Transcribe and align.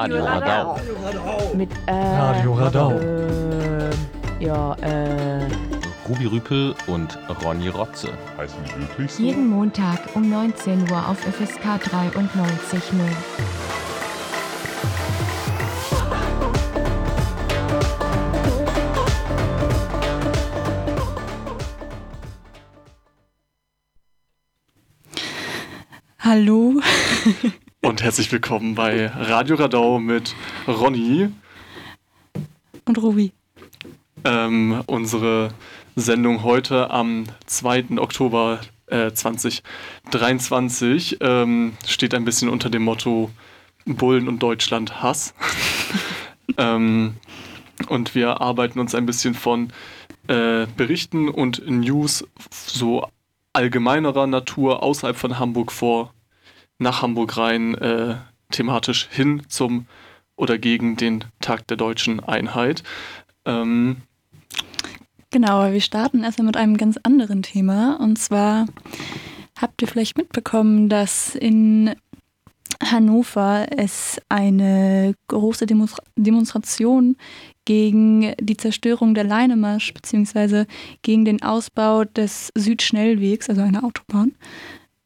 Radio 0.00 0.24
Radau. 0.24 0.80
Mit 1.54 1.68
äh, 1.84 1.92
Radio 1.92 2.54
Radau. 2.54 2.92
Äh, 2.92 3.90
ja, 4.42 4.72
äh. 4.80 5.46
Ruby 6.08 6.24
Rüpel 6.24 6.74
und 6.86 7.18
Ronny 7.44 7.68
Rotze. 7.68 8.08
Heißen 8.38 8.56
die 8.64 8.80
wirklich 8.80 9.12
so? 9.12 9.22
Jeden 9.22 9.50
Montag 9.50 9.98
um 10.14 10.30
19 10.30 10.90
Uhr 10.90 11.06
auf 11.06 11.18
FSK 11.18 11.84
93.0. 11.84 12.22
Hallo. 26.20 26.69
Herzlich 28.10 28.32
willkommen 28.32 28.74
bei 28.74 29.06
Radio 29.06 29.54
Radau 29.54 30.00
mit 30.00 30.34
Ronny. 30.66 31.28
Und 32.84 32.98
Ruby. 32.98 33.30
Ähm, 34.24 34.82
unsere 34.86 35.54
Sendung 35.94 36.42
heute 36.42 36.90
am 36.90 37.26
2. 37.46 37.98
Oktober 37.98 38.62
äh, 38.88 39.12
2023 39.12 41.18
ähm, 41.20 41.74
steht 41.86 42.12
ein 42.12 42.24
bisschen 42.24 42.48
unter 42.48 42.68
dem 42.68 42.82
Motto 42.82 43.30
Bullen 43.86 44.26
und 44.26 44.40
Deutschland 44.40 45.04
Hass. 45.04 45.32
ähm, 46.58 47.14
und 47.88 48.16
wir 48.16 48.40
arbeiten 48.40 48.80
uns 48.80 48.96
ein 48.96 49.06
bisschen 49.06 49.34
von 49.34 49.72
äh, 50.26 50.66
Berichten 50.76 51.28
und 51.28 51.62
News 51.64 52.26
so 52.50 53.06
allgemeinerer 53.52 54.26
Natur 54.26 54.82
außerhalb 54.82 55.16
von 55.16 55.38
Hamburg 55.38 55.70
vor, 55.70 56.12
nach 56.80 57.02
Hamburg 57.02 57.36
rein, 57.36 57.74
äh, 57.76 58.16
thematisch 58.50 59.08
hin 59.10 59.42
zum 59.48 59.86
oder 60.34 60.58
gegen 60.58 60.96
den 60.96 61.24
Tag 61.40 61.68
der 61.68 61.76
deutschen 61.76 62.20
Einheit. 62.20 62.82
Ähm, 63.44 64.02
Genau, 65.32 65.70
wir 65.70 65.80
starten 65.80 66.24
erstmal 66.24 66.46
mit 66.46 66.56
einem 66.56 66.76
ganz 66.76 66.98
anderen 67.04 67.42
Thema. 67.42 68.00
Und 68.00 68.18
zwar 68.18 68.66
habt 69.60 69.80
ihr 69.80 69.86
vielleicht 69.86 70.18
mitbekommen, 70.18 70.88
dass 70.88 71.36
in 71.36 71.94
Hannover 72.82 73.66
es 73.76 74.20
eine 74.28 75.14
große 75.28 75.66
Demonstra 75.66 76.02
Demonstration 76.16 77.16
gegen 77.64 78.34
die 78.40 78.56
Zerstörung 78.56 79.14
der 79.14 79.24
Leinemarsch 79.24 79.94
beziehungsweise 79.94 80.66
gegen 81.02 81.24
den 81.24 81.42
Ausbau 81.42 82.04
des 82.04 82.50
Südschnellwegs, 82.56 83.48
also 83.48 83.62
einer 83.62 83.84
Autobahn, 83.84 84.32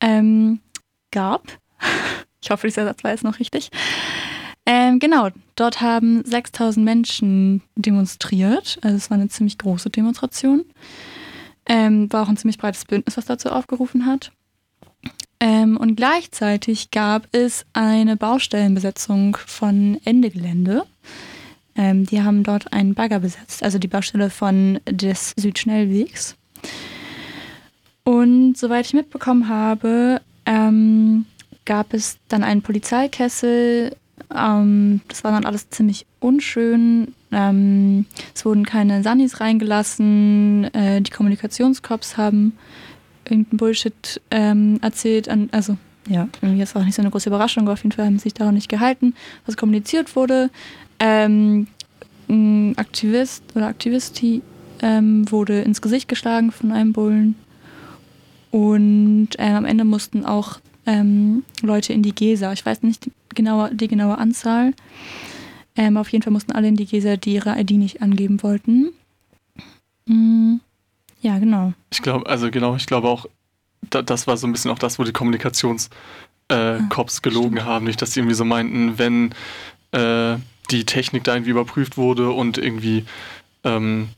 ähm, 0.00 0.60
gab. 1.10 1.48
Ich 2.42 2.50
hoffe, 2.50 2.66
dieser 2.66 2.84
Satz 2.84 3.02
war 3.02 3.10
jetzt 3.10 3.24
noch 3.24 3.40
richtig. 3.40 3.70
Ähm, 4.66 4.98
genau, 4.98 5.30
dort 5.56 5.80
haben 5.80 6.22
6000 6.26 6.84
Menschen 6.84 7.62
demonstriert. 7.74 8.78
Also 8.82 8.96
es 8.96 9.10
war 9.10 9.16
eine 9.16 9.28
ziemlich 9.28 9.56
große 9.56 9.88
Demonstration. 9.88 10.66
Ähm, 11.66 12.12
war 12.12 12.22
auch 12.22 12.28
ein 12.28 12.36
ziemlich 12.36 12.58
breites 12.58 12.84
Bündnis, 12.84 13.16
was 13.16 13.24
dazu 13.24 13.48
aufgerufen 13.48 14.04
hat. 14.04 14.30
Ähm, 15.40 15.76
und 15.76 15.96
gleichzeitig 15.96 16.90
gab 16.90 17.28
es 17.32 17.66
eine 17.72 18.16
Baustellenbesetzung 18.16 19.36
von 19.46 19.98
Ende 20.04 20.30
Gelände. 20.30 20.84
Ähm, 21.76 22.06
die 22.06 22.22
haben 22.22 22.44
dort 22.44 22.72
einen 22.72 22.94
Bagger 22.94 23.20
besetzt, 23.20 23.62
also 23.62 23.78
die 23.78 23.88
Baustelle 23.88 24.30
von 24.30 24.80
des 24.88 25.34
Südschnellwegs. 25.36 26.36
Und 28.04 28.56
soweit 28.56 28.86
ich 28.86 28.94
mitbekommen 28.94 29.48
habe, 29.48 30.20
ähm, 30.46 31.26
gab 31.64 31.94
es 31.94 32.18
dann 32.28 32.44
einen 32.44 32.62
Polizeikessel. 32.62 33.96
Ähm, 34.34 35.00
das 35.08 35.24
war 35.24 35.32
dann 35.32 35.44
alles 35.44 35.70
ziemlich 35.70 36.06
unschön. 36.20 37.14
Ähm, 37.32 38.06
es 38.34 38.44
wurden 38.44 38.64
keine 38.64 39.02
Sunnis 39.02 39.40
reingelassen. 39.40 40.72
Äh, 40.72 41.00
die 41.00 41.10
Kommunikationscops 41.10 42.16
haben 42.16 42.56
irgendeinen 43.24 43.58
Bullshit 43.58 44.20
ähm, 44.30 44.78
erzählt. 44.82 45.28
An, 45.28 45.48
also 45.52 45.76
ja, 46.08 46.28
irgendwie 46.42 46.62
ist 46.62 46.76
auch 46.76 46.84
nicht 46.84 46.94
so 46.94 47.02
eine 47.02 47.10
große 47.10 47.28
Überraschung, 47.28 47.64
aber 47.64 47.72
auf 47.72 47.82
jeden 47.82 47.92
Fall 47.92 48.06
haben 48.06 48.18
sie 48.18 48.24
sich 48.24 48.34
daran 48.34 48.54
nicht 48.54 48.68
gehalten, 48.68 49.14
was 49.46 49.56
kommuniziert 49.56 50.14
wurde. 50.16 50.50
Ähm, 51.00 51.66
ein 52.28 52.76
Aktivist 52.76 53.42
oder 53.54 53.66
Aktivisti 53.66 54.42
ähm, 54.82 55.30
wurde 55.30 55.62
ins 55.62 55.82
Gesicht 55.82 56.08
geschlagen 56.08 56.52
von 56.52 56.72
einem 56.72 56.92
Bullen. 56.92 57.36
Und 58.50 59.30
ähm, 59.38 59.56
am 59.56 59.64
Ende 59.64 59.84
mussten 59.84 60.24
auch 60.24 60.60
ähm, 60.86 61.44
Leute 61.62 61.92
in 61.92 62.02
die 62.02 62.14
Gesa. 62.14 62.52
Ich 62.52 62.64
weiß 62.64 62.82
nicht 62.82 63.06
die 63.06 63.12
genaue, 63.34 63.74
die 63.74 63.88
genaue 63.88 64.18
Anzahl. 64.18 64.74
Ähm, 65.76 65.96
auf 65.96 66.08
jeden 66.10 66.22
Fall 66.22 66.32
mussten 66.32 66.52
alle 66.52 66.68
in 66.68 66.76
die 66.76 66.86
Gesa, 66.86 67.16
die 67.16 67.34
ihre 67.34 67.58
ID 67.58 67.72
nicht 67.72 68.02
angeben 68.02 68.42
wollten. 68.42 68.90
Mm, 70.06 70.56
ja, 71.20 71.38
genau. 71.38 71.72
Ich 71.90 72.02
glaube, 72.02 72.28
also 72.28 72.50
genau, 72.50 72.76
ich 72.76 72.86
glaube 72.86 73.08
auch, 73.08 73.26
da, 73.90 74.02
das 74.02 74.26
war 74.26 74.36
so 74.36 74.46
ein 74.46 74.52
bisschen 74.52 74.70
auch 74.70 74.78
das, 74.78 74.98
wo 74.98 75.04
die 75.04 75.12
Kommunikationscops 75.12 75.90
äh, 76.48 76.78
Cops 76.88 77.22
gelogen 77.22 77.56
stimmt. 77.56 77.64
haben. 77.64 77.86
Nicht, 77.86 78.00
dass 78.02 78.10
die 78.10 78.20
irgendwie 78.20 78.36
so 78.36 78.44
meinten, 78.44 78.98
wenn 78.98 79.34
äh, 79.92 80.36
die 80.70 80.84
Technik 80.84 81.24
da 81.24 81.34
irgendwie 81.34 81.50
überprüft 81.50 81.96
wurde 81.96 82.30
und 82.30 82.58
irgendwie 82.58 83.04
ähm, 83.64 84.08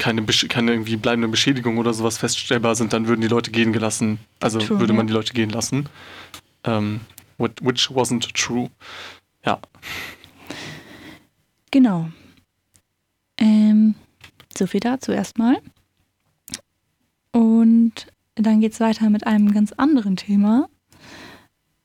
keine, 0.00 0.24
keine 0.24 0.72
irgendwie 0.72 0.96
bleibende 0.96 1.28
Beschädigung 1.28 1.76
oder 1.76 1.92
sowas 1.92 2.16
feststellbar 2.16 2.74
sind, 2.74 2.94
dann 2.94 3.06
würden 3.06 3.20
die 3.20 3.28
Leute 3.28 3.50
gehen 3.50 3.72
gelassen. 3.72 4.18
Also 4.40 4.58
True, 4.58 4.80
würde 4.80 4.94
man 4.94 5.06
die 5.06 5.12
Leute 5.12 5.34
gehen 5.34 5.50
lassen. 5.50 5.88
Ähm, 6.64 7.00
which 7.36 7.52
which 7.60 7.90
wasn't 7.90 8.32
true. 8.32 8.70
Ja. 9.44 9.60
Genau. 11.70 12.08
Ähm, 13.36 13.94
so 14.56 14.66
viel 14.66 14.80
dazu 14.80 15.12
erstmal. 15.12 15.58
Und 17.32 18.06
dann 18.34 18.60
geht 18.60 18.72
es 18.72 18.80
weiter 18.80 19.10
mit 19.10 19.26
einem 19.26 19.52
ganz 19.52 19.72
anderen 19.72 20.16
Thema. 20.16 20.68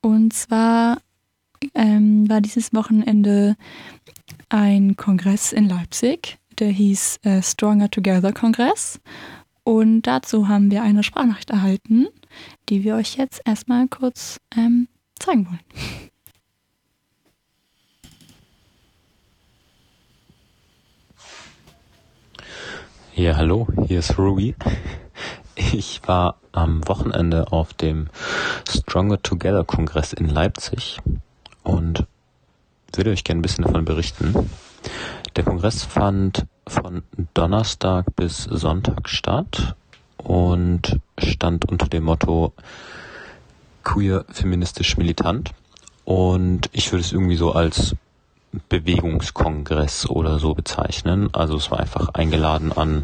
Und 0.02 0.34
zwar 0.34 1.00
ähm, 1.74 2.30
war 2.30 2.40
dieses 2.40 2.74
Wochenende 2.74 3.58
ein 4.48 4.96
Kongress 4.96 5.52
in 5.52 5.68
Leipzig, 5.68 6.38
der 6.60 6.70
hieß 6.70 7.20
äh, 7.24 7.42
Stronger 7.42 7.90
Together 7.90 8.34
Kongress. 8.34 9.00
Und 9.64 10.04
dazu 10.04 10.48
haben 10.48 10.70
wir 10.70 10.84
eine 10.84 11.04
Sprachnachricht 11.04 11.50
erhalten, 11.50 12.08
die 12.70 12.84
wir 12.84 12.96
euch 12.96 13.16
jetzt 13.16 13.42
erstmal 13.46 13.88
kurz 13.88 14.40
ähm, 14.56 14.88
zeigen 15.18 15.48
wollen. 15.48 15.60
Ja, 23.16 23.38
hallo, 23.38 23.68
hier 23.88 24.00
ist 24.00 24.18
Ruby. 24.18 24.56
Ich 25.56 26.02
war 26.06 26.36
am 26.52 26.86
Wochenende 26.88 27.52
auf 27.52 27.74
dem 27.74 28.10
Stronger 28.70 29.22
Together 29.22 29.64
Kongress 29.64 30.12
in 30.12 30.28
Leipzig 30.28 31.00
und 31.64 32.06
würde 32.94 33.12
euch 33.12 33.24
gerne 33.24 33.40
ein 33.40 33.42
bisschen 33.42 33.64
davon 33.64 33.86
berichten. 33.86 34.50
Der 35.36 35.44
Kongress 35.44 35.84
fand 35.84 36.46
von 36.66 37.04
Donnerstag 37.34 38.16
bis 38.16 38.44
Sonntag 38.44 39.10
statt 39.10 39.76
und 40.18 41.00
stand 41.18 41.66
unter 41.66 41.88
dem 41.88 42.06
Motto 42.06 42.54
queer, 43.84 44.24
feministisch, 44.30 44.96
militant. 44.98 45.52
Und 46.06 46.70
ich 46.72 46.92
würde 46.92 47.02
es 47.02 47.12
irgendwie 47.12 47.36
so 47.36 47.52
als 47.52 47.96
Bewegungskongress 48.70 50.10
oder 50.10 50.40
so 50.40 50.54
bezeichnen. 50.54 51.30
Also 51.34 51.58
es 51.58 51.70
war 51.70 51.80
einfach 51.82 52.10
eingeladen 52.14 52.72
an 52.72 53.04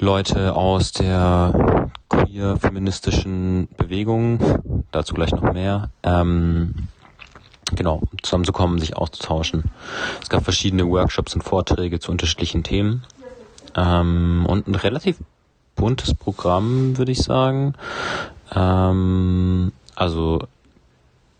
Leute 0.00 0.56
aus 0.56 0.90
der 0.90 1.90
queer 2.08 2.56
feministischen 2.56 3.68
Bewegung, 3.76 4.84
dazu 4.90 5.14
gleich 5.14 5.30
noch 5.30 5.52
mehr, 5.52 5.90
ähm, 6.02 6.88
genau, 7.72 8.02
zusammenzukommen, 8.22 8.78
sich 8.78 8.96
auszutauschen. 8.96 9.70
Es 10.22 10.28
gab 10.28 10.44
verschiedene 10.44 10.88
Workshops 10.88 11.34
und 11.34 11.42
Vorträge 11.42 12.00
zu 12.00 12.10
unterschiedlichen 12.10 12.62
Themen 12.62 13.04
ähm, 13.76 14.46
und 14.48 14.68
ein 14.68 14.74
relativ 14.74 15.16
buntes 15.74 16.14
Programm, 16.14 16.96
würde 16.98 17.12
ich 17.12 17.22
sagen. 17.22 17.74
Ähm, 18.54 19.72
also 19.94 20.46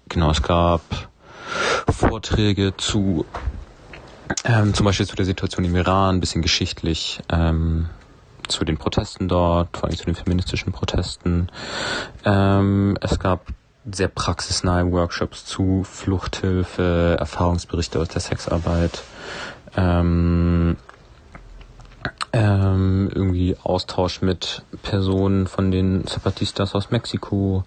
genau, 0.08 0.30
es 0.30 0.42
gab 0.42 0.80
Vorträge 1.88 2.74
zu 2.76 3.24
ähm, 4.44 4.74
zum 4.74 4.84
Beispiel 4.86 5.06
zu 5.06 5.16
der 5.16 5.24
Situation 5.24 5.64
im 5.64 5.76
Iran, 5.76 6.16
ein 6.16 6.20
bisschen 6.20 6.42
geschichtlich, 6.42 7.20
ähm, 7.30 7.88
zu 8.48 8.64
den 8.64 8.76
Protesten 8.76 9.28
dort, 9.28 9.76
vor 9.76 9.88
allem 9.88 9.96
zu 9.96 10.04
den 10.04 10.14
feministischen 10.14 10.72
Protesten. 10.72 11.48
Ähm, 12.24 12.96
es 13.00 13.18
gab 13.18 13.46
sehr 13.90 14.08
praxisnahe 14.08 14.90
Workshops 14.92 15.44
zu 15.44 15.84
Fluchthilfe, 15.84 17.16
Erfahrungsberichte 17.18 17.98
aus 18.00 18.08
der 18.08 18.20
Sexarbeit, 18.20 19.02
ähm, 19.76 20.76
ähm, 22.32 23.10
irgendwie 23.14 23.56
Austausch 23.62 24.22
mit 24.22 24.62
Personen 24.82 25.46
von 25.46 25.70
den 25.70 26.06
Zapatistas 26.06 26.74
aus 26.74 26.90
Mexiko, 26.90 27.64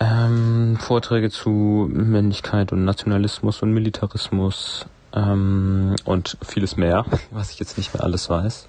ähm, 0.00 0.76
Vorträge 0.80 1.30
zu 1.30 1.88
Männlichkeit 1.90 2.72
und 2.72 2.84
Nationalismus 2.84 3.62
und 3.62 3.72
Militarismus 3.72 4.86
ähm, 5.14 5.94
und 6.04 6.36
vieles 6.44 6.76
mehr, 6.76 7.04
was 7.30 7.50
ich 7.50 7.58
jetzt 7.58 7.78
nicht 7.78 7.94
mehr 7.94 8.02
alles 8.02 8.28
weiß. 8.28 8.68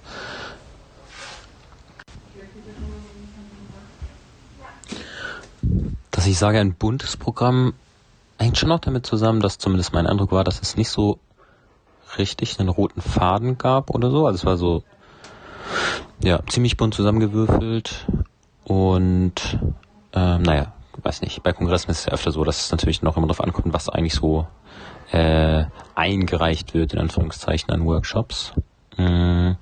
Dass 6.16 6.26
ich 6.26 6.38
sage, 6.38 6.58
ein 6.58 6.72
buntes 6.72 7.18
Programm 7.18 7.74
hängt 8.38 8.56
schon 8.56 8.72
auch 8.72 8.80
damit 8.80 9.04
zusammen, 9.04 9.40
dass 9.40 9.58
zumindest 9.58 9.92
mein 9.92 10.06
Eindruck 10.06 10.32
war, 10.32 10.44
dass 10.44 10.62
es 10.62 10.74
nicht 10.76 10.88
so 10.88 11.18
richtig 12.16 12.58
einen 12.58 12.70
roten 12.70 13.02
Faden 13.02 13.58
gab 13.58 13.90
oder 13.90 14.10
so. 14.10 14.26
Also 14.26 14.36
es 14.36 14.44
war 14.46 14.56
so, 14.56 14.82
ja, 16.22 16.40
ziemlich 16.48 16.78
bunt 16.78 16.94
zusammengewürfelt 16.94 18.06
und 18.64 19.58
ähm, 20.14 20.42
naja, 20.42 20.72
weiß 21.02 21.20
nicht, 21.20 21.42
bei 21.42 21.52
Kongressen 21.52 21.90
ist 21.90 22.00
es 22.00 22.06
ja 22.06 22.12
öfter 22.12 22.32
so, 22.32 22.44
dass 22.44 22.64
es 22.64 22.70
natürlich 22.70 23.02
noch 23.02 23.18
immer 23.18 23.26
darauf 23.26 23.42
ankommt, 23.42 23.74
was 23.74 23.90
eigentlich 23.90 24.14
so 24.14 24.46
äh, 25.12 25.64
eingereicht 25.94 26.72
wird, 26.72 26.94
in 26.94 26.98
Anführungszeichen, 26.98 27.70
an 27.70 27.84
Workshops. 27.84 28.52
Mhm. 28.96 29.56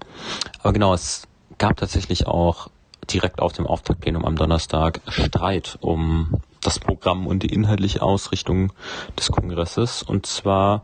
Aber 0.61 0.73
genau, 0.73 0.95
es 0.95 1.27
gab 1.59 1.77
tatsächlich 1.77 2.29
auch 2.29 2.69
direkt 3.13 3.41
auf 3.41 3.53
dem 3.53 3.67
Auftaktplenum 3.67 4.25
am 4.25 4.37
Donnerstag 4.37 5.01
Streit 5.09 5.79
um 5.81 6.41
das 6.61 6.79
Programm 6.79 7.27
und 7.27 7.43
die 7.43 7.53
inhaltliche 7.53 8.03
Ausrichtung 8.03 8.73
des 9.19 9.31
Kongresses. 9.31 10.03
Und 10.03 10.27
zwar, 10.27 10.83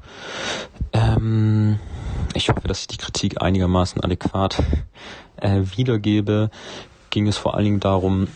ähm, 0.92 1.78
ich 2.34 2.48
hoffe, 2.50 2.68
dass 2.68 2.82
ich 2.82 2.88
die 2.88 2.98
Kritik 2.98 3.40
einigermaßen 3.42 4.02
adäquat 4.02 4.62
äh, 5.36 5.62
wiedergebe, 5.76 6.50
ging 7.10 7.26
es 7.26 7.36
vor 7.36 7.54
allen 7.54 7.64
Dingen 7.64 7.80
darum, 7.80 8.28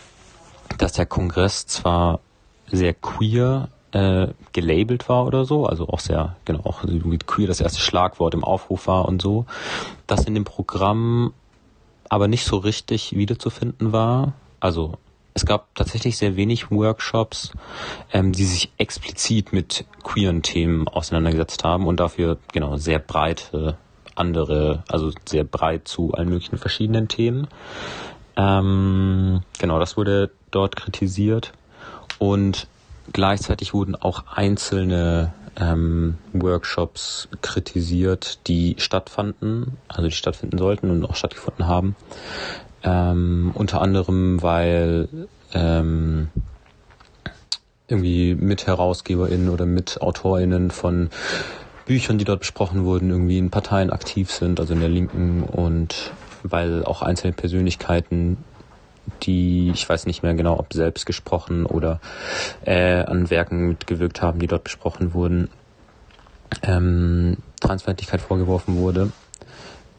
dass 0.78 0.92
der 0.92 1.06
Kongress 1.06 1.66
zwar 1.66 2.20
sehr 2.70 2.94
queer 2.94 3.68
äh, 3.92 4.28
gelabelt 4.52 5.08
war 5.08 5.26
oder 5.26 5.44
so, 5.44 5.66
also 5.66 5.88
auch 5.88 6.00
sehr, 6.00 6.36
genau, 6.44 6.64
auch 6.64 6.82
queer 7.26 7.46
das 7.46 7.60
erste 7.60 7.80
Schlagwort 7.80 8.34
im 8.34 8.42
Aufruf 8.42 8.86
war 8.86 9.06
und 9.06 9.22
so, 9.22 9.46
dass 10.06 10.24
in 10.24 10.34
dem 10.34 10.44
Programm 10.44 11.32
aber 12.14 12.28
nicht 12.28 12.44
so 12.44 12.58
richtig 12.58 13.16
wiederzufinden 13.16 13.90
war. 13.92 14.34
Also 14.60 14.98
es 15.34 15.44
gab 15.44 15.74
tatsächlich 15.74 16.16
sehr 16.16 16.36
wenig 16.36 16.70
Workshops, 16.70 17.50
ähm, 18.12 18.30
die 18.30 18.44
sich 18.44 18.72
explizit 18.78 19.52
mit 19.52 19.84
queeren 20.04 20.42
Themen 20.42 20.86
auseinandergesetzt 20.86 21.64
haben 21.64 21.88
und 21.88 21.98
dafür 21.98 22.38
genau 22.52 22.76
sehr 22.76 23.00
breite 23.00 23.76
andere, 24.14 24.84
also 24.86 25.10
sehr 25.28 25.42
breit 25.42 25.88
zu 25.88 26.14
allen 26.14 26.28
möglichen 26.28 26.56
verschiedenen 26.56 27.08
Themen. 27.08 27.48
Ähm, 28.36 29.42
genau, 29.58 29.80
das 29.80 29.96
wurde 29.96 30.30
dort 30.52 30.76
kritisiert 30.76 31.52
und 32.20 32.68
gleichzeitig 33.12 33.74
wurden 33.74 33.96
auch 33.96 34.22
einzelne 34.28 35.34
ähm, 35.60 36.18
Workshops 36.32 37.28
kritisiert, 37.42 38.46
die 38.46 38.76
stattfanden, 38.78 39.78
also 39.88 40.02
die 40.08 40.14
stattfinden 40.14 40.58
sollten 40.58 40.90
und 40.90 41.04
auch 41.04 41.16
stattgefunden 41.16 41.66
haben. 41.66 41.96
Ähm, 42.82 43.52
unter 43.54 43.80
anderem, 43.80 44.42
weil 44.42 45.08
ähm, 45.52 46.28
irgendwie 47.88 48.34
MitherausgeberInnen 48.34 49.48
oder 49.48 49.66
MitautorInnen 49.66 50.70
von 50.70 51.10
Büchern, 51.86 52.18
die 52.18 52.24
dort 52.24 52.40
besprochen 52.40 52.84
wurden, 52.84 53.10
irgendwie 53.10 53.38
in 53.38 53.50
Parteien 53.50 53.90
aktiv 53.90 54.30
sind, 54.30 54.58
also 54.58 54.74
in 54.74 54.80
der 54.80 54.88
Linken 54.88 55.42
und 55.42 56.12
weil 56.42 56.84
auch 56.84 57.02
einzelne 57.02 57.32
Persönlichkeiten, 57.32 58.38
die, 59.22 59.70
ich 59.70 59.88
weiß 59.88 60.06
nicht 60.06 60.22
mehr 60.22 60.34
genau, 60.34 60.58
ob 60.58 60.72
selbst 60.72 61.06
gesprochen 61.06 61.66
oder 61.66 62.00
äh, 62.64 63.02
an 63.02 63.30
Werken 63.30 63.68
mitgewirkt 63.68 64.22
haben, 64.22 64.38
die 64.38 64.46
dort 64.46 64.64
besprochen 64.64 65.14
wurden, 65.14 65.50
ähm, 66.62 67.38
Transfeindlichkeit 67.60 68.20
vorgeworfen 68.20 68.76
wurde. 68.76 69.12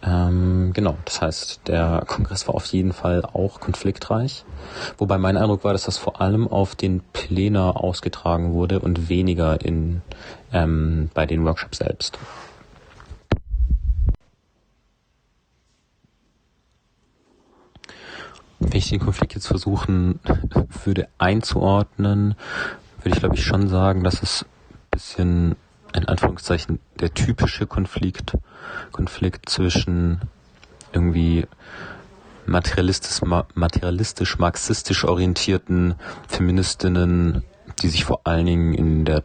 Ähm, 0.05 0.71
genau, 0.73 0.97
das 1.05 1.21
heißt, 1.21 1.61
der 1.67 2.03
Kongress 2.05 2.47
war 2.47 2.55
auf 2.55 2.65
jeden 2.67 2.93
Fall 2.93 3.23
auch 3.25 3.59
konfliktreich. 3.59 4.45
Wobei 4.97 5.17
mein 5.17 5.35
Eindruck 5.35 5.63
war, 5.63 5.73
dass 5.73 5.85
das 5.85 5.97
vor 5.97 6.21
allem 6.21 6.47
auf 6.47 6.75
den 6.75 7.01
Plänen 7.13 7.57
ausgetragen 7.57 8.53
wurde 8.53 8.79
und 8.79 9.09
weniger 9.09 9.59
in, 9.65 10.01
ähm, 10.53 11.09
bei 11.13 11.25
den 11.25 11.43
Workshops 11.43 11.79
selbst. 11.79 12.19
Wenn 18.59 18.77
ich 18.77 18.89
den 18.89 18.99
Konflikt 18.99 19.35
jetzt 19.35 19.47
versuchen 19.47 20.19
würde 20.83 21.07
einzuordnen, 21.17 22.35
würde 23.01 23.15
ich 23.15 23.19
glaube 23.19 23.35
ich 23.35 23.43
schon 23.43 23.67
sagen, 23.67 24.03
dass 24.03 24.23
es 24.23 24.43
ein 24.43 24.87
bisschen 24.91 25.55
in 25.93 26.07
Anführungszeichen 26.07 26.79
der 26.99 27.13
typische 27.13 27.67
Konflikt, 27.67 28.37
Konflikt 28.91 29.49
zwischen 29.49 30.21
irgendwie 30.93 31.45
materialistisch, 32.45 33.21
materialistisch 33.53 34.37
marxistisch 34.37 35.05
orientierten 35.05 35.95
Feministinnen, 36.27 37.43
die 37.81 37.87
sich 37.87 38.05
vor 38.05 38.21
allen 38.23 38.45
Dingen 38.45 38.73
in 38.73 39.05
der 39.05 39.23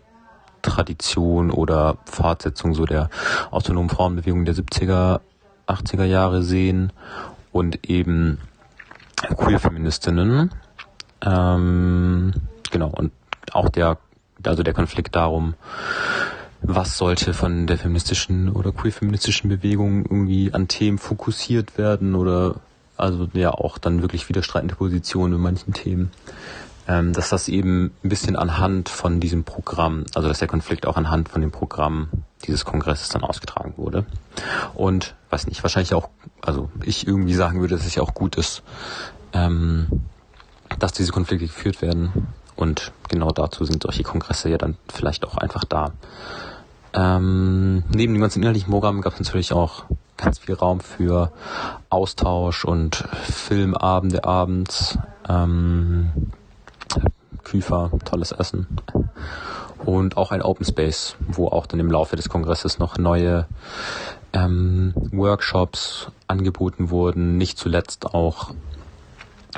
Tradition 0.62 1.50
oder 1.50 1.98
Fortsetzung 2.04 2.74
so 2.74 2.84
der 2.84 3.08
autonomen 3.50 3.88
Frauenbewegung 3.88 4.44
der 4.44 4.54
70er, 4.54 5.20
80er 5.66 6.04
Jahre 6.04 6.42
sehen 6.42 6.92
und 7.52 7.88
eben 7.88 8.38
Queer-Feministinnen. 9.36 10.50
Ähm, 11.24 12.32
genau, 12.70 12.88
und 12.88 13.12
auch 13.52 13.68
der, 13.68 13.98
also 14.44 14.62
der 14.62 14.74
Konflikt 14.74 15.14
darum, 15.14 15.54
was 16.62 16.98
sollte 16.98 17.34
von 17.34 17.66
der 17.66 17.78
feministischen 17.78 18.50
oder 18.50 18.72
queer-feministischen 18.72 19.48
Bewegung 19.48 20.04
irgendwie 20.04 20.52
an 20.52 20.68
Themen 20.68 20.98
fokussiert 20.98 21.78
werden 21.78 22.14
oder 22.14 22.56
also 22.96 23.28
ja 23.32 23.50
auch 23.50 23.78
dann 23.78 24.02
wirklich 24.02 24.28
widerstreitende 24.28 24.74
Positionen 24.74 25.34
in 25.34 25.40
manchen 25.40 25.72
Themen. 25.72 26.10
Ähm, 26.86 27.12
dass 27.12 27.28
das 27.28 27.48
eben 27.48 27.92
ein 28.02 28.08
bisschen 28.08 28.36
anhand 28.36 28.88
von 28.88 29.20
diesem 29.20 29.44
Programm, 29.44 30.04
also 30.14 30.28
dass 30.28 30.38
der 30.38 30.48
Konflikt 30.48 30.86
auch 30.86 30.96
anhand 30.96 31.28
von 31.28 31.40
dem 31.40 31.50
Programm 31.50 32.08
dieses 32.46 32.64
Kongresses 32.64 33.10
dann 33.10 33.22
ausgetragen 33.22 33.74
wurde. 33.76 34.06
Und 34.74 35.14
weiß 35.30 35.46
nicht, 35.46 35.62
wahrscheinlich 35.62 35.94
auch, 35.94 36.10
also 36.42 36.70
ich 36.82 37.06
irgendwie 37.06 37.34
sagen 37.34 37.60
würde, 37.60 37.76
dass 37.76 37.86
es 37.86 37.94
ja 37.94 38.02
auch 38.02 38.14
gut 38.14 38.36
ist, 38.36 38.62
ähm, 39.32 39.86
dass 40.78 40.92
diese 40.92 41.12
Konflikte 41.12 41.46
geführt 41.46 41.82
werden. 41.82 42.28
Und 42.56 42.92
genau 43.08 43.30
dazu 43.30 43.64
sind 43.64 43.82
solche 43.82 44.02
Kongresse 44.02 44.50
ja 44.50 44.58
dann 44.58 44.76
vielleicht 44.92 45.24
auch 45.24 45.38
einfach 45.38 45.64
da. 45.64 45.92
Ähm, 46.92 47.84
neben 47.88 48.12
dem 48.14 48.20
ganzen 48.20 48.40
inhaltlichen 48.40 48.70
Programm 48.70 49.00
gab 49.00 49.14
es 49.14 49.20
natürlich 49.20 49.52
auch 49.52 49.84
ganz 50.16 50.38
viel 50.38 50.54
Raum 50.54 50.80
für 50.80 51.32
Austausch 51.88 52.64
und 52.64 52.96
Filmabende 53.22 54.24
abends. 54.24 54.98
Ähm, 55.28 56.10
Küfer, 57.44 57.90
tolles 58.04 58.32
Essen. 58.32 58.66
Und 59.84 60.16
auch 60.16 60.30
ein 60.30 60.42
Open 60.42 60.66
Space, 60.66 61.16
wo 61.26 61.48
auch 61.48 61.66
dann 61.66 61.80
im 61.80 61.90
Laufe 61.90 62.16
des 62.16 62.28
Kongresses 62.28 62.78
noch 62.78 62.98
neue 62.98 63.46
ähm, 64.32 64.92
Workshops 65.12 66.10
angeboten 66.26 66.90
wurden. 66.90 67.36
Nicht 67.36 67.58
zuletzt 67.58 68.06
auch 68.06 68.54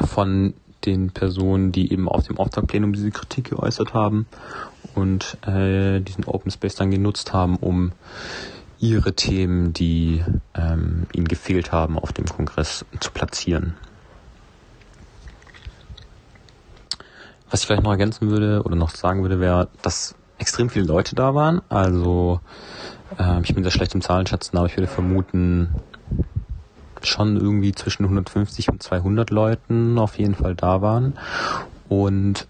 von 0.00 0.54
den 0.84 1.10
Personen, 1.10 1.72
die 1.72 1.92
eben 1.92 2.08
auf 2.08 2.26
dem 2.26 2.38
Auftragplenum 2.38 2.92
diese 2.92 3.10
Kritik 3.10 3.50
geäußert 3.50 3.94
haben 3.94 4.26
und 4.94 5.36
äh, 5.46 6.00
diesen 6.00 6.24
Open 6.24 6.50
Space 6.50 6.74
dann 6.74 6.90
genutzt 6.90 7.32
haben, 7.32 7.56
um 7.56 7.92
ihre 8.78 9.14
Themen, 9.14 9.72
die 9.72 10.24
ähm, 10.54 11.06
ihnen 11.12 11.28
gefehlt 11.28 11.70
haben, 11.70 11.98
auf 11.98 12.12
dem 12.12 12.26
Kongress 12.26 12.84
zu 12.98 13.12
platzieren. 13.12 13.74
Was 17.48 17.60
ich 17.60 17.66
vielleicht 17.66 17.84
noch 17.84 17.90
ergänzen 17.92 18.30
würde 18.30 18.62
oder 18.64 18.74
noch 18.74 18.90
sagen 18.90 19.22
würde, 19.22 19.38
wäre, 19.38 19.68
dass 19.82 20.16
extrem 20.42 20.68
viele 20.68 20.84
Leute 20.84 21.14
da 21.14 21.34
waren. 21.34 21.62
Also 21.68 22.40
äh, 23.18 23.40
ich 23.42 23.54
bin 23.54 23.62
sehr 23.62 23.70
schlecht 23.70 23.94
im 23.94 24.02
Zahlenschätzen, 24.02 24.58
aber 24.58 24.66
ich 24.66 24.76
würde 24.76 24.88
vermuten, 24.88 25.70
schon 27.00 27.36
irgendwie 27.36 27.72
zwischen 27.72 28.04
150 28.04 28.68
und 28.68 28.82
200 28.82 29.30
Leuten 29.30 29.98
auf 29.98 30.18
jeden 30.18 30.34
Fall 30.34 30.54
da 30.54 30.82
waren. 30.82 31.14
Und 31.88 32.46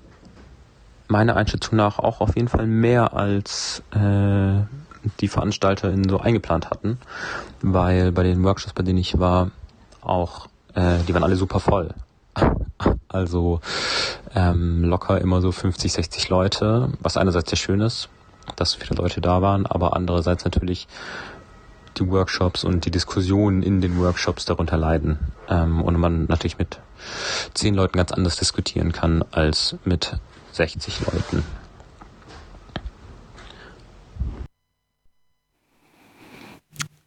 meiner 1.08 1.36
Einschätzung 1.36 1.76
nach 1.76 1.98
auch 1.98 2.20
auf 2.20 2.36
jeden 2.36 2.48
Fall 2.48 2.66
mehr 2.66 3.14
als 3.14 3.82
äh, 3.92 4.62
die 5.20 5.28
VeranstalterInnen 5.28 6.08
so 6.08 6.18
eingeplant 6.18 6.70
hatten, 6.70 6.98
weil 7.60 8.12
bei 8.12 8.22
den 8.22 8.42
Workshops, 8.42 8.72
bei 8.72 8.82
denen 8.82 8.98
ich 8.98 9.18
war, 9.18 9.50
auch, 10.00 10.48
äh, 10.74 10.98
die 11.06 11.14
waren 11.14 11.24
alle 11.24 11.36
super 11.36 11.60
voll. 11.60 11.94
Also 13.08 13.60
ähm, 14.34 14.84
locker 14.84 15.20
immer 15.20 15.40
so 15.40 15.52
50, 15.52 15.92
60 15.92 16.28
Leute, 16.30 16.92
was 17.00 17.16
einerseits 17.16 17.50
sehr 17.50 17.58
schön 17.58 17.80
ist, 17.80 18.08
dass 18.56 18.72
so 18.72 18.80
viele 18.80 18.96
Leute 18.96 19.20
da 19.20 19.42
waren, 19.42 19.66
aber 19.66 19.94
andererseits 19.94 20.44
natürlich 20.44 20.88
die 21.98 22.08
Workshops 22.08 22.64
und 22.64 22.86
die 22.86 22.90
Diskussionen 22.90 23.62
in 23.62 23.80
den 23.80 23.98
Workshops 23.98 24.46
darunter 24.46 24.78
leiden 24.78 25.18
ähm, 25.48 25.82
und 25.82 25.98
man 25.98 26.24
natürlich 26.24 26.58
mit 26.58 26.80
zehn 27.54 27.74
Leuten 27.74 27.98
ganz 27.98 28.12
anders 28.12 28.36
diskutieren 28.36 28.92
kann 28.92 29.22
als 29.30 29.76
mit 29.84 30.16
60 30.52 31.00
Leuten. 31.00 31.44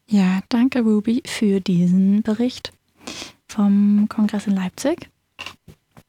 Ja, 0.08 0.42
danke 0.50 0.82
Ruby 0.82 1.24
für 1.26 1.60
diesen 1.62 2.22
Bericht 2.22 2.72
vom 3.48 4.08
Kongress 4.08 4.48
in 4.48 4.56
Leipzig. 4.56 5.10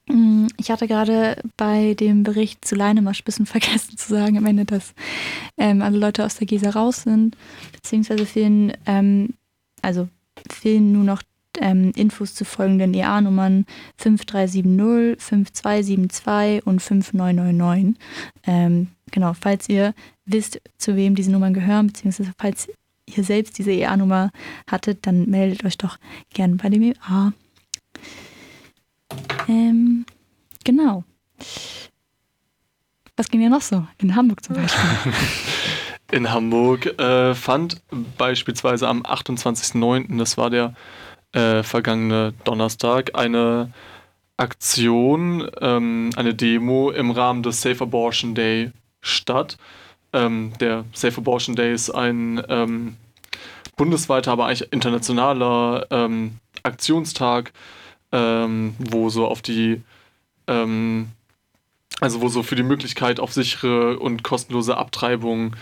Mm, 0.09 0.47
Ich 0.56 0.71
hatte 0.71 0.87
gerade 0.87 1.42
bei 1.56 1.95
dem 1.95 2.23
Bericht 2.23 2.64
zu 2.64 2.75
Leinemasch 2.75 3.21
ein 3.21 3.25
bisschen 3.25 3.47
vergessen 3.56 3.97
zu 3.97 4.09
sagen 4.09 4.38
am 4.38 4.47
Ende, 4.47 4.64
dass 4.64 4.95
ähm, 5.56 5.83
alle 5.83 5.99
Leute 5.99 6.25
aus 6.25 6.37
der 6.37 6.47
GESA 6.47 6.71
raus 6.71 7.02
sind, 7.02 7.37
beziehungsweise 7.73 8.26
fehlen, 8.26 8.73
ähm, 8.87 9.35
also 9.83 10.09
fehlen 10.50 10.92
nur 10.92 11.04
noch 11.04 11.23
ähm, 11.61 11.92
Infos 11.97 12.35
zu 12.35 12.45
folgenden 12.45 12.95
EA-Nummern 12.95 13.64
5370, 13.99 15.16
5272 15.18 16.66
und 16.66 16.80
5999. 16.83 17.97
Ähm, 18.47 18.88
genau, 19.11 19.33
falls 19.35 19.68
ihr 19.68 19.95
wisst, 20.26 20.61
zu 20.76 20.97
wem 20.97 21.14
diese 21.14 21.30
Nummern 21.30 21.54
gehören, 21.54 21.88
beziehungsweise 21.88 22.33
falls 22.38 22.68
ihr 23.06 23.25
selbst 23.25 23.59
diese 23.59 23.73
EA-Nummer 23.73 24.30
hattet, 24.71 25.06
dann 25.06 25.30
meldet 25.30 25.64
euch 25.64 25.78
doch 25.78 25.99
gern 26.35 26.56
bei 26.56 26.68
dem 26.68 26.83
EA. 26.83 27.33
Ähm, 29.49 30.04
genau. 30.64 31.04
Was 33.16 33.28
ging 33.28 33.40
ja 33.40 33.49
noch 33.49 33.62
so? 33.62 33.87
In 33.99 34.14
Hamburg 34.14 34.44
zum 34.44 34.56
Beispiel. 34.56 34.82
In 36.12 36.30
Hamburg 36.30 36.87
äh, 37.00 37.35
fand 37.35 37.82
beispielsweise 38.16 38.87
am 38.87 39.02
28.09., 39.02 40.16
das 40.18 40.38
war 40.38 40.50
der 40.50 40.75
äh, 41.32 41.64
vergangene 41.64 42.32
Donnerstag, 42.44 43.11
eine 43.14 43.73
Aktion, 44.37 45.50
ähm, 45.61 46.11
eine 46.16 46.35
Demo 46.35 46.90
im 46.90 47.11
Rahmen 47.11 47.42
des 47.42 47.61
Safe 47.61 47.82
Abortion 47.82 48.35
Day 48.35 48.70
statt. 49.00 49.56
Ähm, 50.12 50.52
der 50.61 50.85
Safe 50.92 51.18
Abortion 51.18 51.56
Day 51.56 51.75
ist 51.75 51.90
ein 51.90 52.40
ähm, 52.49 52.96
bundesweiter, 53.76 54.32
aber 54.32 54.46
eigentlich 54.46 54.73
internationaler 54.73 55.87
ähm, 55.90 56.38
Aktionstag, 56.62 57.52
ähm, 58.12 58.75
wo 58.78 59.10
so 59.10 59.26
auf 59.26 59.42
die 59.42 59.82
ähm, 60.46 61.08
also 62.00 62.20
wo 62.20 62.28
so 62.28 62.42
für 62.42 62.56
die 62.56 62.62
Möglichkeit 62.62 63.20
auf 63.20 63.32
sichere 63.32 63.98
und 63.98 64.22
kostenlose 64.22 64.76
Abtreibung, 64.76 65.56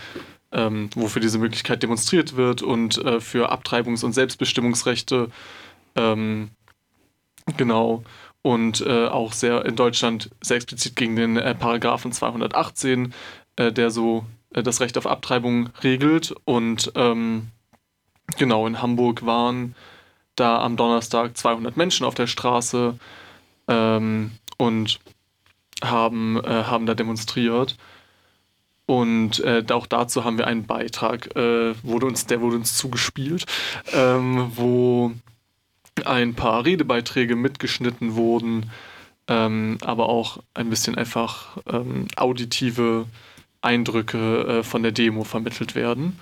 ähm, 0.51 0.89
wo 0.95 1.07
für 1.07 1.19
diese 1.19 1.39
Möglichkeit 1.39 1.81
demonstriert 1.81 2.35
wird 2.35 2.61
und 2.61 2.97
äh, 2.97 3.21
für 3.21 3.51
Abtreibungs- 3.51 4.03
und 4.03 4.13
Selbstbestimmungsrechte, 4.13 5.29
ähm, 5.95 6.49
genau, 7.57 8.03
und 8.41 8.81
äh, 8.81 9.07
auch 9.07 9.33
sehr 9.33 9.65
in 9.65 9.75
Deutschland 9.75 10.29
sehr 10.41 10.57
explizit 10.57 10.95
gegen 10.95 11.15
den 11.15 11.37
äh, 11.37 11.55
Paragraphen 11.55 12.11
218, 12.11 13.13
äh, 13.55 13.71
der 13.71 13.89
so 13.89 14.25
äh, 14.53 14.61
das 14.61 14.81
Recht 14.81 14.97
auf 14.97 15.07
Abtreibung 15.07 15.69
regelt. 15.83 16.35
Und 16.45 16.91
ähm, 16.95 17.47
genau, 18.37 18.67
in 18.67 18.81
Hamburg 18.81 19.25
waren 19.25 19.73
da 20.35 20.61
am 20.61 20.77
Donnerstag 20.77 21.37
200 21.37 21.77
Menschen 21.77 22.05
auf 22.05 22.15
der 22.15 22.27
Straße 22.27 22.97
ähm, 23.67 24.31
und 24.57 24.99
haben, 25.83 26.43
äh, 26.43 26.63
haben 26.63 26.85
da 26.85 26.93
demonstriert. 26.95 27.77
Und 28.85 29.39
äh, 29.39 29.63
auch 29.71 29.87
dazu 29.87 30.23
haben 30.23 30.37
wir 30.37 30.47
einen 30.47 30.65
Beitrag, 30.65 31.35
äh, 31.35 31.73
wurde 31.83 32.05
uns, 32.05 32.27
der 32.27 32.41
wurde 32.41 32.57
uns 32.57 32.77
zugespielt, 32.77 33.45
ähm, 33.93 34.51
wo 34.55 35.11
ein 36.03 36.35
paar 36.35 36.65
Redebeiträge 36.65 37.35
mitgeschnitten 37.35 38.15
wurden, 38.15 38.71
ähm, 39.27 39.79
aber 39.81 40.09
auch 40.09 40.39
ein 40.53 40.69
bisschen 40.69 40.95
einfach 40.95 41.57
ähm, 41.67 42.07
auditive 42.15 43.07
Eindrücke 43.61 44.59
äh, 44.59 44.63
von 44.63 44.83
der 44.83 44.91
Demo 44.91 45.23
vermittelt 45.23 45.73
werden. 45.73 46.19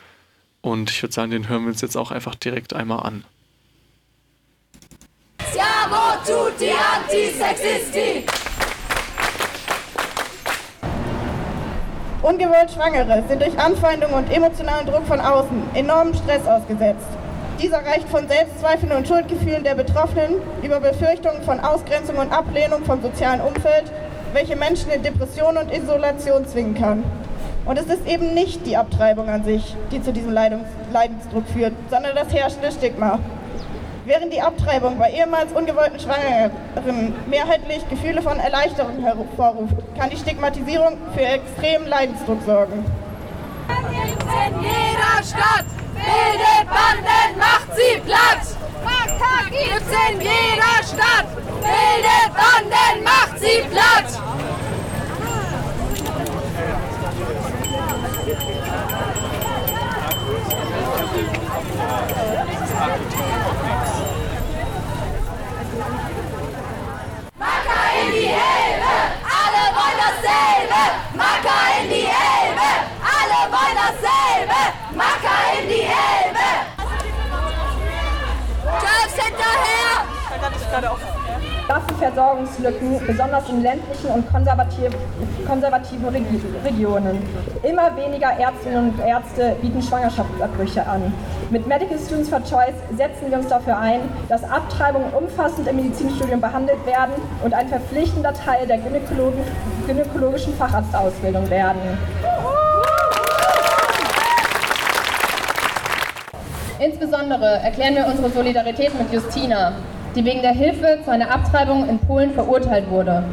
Und 0.62 0.90
ich 0.90 1.02
würde 1.04 1.14
sagen, 1.14 1.32
den 1.32 1.50
hören 1.50 1.64
wir 1.64 1.70
uns 1.70 1.82
jetzt 1.82 1.98
auch 1.98 2.12
einfach 2.12 2.36
direkt 2.36 2.74
einmal 2.74 3.06
an. 3.06 3.26
Siamo 5.54 6.18
tutti 6.26 6.72
antisexisti! 6.72 8.26
Ungewollt 12.24 12.72
Schwangere 12.72 13.24
sind 13.28 13.40
durch 13.40 13.56
Anfeindung 13.60 14.14
und 14.14 14.36
emotionalen 14.36 14.88
Druck 14.88 15.06
von 15.06 15.22
außen 15.22 15.62
enormen 15.76 16.16
Stress 16.16 16.48
ausgesetzt. 16.48 17.06
Dieser 17.62 17.86
reicht 17.86 18.10
von 18.10 18.28
Selbstzweifeln 18.28 18.94
und 18.94 19.08
Schuldgefühlen 19.08 19.64
der 19.64 19.76
Betroffenen 19.76 20.42
über 20.64 20.80
Befürchtungen 20.80 21.44
von 21.44 21.60
Ausgrenzung 21.60 22.18
und 22.18 22.32
Ablehnung 22.32 22.84
vom 22.84 23.04
sozialen 23.04 23.42
Umfeld, 23.42 23.92
welche 24.34 24.56
Menschen 24.56 24.90
in 24.90 25.04
Depression 25.04 25.58
und 25.58 25.72
Isolation 25.72 26.48
zwingen 26.48 26.74
kann. 26.74 27.04
Und 27.66 27.78
es 27.78 27.86
ist 27.86 28.08
eben 28.08 28.34
nicht 28.34 28.66
die 28.66 28.76
Abtreibung 28.76 29.30
an 29.30 29.44
sich, 29.44 29.76
die 29.92 30.02
zu 30.02 30.12
diesem 30.12 30.32
Leidensdruck 30.34 31.48
führt, 31.54 31.74
sondern 31.92 32.16
das 32.16 32.34
herrschende 32.34 32.72
Stigma. 32.72 33.20
Während 34.06 34.34
die 34.34 34.42
Abtreibung 34.42 34.98
bei 34.98 35.12
ehemals 35.12 35.54
ungewollten 35.54 35.98
Schwangeren 36.00 36.52
mehrheitlich 37.30 37.88
Gefühle 37.90 38.22
von 38.22 38.38
Erleichterung 38.38 39.02
hervorruft, 39.02 39.76
kann 39.98 40.10
die 40.10 40.18
Stigmatisierung 40.18 40.98
für 41.16 41.22
extremen 41.22 41.88
Leidensdruck 41.88 42.42
sorgen. 42.46 42.86
In 43.70 44.62
jeder 44.62 45.24
Stadt 45.24 45.66
bildet 45.94 46.68
Banden, 46.70 47.38
macht 47.40 47.74
sie 47.76 48.00
platt! 48.02 48.58
Gibt's 49.50 49.92
in 50.10 50.20
jeder 50.20 50.82
Stadt 50.84 51.28
bildet 51.62 52.34
Banden, 52.34 53.04
macht 53.04 53.40
sie 53.40 53.62
platt! 53.72 54.20
Macker 67.40 67.84
in 68.02 68.12
die 68.12 68.26
Elbe, 68.26 68.94
alle 69.24 69.64
dasselbe! 70.34 70.84
Macker 71.16 71.82
in 71.82 71.90
die 71.90 72.08
Elbe, 72.08 72.70
alle 73.16 73.42
wollen 73.52 73.78
dasselbe! 73.84 74.62
Macker 74.96 75.42
in 75.60 75.68
die 75.70 75.84
Elbe! 75.84 76.50
Türks 78.82 79.16
hinterher! 79.24 79.94
Waffenversorgungslücken, 81.68 83.00
besonders 83.08 83.50
in 83.50 83.62
ländlichen 83.62 84.08
und 84.14 84.30
konservativ, 84.32 84.92
konservativen 85.48 86.08
Regi 86.10 86.42
Regionen. 86.64 87.22
Immer 87.64 87.96
weniger 87.96 88.32
Ärztinnen 88.38 88.90
und 88.90 89.00
Ärzte 89.00 89.56
bieten 89.62 89.82
Schwangerschaftsabbrüche 89.82 90.86
an. 90.86 91.14
Mit 91.50 91.68
Medical 91.68 91.98
Students 91.98 92.30
for 92.30 92.42
Choice 92.44 92.76
setzen 92.96 93.30
wir 93.30 93.38
uns 93.38 93.48
dafür 93.48 93.78
ein, 93.78 94.02
dass 94.28 94.44
Abtreibungen 94.44 95.14
umfassend 95.14 95.68
im 95.68 95.78
Medizinstudium 95.78 96.42
behandelt 96.42 96.86
werden 96.86 97.14
und 97.44 97.54
ein 97.54 97.68
verpflichtender 97.68 98.34
Teil 98.34 98.68
der 98.68 98.80
gynäkologischen 98.80 100.54
Facharztausbildung 100.56 101.50
werden. 101.50 101.82
Insbesondere 106.80 107.60
erklären 107.64 107.96
wir 107.96 108.06
unsere 108.08 108.30
Solidarität 108.30 108.94
mit 108.98 109.14
Justina, 109.14 109.74
die 110.16 110.24
wegen 110.26 110.42
der 110.42 110.54
Hilfe 110.54 111.00
zu 111.04 111.12
einer 111.12 111.32
Abtreibung 111.32 111.88
in 111.90 112.00
Polen 112.00 112.32
verurteilt 112.34 112.90
wurde. 112.90 113.24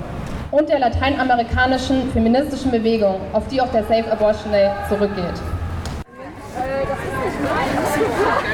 Und 0.50 0.68
der 0.68 0.78
lateinamerikanischen 0.80 2.10
feministischen 2.12 2.70
Bewegung, 2.70 3.20
auf 3.32 3.46
die 3.48 3.60
auch 3.60 3.70
der 3.70 3.84
Safe 3.84 4.10
Abortion 4.10 4.52
Day 4.52 4.70
zurückgeht. 4.88 5.34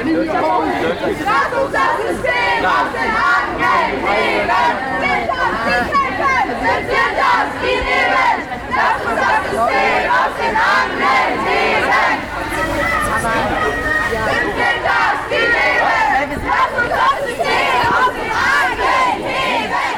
Lass 0.07 1.51
uns 1.53 1.71
das 1.73 1.97
System 2.07 2.61
aus 2.63 2.89
den 2.93 3.11
Händen 3.17 3.61
heben! 4.07 4.63
Sind 5.01 5.27
das 5.27 5.51
die 5.57 6.11
Kämpfen? 6.17 6.57
Sind 6.61 6.85
wir 6.87 7.09
das 7.17 7.47
die 7.61 7.77
nehmen? 7.87 8.37
Lass 8.75 8.99
uns 9.03 9.17
das 9.17 9.39
System 9.47 10.01
aus 10.11 10.33
den 10.37 10.55
Händen 10.57 11.01
heben! 11.47 12.07
Sind 14.27 14.49
wir 14.57 14.75
das 14.87 15.17
die 15.29 15.45
nehmen? 15.57 16.29
Lass 16.47 16.71
uns 16.77 16.91
das 16.93 17.17
System 17.25 17.75
aus 17.89 18.13
den 18.13 18.31
Händen 18.37 19.25
heben! 19.25 19.97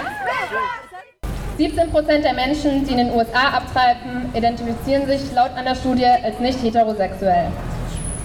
17 1.57 1.88
Prozent 1.99 2.23
der 2.23 2.33
Menschen, 2.33 2.85
die 2.85 2.93
in 2.93 2.97
den 2.97 3.11
USA 3.11 3.57
abtreiben, 3.57 4.31
identifizieren 4.33 5.05
sich 5.05 5.19
laut 5.35 5.49
einer 5.57 5.75
Studie 5.75 6.05
als 6.05 6.39
nicht 6.39 6.63
heterosexuell. 6.63 7.47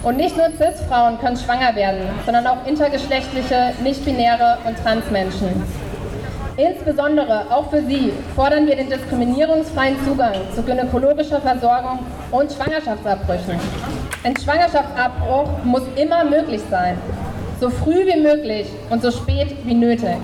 Und 0.05 0.17
nicht 0.17 0.37
nur 0.37 0.47
Cis-Frauen 0.47 1.19
können 1.19 1.37
schwanger 1.37 1.75
werden, 1.75 2.03
sondern 2.25 2.47
auch 2.47 2.65
intergeschlechtliche, 2.69 3.73
nicht-binäre 3.83 4.59
und 4.65 4.79
Transmenschen. 4.79 5.65
Insbesondere 6.57 7.47
auch 7.51 7.69
für 7.69 7.83
sie 7.83 8.13
fordern 8.37 8.69
wir 8.69 8.77
den 8.77 8.91
diskriminierungsfreien 8.91 9.97
Zugang 10.05 10.35
zu 10.55 10.63
gynäkologischer 10.63 11.41
Versorgung 11.41 11.99
und 12.31 12.53
Schwangerschaftsabbrüchen. 12.53 13.59
Ein 14.23 14.37
Schwangerschaftsabbruch 14.37 15.65
muss 15.65 15.83
immer 15.97 16.23
möglich 16.23 16.63
sein, 16.71 16.97
so 17.61 17.71
früh 17.71 18.07
wie 18.07 18.21
möglich 18.21 18.69
und 18.91 19.03
so 19.03 19.11
spät 19.11 19.57
wie 19.65 19.75
nötig. 19.75 20.21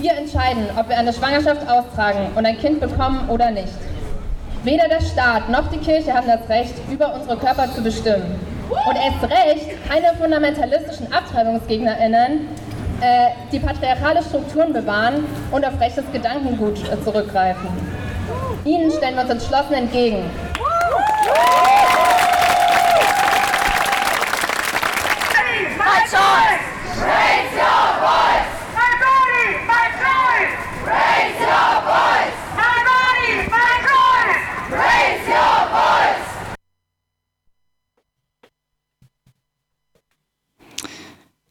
Wir 0.00 0.12
entscheiden, 0.16 0.64
ob 0.78 0.88
wir 0.88 0.96
eine 0.96 1.12
Schwangerschaft 1.12 1.68
austragen 1.68 2.32
und 2.34 2.46
ein 2.46 2.58
Kind 2.58 2.80
bekommen 2.80 3.28
oder 3.28 3.50
nicht. 3.50 3.72
Weder 4.64 4.88
der 4.88 5.00
Staat 5.00 5.48
noch 5.50 5.68
die 5.70 5.78
Kirche 5.78 6.12
haben 6.14 6.26
das 6.26 6.48
Recht, 6.48 6.74
über 6.90 7.14
unsere 7.14 7.36
Körper 7.36 7.70
zu 7.72 7.82
bestimmen. 7.82 8.40
Und 8.70 8.96
erst 8.96 9.22
recht 9.24 9.88
keine 9.88 10.16
fundamentalistischen 10.18 11.12
AbtreibungsgegnerInnen, 11.12 12.48
äh, 13.00 13.28
die 13.52 13.58
patriarchale 13.58 14.22
Strukturen 14.22 14.72
bewahren 14.72 15.24
und 15.50 15.64
auf 15.66 15.78
rechtes 15.80 16.04
Gedankengut 16.12 16.78
zurückgreifen. 17.04 17.68
Ihnen 18.64 18.90
stellen 18.90 19.14
wir 19.16 19.22
uns 19.22 19.30
entschlossen 19.30 19.74
entgegen. 19.74 20.30
My 25.78 26.00
choice! 26.10 26.60
Raise 27.00 27.50
voice! 28.00 28.48
My 28.74 28.92
body, 29.04 29.46
my 29.66 29.86
choice! 30.00 30.52
Raise 30.86 31.40
your 31.40 31.72
voice! 31.88 32.36
My 32.60 32.76
body, 32.88 33.30
my 33.56 33.72
choice! 33.88 34.42
Raise 34.80 35.24
your 35.28 35.58
voice! 35.76 36.24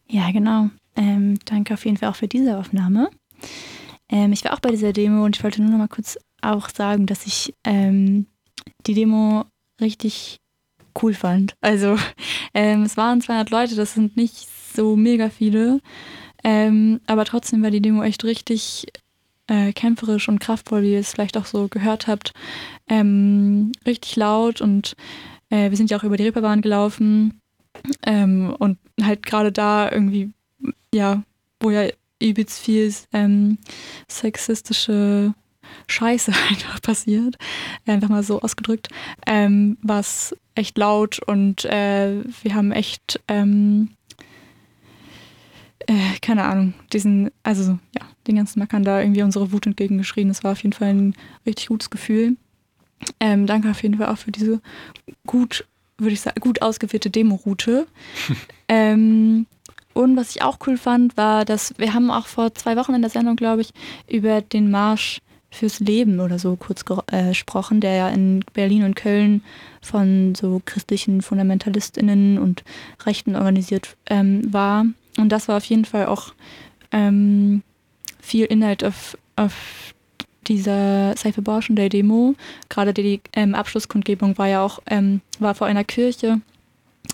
Ja, 0.09 0.31
genau. 0.31 0.69
Ähm, 0.95 1.37
danke 1.45 1.73
auf 1.73 1.85
jeden 1.85 1.97
Fall 1.97 2.09
auch 2.09 2.15
für 2.15 2.27
diese 2.27 2.57
Aufnahme. 2.57 3.09
Ähm, 4.09 4.33
ich 4.33 4.43
war 4.43 4.53
auch 4.53 4.59
bei 4.59 4.71
dieser 4.71 4.91
Demo 4.91 5.23
und 5.23 5.37
ich 5.37 5.43
wollte 5.43 5.61
nur 5.61 5.71
noch 5.71 5.77
mal 5.77 5.87
kurz 5.87 6.17
auch 6.41 6.69
sagen, 6.69 7.05
dass 7.05 7.27
ich 7.27 7.53
ähm, 7.63 8.25
die 8.87 8.95
Demo 8.95 9.45
richtig 9.79 10.37
cool 11.01 11.13
fand. 11.13 11.53
Also 11.61 11.95
ähm, 12.53 12.83
es 12.83 12.97
waren 12.97 13.21
200 13.21 13.51
Leute, 13.51 13.75
das 13.75 13.93
sind 13.93 14.17
nicht 14.17 14.47
so 14.75 14.95
mega 14.95 15.29
viele, 15.29 15.79
ähm, 16.43 17.01
aber 17.05 17.25
trotzdem 17.25 17.61
war 17.61 17.71
die 17.71 17.81
Demo 17.81 18.01
echt 18.01 18.23
richtig 18.23 18.87
äh, 19.47 19.73
kämpferisch 19.73 20.27
und 20.27 20.39
kraftvoll, 20.39 20.81
wie 20.81 20.93
ihr 20.93 20.99
es 20.99 21.11
vielleicht 21.11 21.37
auch 21.37 21.45
so 21.45 21.67
gehört 21.67 22.07
habt. 22.07 22.33
Ähm, 22.87 23.73
richtig 23.85 24.15
laut 24.15 24.59
und 24.59 24.95
äh, 25.49 25.69
wir 25.69 25.77
sind 25.77 25.91
ja 25.91 25.97
auch 25.97 26.03
über 26.03 26.17
die 26.17 26.23
Reeperbahn 26.23 26.61
gelaufen 26.61 27.39
ähm, 28.03 28.55
und 28.57 28.77
halt 29.01 29.25
gerade 29.25 29.51
da 29.51 29.91
irgendwie, 29.91 30.31
ja, 30.93 31.23
wo 31.59 31.71
ja 31.71 31.87
übelst 32.21 32.59
viel 32.59 32.93
ähm, 33.13 33.57
sexistische 34.07 35.33
Scheiße 35.87 36.31
einfach 36.49 36.81
passiert, 36.81 37.37
einfach 37.85 38.09
mal 38.09 38.23
so 38.23 38.41
ausgedrückt, 38.41 38.89
ähm, 39.25 39.77
war 39.81 39.99
es 39.99 40.35
echt 40.55 40.77
laut 40.77 41.19
und 41.19 41.65
äh, 41.65 42.21
wir 42.41 42.53
haben 42.53 42.71
echt, 42.71 43.21
ähm, 43.27 43.89
äh, 45.87 46.17
keine 46.21 46.43
Ahnung, 46.43 46.73
diesen, 46.91 47.31
also 47.43 47.79
ja, 47.95 48.05
den 48.27 48.35
ganzen 48.35 48.59
Mackern 48.59 48.83
da 48.83 48.99
irgendwie 48.99 49.23
unsere 49.23 49.51
Wut 49.51 49.65
entgegengeschrien. 49.65 50.27
Das 50.27 50.43
war 50.43 50.51
auf 50.51 50.61
jeden 50.61 50.73
Fall 50.73 50.89
ein 50.89 51.15
richtig 51.45 51.67
gutes 51.67 51.89
Gefühl. 51.89 52.35
Ähm, 53.19 53.47
danke 53.47 53.71
auf 53.71 53.81
jeden 53.81 53.97
Fall 53.97 54.07
auch 54.07 54.17
für 54.17 54.31
diese 54.31 54.61
gut, 55.25 55.65
würde 55.99 56.13
ich 56.13 56.21
sagen, 56.21 56.39
gut 56.39 56.61
ausgewählte 56.61 57.09
Demo-Route. 57.09 57.87
ähm, 58.67 59.45
und 59.93 60.15
was 60.15 60.35
ich 60.35 60.41
auch 60.41 60.59
cool 60.65 60.77
fand, 60.77 61.17
war, 61.17 61.45
dass 61.45 61.73
wir 61.77 61.93
haben 61.93 62.11
auch 62.11 62.27
vor 62.27 62.53
zwei 62.55 62.75
Wochen 62.75 62.93
in 62.93 63.01
der 63.01 63.09
Sendung, 63.09 63.35
glaube 63.35 63.61
ich, 63.61 63.73
über 64.07 64.41
den 64.41 64.71
Marsch 64.71 65.19
fürs 65.51 65.79
Leben 65.79 66.19
oder 66.19 66.37
so 66.37 66.55
kurz 66.55 66.83
äh, 67.11 67.29
gesprochen, 67.29 67.81
der 67.81 67.95
ja 67.95 68.09
in 68.09 68.45
Berlin 68.53 68.83
und 68.83 68.95
Köln 68.95 69.43
von 69.81 70.35
so 70.35 70.61
christlichen 70.63 71.21
FundamentalistInnen 71.21 72.37
und 72.37 72.63
Rechten 73.05 73.35
organisiert 73.35 73.97
ähm, 74.09 74.53
war. 74.53 74.85
Und 75.17 75.29
das 75.29 75.47
war 75.47 75.57
auf 75.57 75.65
jeden 75.65 75.85
Fall 75.85 76.05
auch 76.05 76.33
ähm, 76.91 77.63
viel 78.21 78.45
Inhalt 78.45 78.83
auf, 78.83 79.17
auf 79.35 79.93
dieser 80.49 81.15
Safe 81.15 81.37
Abortion 81.37 81.75
Day 81.75 81.87
Demo. 81.87 82.35
Gerade 82.67 82.93
die 82.93 83.21
ähm, 83.33 83.55
Abschlusskundgebung 83.55 84.37
war 84.37 84.47
ja 84.47 84.63
auch 84.63 84.79
ähm, 84.87 85.21
war 85.39 85.55
vor 85.55 85.67
einer 85.67 85.83
Kirche. 85.83 86.41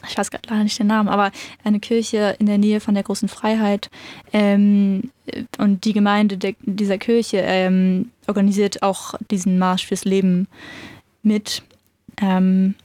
Ich 0.08 0.17
weiß 0.17 0.32
gerade 0.32 0.50
leider 0.50 0.63
nicht 0.63 0.80
den 0.80 0.88
Namen, 0.88 1.10
aber 1.10 1.32
eine 1.63 1.80
Kirche 1.80 2.36
in 2.39 2.48
der 2.48 2.58
Nähe 2.58 2.80
von 2.80 2.95
der 2.95 3.04
Großen 3.04 3.30
Freiheit. 3.30 3.89
Ähm, 4.34 5.12
und 5.58 5.86
die 5.86 5.93
Gemeinde 5.93 6.38
de, 6.38 6.56
dieser 6.62 6.98
Kirche 6.98 7.38
ähm, 7.38 8.12
organisiert 8.28 8.84
auch 8.84 9.15
diesen 9.32 9.58
Marsch 9.58 9.86
fürs 9.86 10.06
Leben 10.06 10.48
mit. 11.24 11.63
Ähm, 12.21 12.76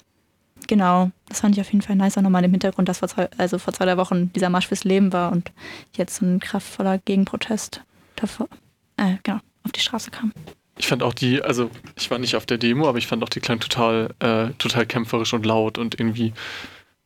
genau, 0.67 1.11
das 1.29 1.41
fand 1.41 1.57
ich 1.57 1.61
auf 1.61 1.73
jeden 1.73 1.83
Fall 1.83 1.97
nice, 1.97 2.17
auch 2.17 2.23
nochmal 2.23 2.45
im 2.45 2.53
Hintergrund, 2.53 2.89
dass 2.89 2.99
vor 2.99 3.09
zwei, 3.09 3.29
also 3.37 3.59
vor 3.59 3.75
zwei 3.75 3.97
Wochen 3.97 4.33
dieser 4.33 4.49
Marsch 4.49 4.69
fürs 4.69 4.85
Leben 4.85 5.13
war 5.13 5.33
und 5.33 5.53
jetzt 5.97 6.17
so 6.17 6.27
ein 6.27 6.41
kraftvoller 6.41 6.99
Gegenprotest 6.99 7.83
davor, 8.17 8.49
äh, 8.97 9.17
genau, 9.23 9.41
auf 9.65 9.73
die 9.73 9.81
Straße 9.81 10.11
kam. 10.11 10.33
Ich 10.79 10.87
fand 10.87 11.03
auch 11.03 11.13
die, 11.13 11.43
also 11.43 11.71
ich 11.97 12.11
war 12.11 12.19
nicht 12.19 12.37
auf 12.37 12.47
der 12.47 12.59
Demo, 12.59 12.89
aber 12.89 12.99
ich 12.99 13.07
fand 13.07 13.23
auch 13.23 13.29
die 13.29 13.41
klang 13.41 13.61
total, 13.61 14.15
äh, 14.21 14.51
total 14.59 14.87
kämpferisch 14.87 15.35
und 15.35 15.45
laut 15.45 15.77
und 15.77 16.01
irgendwie 16.01 16.33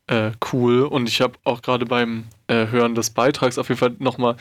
äh, 0.07 0.33
cool. 0.53 0.83
Und 0.83 1.09
ich 1.09 1.21
habe 1.21 1.35
auch 1.45 1.63
gerade 1.63 1.87
beim 1.87 2.25
äh, 2.47 2.67
Hören 2.69 2.95
des 2.95 3.11
Beitrags 3.11 3.59
auf 3.59 3.69
jeden 3.69 3.79
Fall 3.79 3.97
nochmal, 3.99 4.37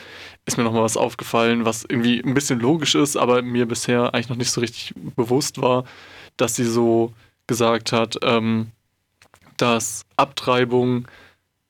ist 0.46 0.56
mir 0.56 0.64
nochmal 0.64 0.82
was 0.82 0.96
aufgefallen, 0.96 1.64
was 1.64 1.84
irgendwie 1.84 2.22
ein 2.22 2.34
bisschen 2.34 2.60
logisch 2.60 2.94
ist, 2.94 3.16
aber 3.16 3.42
mir 3.42 3.66
bisher 3.66 4.14
eigentlich 4.14 4.28
noch 4.28 4.36
nicht 4.36 4.50
so 4.50 4.60
richtig 4.60 4.94
bewusst 5.16 5.60
war, 5.60 5.84
dass 6.36 6.54
sie 6.54 6.64
so 6.64 7.12
gesagt 7.46 7.92
hat, 7.92 8.18
ähm, 8.22 8.70
dass 9.56 10.04
Abtreibung 10.16 11.08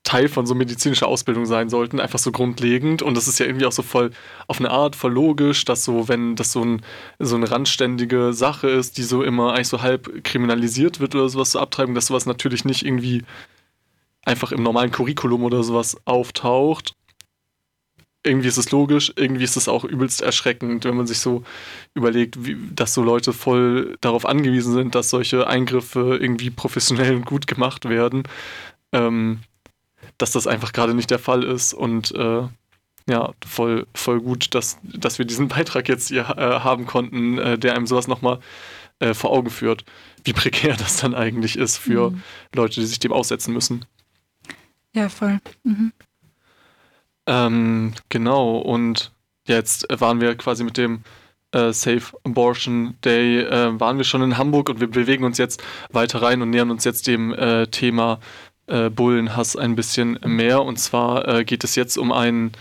Teil 0.04 0.28
von 0.28 0.46
so 0.46 0.54
medizinischer 0.54 1.08
Ausbildung 1.08 1.46
sein 1.46 1.70
sollten, 1.70 1.98
einfach 1.98 2.18
so 2.18 2.30
grundlegend. 2.30 3.02
Und 3.02 3.16
das 3.16 3.26
ist 3.26 3.38
ja 3.40 3.46
irgendwie 3.46 3.64
auch 3.66 3.72
so 3.72 3.82
voll 3.82 4.10
auf 4.46 4.60
eine 4.60 4.70
Art 4.70 4.94
voll 4.94 5.12
logisch, 5.12 5.64
dass 5.64 5.82
so, 5.84 6.08
wenn 6.08 6.36
das 6.36 6.52
so, 6.52 6.62
ein, 6.62 6.82
so 7.18 7.36
eine 7.36 7.50
randständige 7.50 8.34
Sache 8.34 8.68
ist, 8.68 8.98
die 8.98 9.02
so 9.02 9.22
immer 9.22 9.54
eigentlich 9.54 9.68
so 9.68 9.80
halb 9.82 10.22
kriminalisiert 10.22 11.00
wird 11.00 11.14
oder 11.14 11.28
sowas 11.28 11.50
zur 11.50 11.62
Abtreibung, 11.62 11.94
dass 11.94 12.06
sowas 12.06 12.26
natürlich 12.26 12.66
nicht 12.66 12.84
irgendwie 12.84 13.22
einfach 14.24 14.52
im 14.52 14.62
normalen 14.62 14.90
Curriculum 14.90 15.42
oder 15.42 15.62
sowas 15.62 15.96
auftaucht. 16.04 16.94
Irgendwie 18.26 18.48
ist 18.48 18.58
es 18.58 18.70
logisch, 18.70 19.12
irgendwie 19.16 19.44
ist 19.44 19.56
es 19.56 19.68
auch 19.68 19.84
übelst 19.84 20.22
erschreckend, 20.22 20.84
wenn 20.84 20.96
man 20.96 21.06
sich 21.06 21.18
so 21.18 21.44
überlegt, 21.94 22.44
wie, 22.46 22.56
dass 22.74 22.94
so 22.94 23.02
Leute 23.02 23.32
voll 23.32 23.96
darauf 24.00 24.26
angewiesen 24.26 24.72
sind, 24.72 24.94
dass 24.94 25.10
solche 25.10 25.46
Eingriffe 25.46 26.18
irgendwie 26.20 26.50
professionell 26.50 27.16
und 27.16 27.26
gut 27.26 27.46
gemacht 27.46 27.88
werden. 27.88 28.22
Ähm, 28.92 29.40
dass 30.18 30.32
das 30.32 30.46
einfach 30.46 30.72
gerade 30.72 30.94
nicht 30.94 31.10
der 31.10 31.18
Fall 31.18 31.42
ist 31.42 31.74
und 31.74 32.12
äh, 32.12 32.42
ja, 33.06 33.32
voll, 33.46 33.86
voll 33.94 34.20
gut, 34.20 34.54
dass, 34.54 34.78
dass 34.82 35.18
wir 35.18 35.26
diesen 35.26 35.48
Beitrag 35.48 35.88
jetzt 35.88 36.08
hier 36.08 36.22
äh, 36.22 36.60
haben 36.60 36.86
konnten, 36.86 37.38
äh, 37.38 37.58
der 37.58 37.74
einem 37.74 37.86
sowas 37.86 38.08
nochmal 38.08 38.40
äh, 38.98 39.12
vor 39.12 39.30
Augen 39.30 39.50
führt, 39.50 39.84
wie 40.24 40.32
prekär 40.32 40.76
das 40.78 40.98
dann 40.98 41.14
eigentlich 41.14 41.58
ist 41.58 41.76
für 41.76 42.10
mhm. 42.10 42.22
Leute, 42.54 42.80
die 42.80 42.86
sich 42.86 42.98
dem 42.98 43.12
aussetzen 43.12 43.52
müssen. 43.52 43.84
Ja, 44.94 45.08
voll. 45.08 45.38
Mhm. 45.64 45.92
Ähm, 47.26 47.94
genau, 48.08 48.58
und 48.58 49.12
jetzt 49.46 49.86
waren 49.90 50.20
wir 50.20 50.34
quasi 50.36 50.62
mit 50.64 50.76
dem 50.76 51.02
äh, 51.52 51.72
Safe 51.72 52.16
Abortion 52.24 52.96
Day, 53.04 53.40
äh, 53.40 53.78
waren 53.78 53.96
wir 53.96 54.04
schon 54.04 54.22
in 54.22 54.38
Hamburg 54.38 54.68
und 54.68 54.80
wir 54.80 54.88
bewegen 54.88 55.24
uns 55.24 55.38
jetzt 55.38 55.62
weiter 55.90 56.22
rein 56.22 56.42
und 56.42 56.50
nähern 56.50 56.70
uns 56.70 56.84
jetzt 56.84 57.06
dem 57.06 57.32
äh, 57.32 57.66
Thema 57.66 58.20
äh, 58.66 58.90
Bullenhass 58.90 59.56
ein 59.56 59.76
bisschen 59.76 60.18
mehr. 60.24 60.62
Und 60.62 60.78
zwar 60.78 61.28
äh, 61.28 61.44
geht 61.44 61.64
es 61.64 61.74
jetzt 61.74 61.96
um 61.98 62.12
einen 62.12 62.52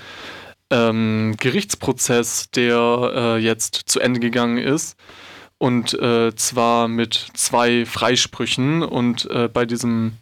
ähm, 0.69 1.35
Gerichtsprozess, 1.39 2.49
der 2.51 3.11
äh, 3.15 3.37
jetzt 3.37 3.75
zu 3.85 3.99
Ende 3.99 4.19
gegangen 4.19 4.57
ist. 4.57 4.97
Und 5.57 5.93
äh, 5.93 6.35
zwar 6.35 6.87
mit 6.87 7.27
zwei 7.33 7.85
Freisprüchen. 7.85 8.83
Und 8.83 9.29
äh, 9.29 9.47
bei 9.47 9.65
diesem 9.65 10.13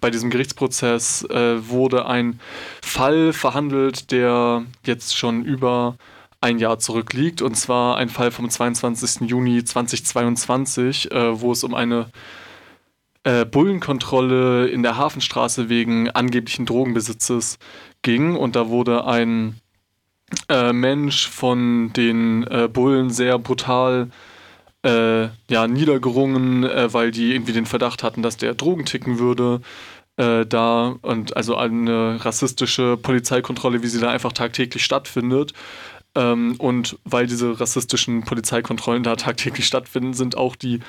bei 0.00 0.10
diesem 0.10 0.30
Gerichtsprozess 0.30 1.24
äh, 1.24 1.68
wurde 1.68 2.06
ein 2.06 2.38
Fall 2.82 3.32
verhandelt, 3.32 4.12
der 4.12 4.64
jetzt 4.84 5.16
schon 5.16 5.44
über 5.44 5.96
ein 6.40 6.58
Jahr 6.58 6.78
zurückliegt. 6.78 7.42
Und 7.42 7.56
zwar 7.56 7.96
ein 7.96 8.08
Fall 8.08 8.30
vom 8.30 8.48
22. 8.48 9.28
Juni 9.28 9.64
2022, 9.64 11.10
äh, 11.10 11.40
wo 11.40 11.52
es 11.52 11.64
um 11.64 11.74
eine 11.74 12.06
äh, 13.24 13.44
Bullenkontrolle 13.44 14.68
in 14.68 14.82
der 14.82 14.96
Hafenstraße 14.96 15.68
wegen 15.68 16.10
angeblichen 16.10 16.66
Drogenbesitzes 16.66 17.58
ging. 18.02 18.36
Und 18.36 18.56
da 18.56 18.68
wurde 18.68 19.04
ein 19.06 19.60
äh, 20.48 20.72
Mensch 20.72 21.28
von 21.28 21.92
den 21.92 22.46
äh, 22.46 22.68
Bullen 22.68 23.10
sehr 23.10 23.38
brutal 23.38 24.10
äh, 24.84 25.28
ja, 25.50 25.66
niedergerungen, 25.66 26.64
äh, 26.64 26.92
weil 26.92 27.10
die 27.10 27.34
irgendwie 27.34 27.52
den 27.52 27.66
Verdacht 27.66 28.02
hatten, 28.02 28.22
dass 28.22 28.36
der 28.36 28.54
Drogen 28.54 28.84
ticken 28.84 29.18
würde. 29.18 29.60
Äh, 30.16 30.46
da 30.46 30.96
und 31.02 31.36
also 31.36 31.56
eine 31.56 32.24
rassistische 32.24 32.96
Polizeikontrolle, 32.96 33.82
wie 33.84 33.86
sie 33.86 34.00
da 34.00 34.10
einfach 34.10 34.32
tagtäglich 34.32 34.84
stattfindet. 34.84 35.52
Ähm, 36.18 36.56
und 36.58 36.98
weil 37.04 37.28
diese 37.28 37.60
rassistischen 37.60 38.24
Polizeikontrollen 38.24 39.04
da 39.04 39.14
tagtäglich 39.14 39.66
stattfinden, 39.66 40.14
sind 40.14 40.36
auch 40.36 40.56
die 40.56 40.80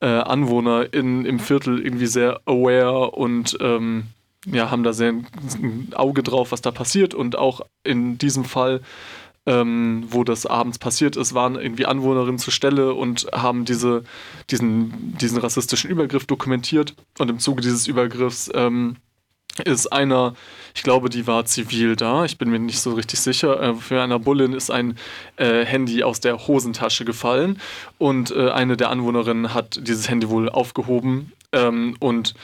äh, 0.00 0.06
Anwohner 0.06 0.94
in, 0.94 1.24
im 1.24 1.40
Viertel 1.40 1.84
irgendwie 1.84 2.06
sehr 2.06 2.40
aware 2.46 3.10
und 3.10 3.58
ähm, 3.60 4.04
ja, 4.46 4.70
haben 4.70 4.84
da 4.84 4.92
sehr 4.92 5.08
ein, 5.08 5.26
ein 5.60 5.92
Auge 5.94 6.22
drauf, 6.22 6.52
was 6.52 6.62
da 6.62 6.70
passiert. 6.70 7.14
Und 7.14 7.36
auch 7.36 7.62
in 7.82 8.16
diesem 8.16 8.44
Fall 8.44 8.80
ähm, 9.48 10.04
wo 10.10 10.24
das 10.24 10.44
abends 10.44 10.78
passiert 10.78 11.16
ist, 11.16 11.32
waren 11.32 11.54
irgendwie 11.54 11.86
Anwohnerinnen 11.86 12.38
zur 12.38 12.52
Stelle 12.52 12.94
und 12.94 13.28
haben 13.32 13.64
diese, 13.64 14.02
diesen, 14.50 15.16
diesen 15.18 15.38
rassistischen 15.38 15.88
Übergriff 15.88 16.26
dokumentiert. 16.26 16.94
Und 17.18 17.30
im 17.30 17.38
Zuge 17.38 17.62
dieses 17.62 17.86
Übergriffs 17.86 18.50
ähm, 18.54 18.96
ist 19.64 19.92
einer, 19.92 20.34
ich 20.74 20.82
glaube, 20.82 21.08
die 21.08 21.26
war 21.26 21.44
zivil 21.44 21.96
da, 21.96 22.24
ich 22.24 22.38
bin 22.38 22.50
mir 22.50 22.58
nicht 22.58 22.80
so 22.80 22.92
richtig 22.92 23.20
sicher, 23.20 23.60
äh, 23.60 23.74
für 23.74 24.02
einer 24.02 24.18
Bullin 24.18 24.52
ist 24.52 24.70
ein 24.70 24.96
äh, 25.36 25.64
Handy 25.64 26.02
aus 26.02 26.20
der 26.20 26.46
Hosentasche 26.46 27.04
gefallen. 27.04 27.60
Und 27.98 28.30
äh, 28.30 28.50
eine 28.50 28.76
der 28.76 28.90
Anwohnerinnen 28.90 29.54
hat 29.54 29.78
dieses 29.86 30.08
Handy 30.08 30.28
wohl 30.28 30.48
aufgehoben. 30.48 31.32
Ähm, 31.52 31.96
und 32.00 32.34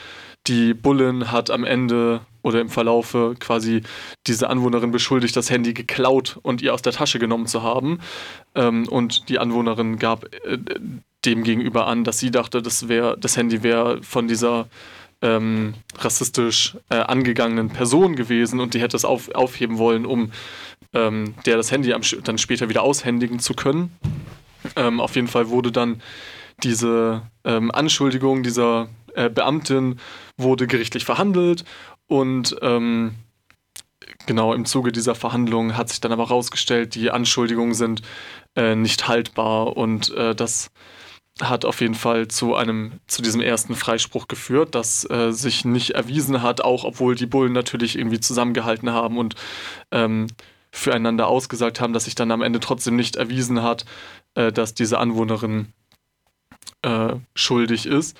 die 0.47 0.73
Bullin 0.73 1.31
hat 1.31 1.49
am 1.49 1.63
Ende 1.63 2.21
oder 2.41 2.59
im 2.59 2.69
Verlaufe 2.69 3.35
quasi 3.39 3.81
diese 4.27 4.49
Anwohnerin 4.49 4.91
beschuldigt, 4.91 5.35
das 5.35 5.49
Handy 5.49 5.73
geklaut 5.73 6.37
und 6.41 6.61
ihr 6.61 6.73
aus 6.73 6.81
der 6.81 6.91
Tasche 6.91 7.17
genommen 7.17 7.47
zu 7.47 7.63
haben. 7.63 7.99
Ähm, 8.53 8.87
und 8.89 9.29
die 9.29 9.39
Anwohnerin 9.39 9.97
gab 9.97 10.25
äh, 10.45 10.57
dem 11.25 11.43
gegenüber 11.43 11.87
an, 11.87 12.03
dass 12.03 12.19
sie 12.19 12.31
dachte, 12.31 12.61
das, 12.61 12.89
wär, 12.89 13.15
das 13.15 13.37
Handy 13.37 13.63
wäre 13.63 14.03
von 14.03 14.27
dieser 14.27 14.67
ähm, 15.23 15.73
rassistisch 15.97 16.77
äh, 16.89 16.97
angegangenen 16.97 17.69
Person 17.69 18.15
gewesen 18.15 18.59
und 18.59 18.73
die 18.73 18.81
hätte 18.81 18.97
es 18.97 19.05
auf, 19.05 19.33
aufheben 19.33 19.77
wollen, 19.77 20.05
um 20.05 20.31
ähm, 20.93 21.33
der 21.45 21.57
das 21.57 21.71
Handy 21.71 21.93
am, 21.93 22.01
dann 22.23 22.37
später 22.37 22.69
wieder 22.69 22.83
aushändigen 22.83 23.39
zu 23.39 23.53
können. 23.53 23.97
Ähm, 24.75 24.99
auf 24.99 25.15
jeden 25.15 25.29
Fall 25.29 25.49
wurde 25.49 25.71
dann 25.71 26.01
diese 26.61 27.23
ähm, 27.45 27.71
Anschuldigung 27.71 28.43
dieser 28.43 28.89
äh, 29.15 29.29
Beamtin 29.29 29.99
wurde 30.37 30.67
gerichtlich 30.67 31.05
verhandelt 31.05 31.63
und 32.07 32.57
ähm, 32.61 33.15
genau 34.25 34.53
im 34.53 34.65
Zuge 34.65 34.91
dieser 34.91 35.15
Verhandlungen 35.15 35.77
hat 35.77 35.89
sich 35.89 36.01
dann 36.01 36.11
aber 36.11 36.27
herausgestellt, 36.27 36.95
die 36.95 37.11
Anschuldigungen 37.11 37.73
sind 37.73 38.01
äh, 38.55 38.75
nicht 38.75 39.07
haltbar 39.07 39.77
und 39.77 40.13
äh, 40.15 40.35
das 40.35 40.69
hat 41.41 41.65
auf 41.65 41.81
jeden 41.81 41.95
Fall 41.95 42.27
zu 42.27 42.55
einem 42.55 42.99
zu 43.07 43.21
diesem 43.21 43.41
ersten 43.41 43.75
Freispruch 43.75 44.27
geführt, 44.27 44.75
das 44.75 45.09
äh, 45.09 45.31
sich 45.31 45.65
nicht 45.65 45.91
erwiesen 45.91 46.43
hat, 46.43 46.61
auch 46.61 46.83
obwohl 46.83 47.15
die 47.15 47.25
Bullen 47.25 47.53
natürlich 47.53 47.97
irgendwie 47.97 48.19
zusammengehalten 48.19 48.91
haben 48.91 49.17
und 49.17 49.35
ähm, 49.91 50.27
füreinander 50.71 51.27
ausgesagt 51.27 51.81
haben, 51.81 51.93
dass 51.93 52.05
sich 52.05 52.15
dann 52.15 52.31
am 52.31 52.41
Ende 52.41 52.59
trotzdem 52.59 52.95
nicht 52.95 53.15
erwiesen 53.15 53.63
hat, 53.63 53.85
äh, 54.35 54.51
dass 54.51 54.73
diese 54.73 54.99
Anwohnerin 54.99 55.73
äh, 56.83 57.15
schuldig 57.35 57.85
ist. 57.87 58.17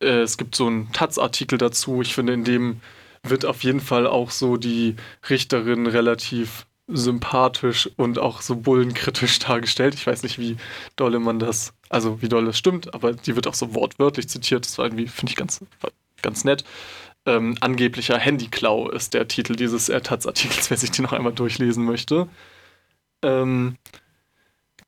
Äh, 0.00 0.20
es 0.20 0.36
gibt 0.36 0.54
so 0.54 0.66
einen 0.66 0.92
Taz-Artikel 0.92 1.58
dazu. 1.58 2.02
Ich 2.02 2.14
finde, 2.14 2.32
in 2.32 2.44
dem 2.44 2.80
wird 3.22 3.44
auf 3.44 3.62
jeden 3.64 3.80
Fall 3.80 4.06
auch 4.06 4.30
so 4.30 4.56
die 4.56 4.96
Richterin 5.28 5.86
relativ 5.86 6.66
sympathisch 6.88 7.88
und 7.96 8.18
auch 8.18 8.40
so 8.40 8.56
bullenkritisch 8.56 9.38
dargestellt. 9.40 9.94
Ich 9.94 10.06
weiß 10.06 10.22
nicht, 10.22 10.38
wie 10.38 10.56
dolle 10.96 11.20
man 11.20 11.38
das, 11.38 11.74
also 11.88 12.20
wie 12.22 12.28
doll 12.28 12.46
das 12.46 12.58
stimmt, 12.58 12.94
aber 12.94 13.12
die 13.12 13.36
wird 13.36 13.46
auch 13.46 13.54
so 13.54 13.74
wortwörtlich 13.74 14.28
zitiert. 14.28 14.64
Das 14.64 14.78
war 14.78 14.86
irgendwie, 14.86 15.06
finde 15.06 15.30
ich, 15.30 15.36
ganz, 15.36 15.64
ganz 16.22 16.44
nett. 16.44 16.64
Ähm, 17.26 17.56
angeblicher 17.60 18.18
Handyklau 18.18 18.88
ist 18.88 19.12
der 19.12 19.28
Titel 19.28 19.54
dieses 19.54 19.86
Taz-Artikels, 19.86 20.70
wer 20.70 20.76
sich 20.76 20.90
den 20.90 21.04
noch 21.04 21.12
einmal 21.12 21.32
durchlesen 21.32 21.84
möchte. 21.84 22.28
Ähm, 23.22 23.76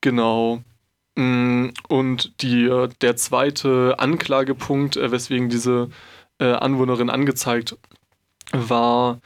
genau. 0.00 0.62
Mm, 1.16 1.68
und 1.88 2.42
die, 2.42 2.70
der 3.02 3.16
zweite 3.16 3.96
Anklagepunkt, 3.98 4.96
äh, 4.96 5.10
weswegen 5.10 5.50
diese 5.50 5.90
äh, 6.38 6.46
Anwohnerin 6.52 7.10
angezeigt 7.10 7.76
war, 8.52 9.20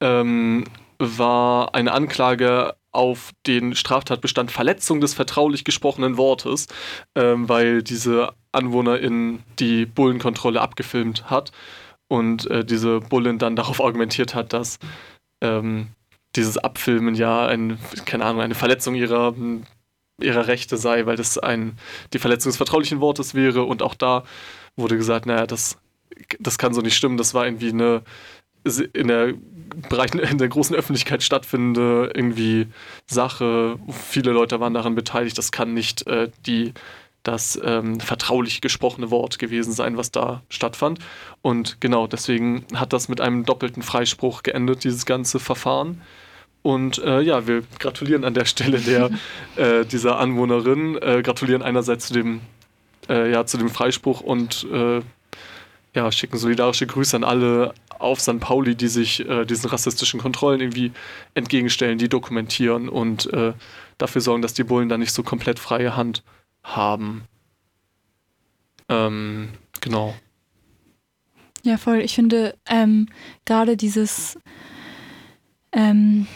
ähm, 0.00 0.64
war 1.02 1.74
eine 1.74 1.92
Anklage 1.92 2.74
auf 2.92 3.32
den 3.46 3.74
Straftatbestand 3.74 4.50
Verletzung 4.50 5.00
des 5.00 5.14
vertraulich 5.14 5.64
gesprochenen 5.64 6.16
Wortes, 6.16 6.66
ähm, 7.14 7.48
weil 7.48 7.82
diese 7.82 8.34
Anwohnerin 8.52 9.42
die 9.58 9.86
Bullenkontrolle 9.86 10.60
abgefilmt 10.60 11.30
hat 11.30 11.52
und 12.08 12.50
äh, 12.50 12.64
diese 12.64 13.00
Bullen 13.00 13.38
dann 13.38 13.56
darauf 13.56 13.82
argumentiert 13.82 14.34
hat, 14.34 14.52
dass 14.52 14.78
ähm, 15.40 15.88
dieses 16.36 16.58
Abfilmen 16.58 17.14
ja 17.14 17.46
ein, 17.46 17.78
keine 18.04 18.24
Ahnung, 18.24 18.42
eine 18.42 18.54
Verletzung 18.54 18.94
ihrer, 18.94 19.34
ihrer 20.20 20.46
Rechte 20.46 20.76
sei, 20.76 21.06
weil 21.06 21.16
das 21.16 21.38
ein, 21.38 21.78
die 22.12 22.18
Verletzung 22.18 22.50
des 22.50 22.58
vertraulichen 22.58 23.00
Wortes 23.00 23.34
wäre. 23.34 23.64
Und 23.64 23.82
auch 23.82 23.94
da 23.94 24.24
wurde 24.76 24.96
gesagt, 24.96 25.26
naja, 25.26 25.46
das, 25.46 25.78
das 26.38 26.58
kann 26.58 26.74
so 26.74 26.82
nicht 26.82 26.96
stimmen, 26.96 27.16
das 27.16 27.34
war 27.34 27.46
irgendwie 27.46 27.70
eine 27.70 28.02
in 28.92 29.08
der 29.08 29.34
Bereich 29.88 30.14
in 30.14 30.38
der 30.38 30.48
großen 30.48 30.74
Öffentlichkeit 30.74 31.22
stattfindende 31.22 32.10
irgendwie 32.14 32.66
Sache. 33.06 33.78
Viele 33.90 34.32
Leute 34.32 34.60
waren 34.60 34.74
daran 34.74 34.94
beteiligt. 34.94 35.36
Das 35.38 35.52
kann 35.52 35.74
nicht 35.74 36.06
äh, 36.06 36.30
die 36.46 36.72
das 37.22 37.60
ähm, 37.64 38.00
vertraulich 38.00 38.60
gesprochene 38.60 39.10
Wort 39.10 39.38
gewesen 39.38 39.72
sein, 39.72 39.96
was 39.96 40.10
da 40.10 40.42
stattfand. 40.48 40.98
Und 41.40 41.80
genau 41.80 42.06
deswegen 42.06 42.64
hat 42.74 42.92
das 42.92 43.08
mit 43.08 43.20
einem 43.20 43.44
doppelten 43.44 43.82
Freispruch 43.82 44.42
geendet, 44.42 44.84
dieses 44.84 45.06
ganze 45.06 45.38
Verfahren. 45.38 46.02
Und 46.62 46.98
äh, 46.98 47.20
ja, 47.20 47.46
wir 47.46 47.62
gratulieren 47.78 48.24
an 48.24 48.34
der 48.34 48.44
Stelle 48.44 48.78
der, 48.78 49.10
äh, 49.56 49.84
dieser 49.84 50.18
Anwohnerin, 50.18 50.96
äh, 51.00 51.22
gratulieren 51.22 51.62
einerseits 51.62 52.08
zu 52.08 52.14
dem, 52.14 52.40
äh, 53.08 53.30
ja, 53.30 53.46
zu 53.46 53.56
dem 53.56 53.68
Freispruch 53.68 54.20
und 54.20 54.66
äh, 54.72 55.00
ja, 55.94 56.10
schicken 56.10 56.38
solidarische 56.38 56.86
Grüße 56.86 57.16
an 57.16 57.24
alle 57.24 57.74
auf 58.02 58.20
St. 58.20 58.40
Pauli, 58.40 58.74
die 58.74 58.88
sich 58.88 59.26
äh, 59.28 59.44
diesen 59.44 59.70
rassistischen 59.70 60.20
Kontrollen 60.20 60.60
irgendwie 60.60 60.92
entgegenstellen, 61.34 61.98
die 61.98 62.08
dokumentieren 62.08 62.88
und 62.88 63.32
äh, 63.32 63.52
dafür 63.98 64.20
sorgen, 64.20 64.42
dass 64.42 64.54
die 64.54 64.64
Bullen 64.64 64.88
da 64.88 64.98
nicht 64.98 65.12
so 65.12 65.22
komplett 65.22 65.58
freie 65.58 65.96
Hand 65.96 66.22
haben. 66.62 67.24
Ähm, 68.88 69.50
genau. 69.80 70.14
Ja, 71.62 71.76
voll. 71.76 72.00
Ich 72.00 72.14
finde 72.14 72.56
ähm, 72.68 73.08
gerade 73.44 73.76
dieses, 73.76 74.38
ähm, 75.70 76.26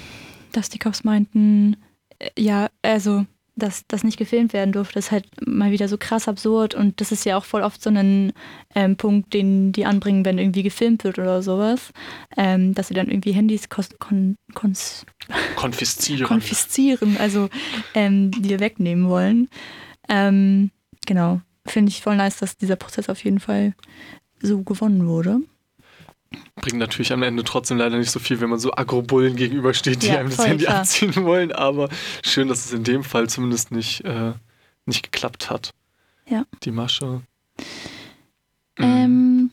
dass 0.53 0.69
die 0.69 0.79
Cops 0.79 1.05
meinten, 1.05 1.77
äh, 2.19 2.31
ja, 2.39 2.69
also 2.83 3.27
dass 3.57 3.85
das 3.89 4.05
nicht 4.05 4.19
gefilmt 4.19 4.53
werden 4.53 4.73
durfte, 4.73 4.99
ist 4.99 5.11
halt 5.11 5.27
mal 5.47 5.71
wieder 5.71 5.89
so 5.89 5.97
krass 5.97 6.29
absurd 6.29 6.75
und 6.75 7.01
das 7.01 7.11
ist 7.11 7.25
ja 7.25 7.37
auch 7.37 7.45
voll 7.45 7.63
oft 7.63 7.83
so 7.83 7.91
ein 7.91 8.33
ähm, 8.75 8.97
Punkt, 8.97 9.33
den 9.33 9.73
die 9.73 9.87
anbringen, 9.87 10.25
wenn 10.25 10.39
irgendwie 10.39 10.63
gefilmt 10.63 11.05
wird 11.05 11.19
oder 11.19 11.43
sowas, 11.43 11.93
ähm, 12.37 12.75
dass 12.75 12.89
sie 12.89 12.95
dann 12.95 13.09
irgendwie 13.09 13.33
Handys 13.33 13.69
kon 13.69 14.37
kon 14.55 15.07
konfiszieren. 15.57 16.27
konfiszieren, 16.27 17.17
also 17.17 17.49
ähm, 17.95 18.31
die 18.31 18.61
wegnehmen 18.61 19.09
wollen. 19.09 19.49
Ähm, 20.09 20.71
genau, 21.07 21.41
finde 21.67 21.91
ich 21.91 22.03
voll 22.03 22.17
nice, 22.17 22.37
dass 22.37 22.59
dieser 22.59 22.77
Prozess 22.77 23.09
auf 23.09 23.25
jeden 23.25 23.41
Fall 23.41 23.75
so 24.41 24.63
gewonnen 24.63 25.07
wurde 25.09 25.41
bringt 26.57 26.79
natürlich 26.79 27.13
am 27.13 27.23
Ende 27.23 27.45
trotzdem 27.45 27.79
leider 27.79 27.99
nicht 27.99 28.11
so 28.11 28.19
viel, 28.19 28.41
wenn 28.41 28.51
man 28.51 28.59
so 28.59 28.73
Agrobullen 28.73 29.37
gegenübersteht, 29.37 30.03
die 30.03 30.09
ja, 30.09 30.19
einem 30.19 30.31
das 30.31 30.47
Handy 30.47 30.65
klar. 30.65 30.81
abziehen 30.81 31.15
wollen. 31.17 31.53
Aber 31.53 31.89
schön, 32.25 32.49
dass 32.49 32.67
es 32.67 32.73
in 32.73 32.85
dem 32.85 33.05
Fall 33.05 33.29
zumindest 33.29 33.73
nicht, 33.73 34.05
äh, 34.05 34.33
nicht 34.85 35.03
geklappt 35.03 35.51
hat. 35.51 35.73
Ja. 36.29 36.45
Die 36.65 36.71
Masche. 36.71 37.23
Ähm. 38.79 39.51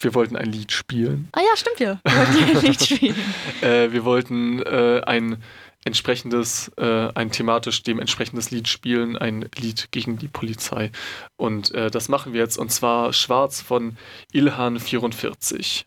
Wir 0.00 0.14
wollten 0.14 0.36
ein 0.36 0.50
Lied 0.50 0.72
spielen. 0.72 1.28
Ah 1.32 1.40
ja, 1.40 1.56
stimmt 1.56 1.78
ja. 1.78 2.00
Wir 2.02 2.16
wollten 2.16 2.56
ein 2.56 2.64
Lied 2.64 2.82
spielen. 2.82 3.16
äh, 3.60 3.92
wir 3.92 4.04
wollten 4.04 4.60
äh, 4.62 5.02
ein 5.06 5.36
entsprechendes, 5.84 6.70
äh, 6.76 7.10
ein 7.14 7.30
thematisch 7.30 7.82
dementsprechendes 7.82 8.50
Lied 8.50 8.68
spielen, 8.68 9.16
ein 9.16 9.48
Lied 9.56 9.90
gegen 9.90 10.18
die 10.18 10.28
Polizei. 10.28 10.90
Und 11.36 11.72
äh, 11.74 11.90
das 11.90 12.08
machen 12.08 12.32
wir 12.32 12.40
jetzt 12.40 12.58
und 12.58 12.70
zwar 12.70 13.12
Schwarz 13.12 13.60
von 13.60 13.96
Ilhan 14.32 14.78
44. 14.78 15.86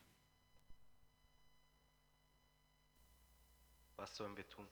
Was 3.98 4.16
sollen 4.16 4.36
wir 4.36 4.48
tun? 4.48 4.66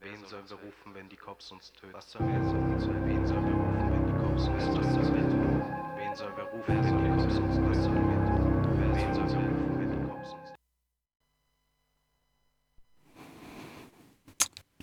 Wen 0.00 0.24
sollen 0.26 0.48
wir 0.48 0.56
rufen, 0.56 0.94
wenn 0.94 1.08
die 1.08 1.16
Cops 1.16 1.52
uns 1.52 1.72
töten? 1.72 1.92
Was 1.92 2.10
sollen 2.10 2.28
wir 2.32 2.40
tun? 2.50 3.06
Wen 3.06 3.26
sollen 3.26 3.46
wir 3.46 3.54
rufen, 3.54 3.90
wenn 3.90 4.06
die 4.06 4.12
Cops 4.22 4.48
uns 4.48 4.64
töten? 4.64 4.86
Was 4.86 4.94
sollen 4.94 5.14
wir 5.14 5.28
tun? 5.28 5.62
Wen 5.96 6.14
sollen 6.14 6.36
wir 6.36 6.44
rufen, 6.44 6.74
wenn 6.74 7.18
die 7.18 7.22
Cops 7.22 7.38
uns 7.38 7.84
töten? 7.84 8.19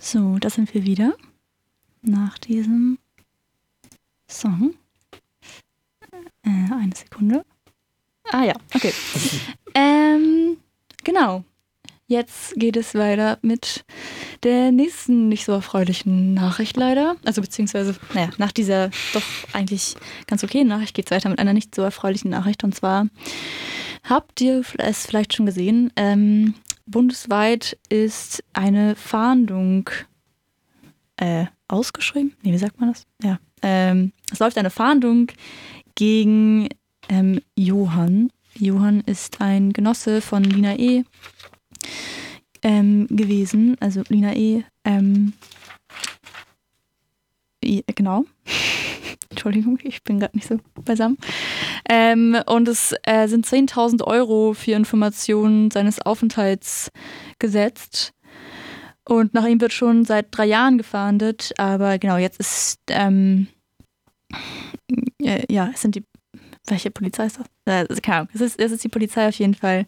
So, 0.09 0.37
da 0.39 0.49
sind 0.49 0.73
wir 0.73 0.85
wieder. 0.85 1.17
Nach 2.01 2.37
diesem 2.37 2.97
Song. 4.25 4.73
Äh, 6.43 6.71
eine 6.71 6.95
Sekunde. 6.95 7.43
Ah 8.31 8.45
ja, 8.45 8.53
okay. 8.73 8.93
ähm, 9.73 10.55
genau. 11.03 11.43
Jetzt 12.07 12.53
geht 12.55 12.77
es 12.77 12.95
weiter 12.95 13.37
mit 13.41 13.83
der 14.43 14.71
nächsten 14.71 15.27
nicht 15.27 15.43
so 15.43 15.51
erfreulichen 15.51 16.33
Nachricht 16.33 16.77
leider. 16.77 17.17
Also 17.25 17.41
beziehungsweise, 17.41 17.93
naja, 18.13 18.29
nach 18.37 18.53
dieser 18.53 18.91
doch 19.11 19.23
eigentlich 19.51 19.95
ganz 20.25 20.41
okayen 20.41 20.69
Nachricht 20.69 20.93
geht 20.93 21.07
es 21.07 21.11
weiter 21.11 21.27
mit 21.27 21.39
einer 21.39 21.51
nicht 21.51 21.75
so 21.75 21.81
erfreulichen 21.81 22.31
Nachricht. 22.31 22.63
Und 22.63 22.73
zwar 22.73 23.07
habt 24.05 24.39
ihr 24.39 24.63
es 24.77 25.05
vielleicht 25.05 25.33
schon 25.33 25.47
gesehen, 25.47 25.91
ähm, 25.97 26.53
bundesweit 26.87 27.77
ist 27.89 28.43
eine 28.53 28.95
Fahndung 28.95 29.89
äh, 31.17 31.45
ausgeschrieben. 31.67 32.35
Nee, 32.41 32.53
wie 32.53 32.57
sagt 32.57 32.79
man 32.79 32.89
das? 32.89 33.05
Ja. 33.21 33.39
Ähm, 33.61 34.13
es 34.31 34.39
läuft 34.39 34.57
eine 34.57 34.69
Fahndung 34.69 35.31
gegen 35.95 36.69
ähm, 37.09 37.41
Johann. 37.55 38.31
Johann 38.55 39.01
ist 39.01 39.41
ein 39.41 39.73
Genosse 39.73 40.21
von 40.21 40.43
Lina 40.43 40.77
E. 40.77 41.03
Ähm, 42.63 43.07
gewesen. 43.09 43.77
Also 43.79 44.03
Lina 44.09 44.35
E. 44.35 44.63
Ähm, 44.83 45.33
genau. 47.61 48.25
Entschuldigung, 49.29 49.79
ich 49.83 50.03
bin 50.03 50.19
gerade 50.19 50.35
nicht 50.35 50.47
so 50.47 50.59
beisammen. 50.83 51.17
Ähm, 51.89 52.37
und 52.47 52.67
es 52.67 52.93
äh, 53.03 53.27
sind 53.27 53.45
10.000 53.45 54.03
Euro 54.03 54.53
für 54.53 54.73
Informationen 54.73 55.71
seines 55.71 56.01
Aufenthalts 56.01 56.91
gesetzt. 57.39 58.13
Und 59.07 59.33
nach 59.33 59.45
ihm 59.45 59.61
wird 59.61 59.71
schon 59.71 60.03
seit 60.03 60.27
drei 60.31 60.45
Jahren 60.45 60.77
gefahndet, 60.77 61.53
aber 61.57 61.97
genau, 61.97 62.17
jetzt 62.17 62.39
ist, 62.41 62.79
ähm, 62.89 63.47
äh, 65.21 65.45
ja, 65.49 65.71
es 65.73 65.81
sind 65.81 65.95
die, 65.95 66.03
welche 66.67 66.91
Polizei 66.91 67.27
ist 67.27 67.39
das? 67.39 67.45
Äh, 67.65 67.87
also 67.89 68.01
keine 68.01 68.17
Ahnung, 68.17 68.29
es 68.33 68.41
ist, 68.41 68.59
es 68.59 68.73
ist 68.73 68.83
die 68.83 68.89
Polizei 68.89 69.29
auf 69.29 69.35
jeden 69.35 69.55
Fall 69.55 69.85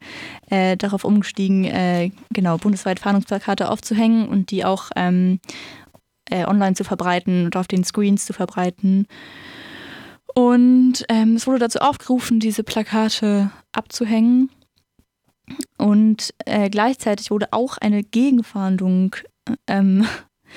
äh, 0.50 0.78
darauf 0.78 1.04
umgestiegen, 1.04 1.66
äh, 1.66 2.12
genau, 2.34 2.58
bundesweit 2.58 3.02
Fahndungsplakate 3.02 3.70
aufzuhängen 3.70 4.30
und 4.30 4.52
die 4.52 4.64
auch 4.64 4.90
ähm, 4.96 5.42
äh, 6.30 6.46
online 6.46 6.76
zu 6.76 6.86
verbreiten 6.86 7.46
und 7.46 7.58
auf 7.58 7.68
den 7.68 7.84
Screens 7.84 8.26
zu 8.26 8.32
verbreiten. 8.32 9.06
Und 10.40 11.04
ähm, 11.10 11.36
es 11.36 11.48
wurde 11.48 11.60
dazu 11.60 11.80
aufgerufen, 11.80 12.40
diese 12.40 12.64
Plakate 12.64 13.52
abzuhängen. 13.74 14.50
Und 15.78 16.34
äh, 16.46 16.70
gleichzeitig 16.70 17.30
wurde 17.30 17.52
auch 17.52 17.78
eine 17.78 18.04
Gegenfahndung 18.04 19.18
ähm, 19.68 20.08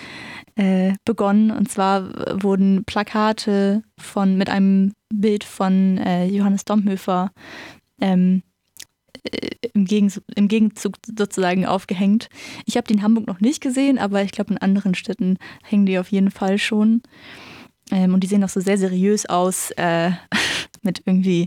äh, 0.55 0.93
begonnen. 1.05 1.51
Und 1.51 1.69
zwar 1.69 2.13
wurden 2.45 2.85
Plakate 2.85 3.83
von, 3.99 4.37
mit 4.37 4.51
einem 4.51 4.93
Bild 5.13 5.43
von 5.43 5.99
äh, 5.99 6.27
Johannes 6.27 6.65
Domhöfer 6.65 7.33
ähm, 8.01 8.45
äh, 9.25 9.49
im, 9.75 9.85
Gegenzug, 9.85 10.23
im 10.37 10.47
Gegenzug 10.47 10.95
sozusagen 11.19 11.67
aufgehängt. 11.67 12.29
Ich 12.67 12.77
habe 12.77 12.87
die 12.87 12.95
in 12.95 13.03
Hamburg 13.03 13.27
noch 13.27 13.41
nicht 13.41 13.61
gesehen, 13.61 13.99
aber 13.99 14.23
ich 14.23 14.31
glaube, 14.31 14.53
in 14.53 14.59
anderen 14.59 14.95
Städten 14.95 15.39
hängen 15.65 15.87
die 15.87 15.99
auf 15.99 16.13
jeden 16.13 16.31
Fall 16.31 16.59
schon. 16.59 17.03
Ähm, 17.91 18.15
und 18.15 18.21
die 18.21 18.27
sehen 18.27 18.45
auch 18.45 18.49
so 18.49 18.61
sehr 18.61 18.79
seriös 18.79 19.27
aus, 19.27 19.71
äh, 19.73 20.13
mit 20.83 21.03
irgendwie, 21.05 21.47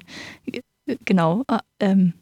genau, 1.05 1.43
äh, 1.47 1.59
ähm, 1.79 2.13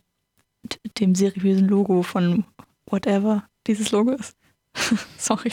dem 1.00 1.16
seriösen 1.16 1.68
Logo 1.68 2.04
von 2.04 2.46
whatever 2.86 3.44
dieses 3.68 3.92
Logo 3.92 4.12
ist. 4.12 4.36
Sorry. 5.18 5.52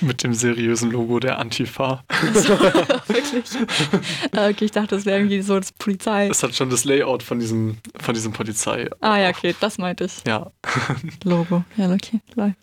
Mit 0.00 0.22
dem 0.24 0.32
seriösen 0.34 0.90
Logo 0.90 1.20
der 1.20 1.38
Antifa. 1.38 2.02
Wirklich? 3.06 3.44
Äh, 4.32 4.50
okay, 4.50 4.64
ich 4.64 4.70
dachte, 4.70 4.96
das 4.96 5.04
wäre 5.04 5.18
irgendwie 5.18 5.42
so 5.42 5.58
das 5.58 5.72
Polizei. 5.72 6.28
Es 6.28 6.42
hat 6.42 6.54
schon 6.54 6.70
das 6.70 6.84
Layout 6.84 7.22
von 7.22 7.38
diesem, 7.38 7.76
von 8.00 8.14
diesem 8.14 8.32
Polizei. 8.32 8.88
Ah 9.00 9.18
ja, 9.18 9.28
okay, 9.28 9.54
das 9.60 9.78
meinte 9.78 10.04
ich. 10.04 10.22
Ja. 10.26 10.50
Logo. 11.24 11.64
Ja, 11.76 11.92
okay. 11.92 12.20
Lol. 12.34 12.54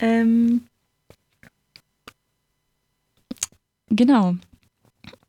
Ähm, 0.00 0.62
genau. 3.90 4.36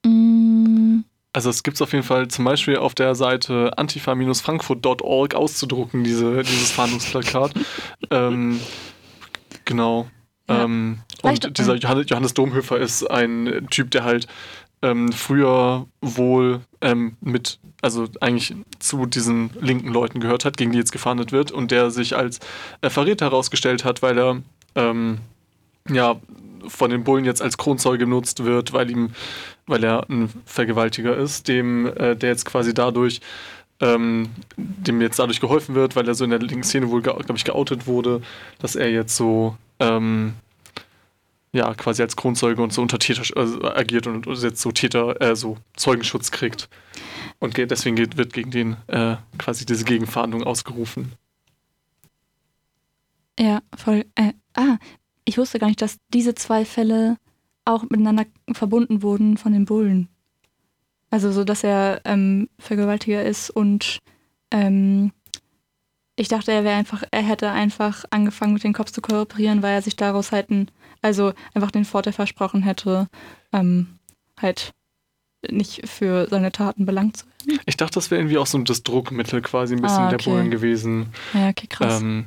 Mm, 0.06 1.04
Also 1.34 1.50
es 1.50 1.64
gibt 1.64 1.76
es 1.76 1.82
auf 1.82 1.94
jeden 1.94 2.04
Fall 2.04 2.28
zum 2.28 2.46
Beispiel 2.46 2.78
auf 2.78 2.96
der 2.96 3.16
Seite 3.16 3.78
antifa-frankfurt.org 3.78 5.36
auszudrucken, 5.36 6.04
diese, 6.04 6.44
dieses 6.44 6.72
Fahndungsplakat. 6.72 7.54
ähm, 8.12 8.60
genau. 9.66 10.10
Ja. 10.50 10.64
Ähm, 10.64 11.00
und 11.22 11.58
dieser 11.58 11.76
Johannes, 11.76 12.08
Johannes 12.10 12.34
Domhöfer 12.34 12.78
ist 12.80 13.10
ein 13.10 13.68
Typ, 13.70 13.92
der 13.92 14.04
halt 14.04 14.28
ähm, 14.82 15.12
früher 15.12 15.86
wohl 16.02 16.62
ähm, 16.82 17.16
mit, 17.22 17.60
also 17.82 18.08
eigentlich 18.20 18.56
zu 18.80 19.06
diesen 19.06 19.52
linken 19.62 19.90
Leuten 19.90 20.20
gehört 20.20 20.46
hat, 20.46 20.58
gegen 20.58 20.72
die 20.72 20.80
jetzt 20.80 20.92
gefahndet 20.92 21.32
wird 21.32 21.52
und 21.52 21.72
der 21.72 21.92
sich 21.92 22.16
als 22.18 22.40
äh, 22.82 22.90
Verräter 22.90 23.26
herausgestellt 23.28 23.86
hat, 23.86 24.02
weil 24.02 24.18
er 24.18 24.42
ähm, 24.76 25.20
ja 25.90 26.20
von 26.68 26.92
den 26.92 27.04
Bullen 27.04 27.26
jetzt 27.26 27.42
als 27.42 27.58
Kronzeuge 27.58 28.00
genutzt 28.06 28.44
wird, 28.44 28.72
weil 28.74 28.92
ihm, 28.92 29.12
weil 29.66 29.84
er 29.84 30.08
ein 30.10 30.30
Vergewaltiger 30.46 31.18
ist, 31.18 31.48
dem 31.48 31.88
äh, 31.88 32.16
der 32.16 32.30
jetzt 32.30 32.46
quasi 32.46 32.74
dadurch 32.74 33.20
ähm, 33.80 34.30
dem 34.58 35.02
jetzt 35.02 35.18
dadurch 35.18 35.40
geholfen 35.42 35.74
wird, 35.74 35.96
weil 35.96 36.08
er 36.08 36.14
so 36.14 36.24
in 36.24 36.30
der 36.30 36.40
linken 36.40 36.64
Szene 36.64 36.90
wohl, 36.92 37.02
glaube 37.02 37.34
ich, 37.36 37.44
geoutet 37.46 37.88
wurde, 37.88 38.22
dass 38.60 38.76
er 38.76 38.92
jetzt 38.92 39.16
so 39.18 39.58
ähm, 39.80 40.34
ja 41.54 41.74
quasi 41.74 42.02
als 42.04 42.16
Kronzeuge 42.16 42.62
und 42.62 42.72
so 42.74 42.82
unter 42.82 43.00
Täter 43.00 43.24
also 43.36 43.64
agiert 43.64 44.08
und 44.08 44.26
jetzt 44.28 44.62
so 44.62 44.72
Täter, 44.72 45.20
äh, 45.20 45.36
so 45.36 45.58
Zeugenschutz 45.76 46.32
kriegt. 46.32 46.70
Und 47.40 47.56
ge- 47.56 47.66
deswegen 47.66 47.96
geht, 47.96 48.18
wird 48.18 48.34
gegen 48.34 48.52
den 48.52 48.78
äh, 48.88 49.16
quasi 49.40 49.66
diese 49.66 49.84
Gegenfahndung 49.84 50.44
ausgerufen. 50.44 51.14
ja, 53.40 53.62
voll. 53.76 54.06
Äh, 54.16 54.34
ah, 54.56 54.78
ich 55.26 55.38
wusste 55.38 55.60
gar 55.60 55.68
nicht, 55.68 55.82
dass 55.82 55.98
diese 56.14 56.36
zwei 56.36 56.66
Fälle 56.66 57.18
auch 57.66 57.84
miteinander 57.84 58.26
verbunden 58.54 59.02
wurden 59.02 59.38
von 59.38 59.54
den 59.54 59.66
Bullen. 59.66 60.08
Also 61.10 61.32
so, 61.32 61.44
dass 61.44 61.64
er 61.64 62.02
ähm, 62.06 62.50
Vergewaltiger 62.58 63.24
ist 63.24 63.50
und 63.50 64.00
ähm, 64.52 65.12
ich 66.16 66.28
dachte, 66.28 66.52
er 66.52 66.64
wäre 66.64 66.76
einfach, 66.76 67.04
er 67.12 67.22
hätte 67.22 67.50
einfach 67.52 68.06
angefangen 68.12 68.54
mit 68.54 68.64
den 68.64 68.74
Cops 68.74 68.92
zu 68.92 69.02
kooperieren, 69.02 69.62
weil 69.62 69.74
er 69.74 69.82
sich 69.82 69.96
daraus 69.96 70.32
halt 70.32 70.50
ein, 70.50 70.70
also 71.02 71.34
einfach 71.54 71.72
den 71.72 71.86
Vorteil 71.86 72.14
versprochen 72.14 72.64
hätte, 72.64 73.08
ähm, 73.54 74.00
halt 74.40 74.74
nicht 75.50 75.90
für 75.90 76.28
seine 76.30 76.52
Taten 76.52 76.86
belangt 76.86 77.18
zu 77.18 77.26
werden. 77.26 77.60
Ich 77.66 77.78
dachte, 77.78 77.96
das 77.96 78.12
wäre 78.12 78.22
irgendwie 78.22 78.38
auch 78.38 78.46
so 78.46 78.58
das 78.60 78.84
Druckmittel 78.84 79.42
quasi 79.42 79.76
ein 79.76 79.82
bisschen 79.82 80.04
Ah, 80.04 80.10
der 80.10 80.20
okay. 80.20 80.30
Bullen 80.30 80.52
gewesen. 80.52 81.08
Ja, 81.34 81.50
okay, 81.50 81.68
krass. 81.68 82.02
Ähm, 82.02 82.26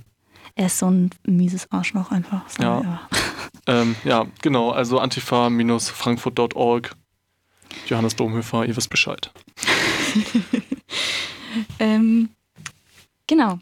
er 0.57 0.67
ist 0.67 0.79
so 0.79 0.91
ein 0.91 1.11
mieses 1.27 1.71
Arschloch 1.73 2.11
einfach. 2.11 2.43
Ja. 2.59 3.09
ähm, 3.67 3.97
ja, 4.05 4.27
genau, 4.43 4.71
also 4.71 4.99
antifa-frankfurt.org. 4.99 6.97
Johannes 7.89 8.15
Domhöfer, 8.15 8.65
ihr 8.65 8.77
wisst 8.77 8.91
Bescheid. 8.91 9.33
Ähm, 11.79 12.31
genau. 13.27 13.59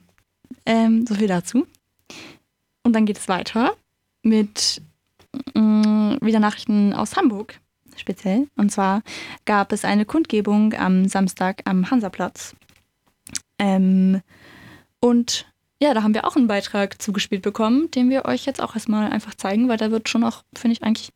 Ähm, 0.66 1.06
so 1.06 1.14
viel 1.14 1.28
dazu. 1.28 1.66
Und 2.82 2.94
dann 2.94 3.06
geht 3.06 3.18
es 3.18 3.28
weiter 3.28 3.74
mit 4.22 4.82
mh, 5.54 6.18
wieder 6.20 6.40
Nachrichten 6.40 6.92
aus 6.92 7.16
Hamburg 7.16 7.58
speziell. 7.96 8.48
Und 8.56 8.72
zwar 8.72 9.02
gab 9.44 9.72
es 9.72 9.84
eine 9.84 10.04
Kundgebung 10.04 10.74
am 10.74 11.06
Samstag 11.08 11.62
am 11.66 11.90
Hansaplatz. 11.90 12.56
Ähm, 13.58 14.22
und 15.00 15.51
ja, 15.82 15.94
da 15.94 16.04
haben 16.04 16.14
wir 16.14 16.24
auch 16.24 16.36
einen 16.36 16.46
Beitrag 16.46 17.02
zugespielt 17.02 17.42
bekommen, 17.42 17.90
den 17.90 18.08
wir 18.08 18.24
euch 18.24 18.46
jetzt 18.46 18.62
auch 18.62 18.74
erstmal 18.74 19.10
einfach 19.10 19.34
zeigen, 19.34 19.68
weil 19.68 19.78
da 19.78 19.90
wird 19.90 20.08
schon 20.08 20.22
auch, 20.22 20.44
finde 20.54 20.74
ich, 20.74 20.84
eigentlich 20.84 21.12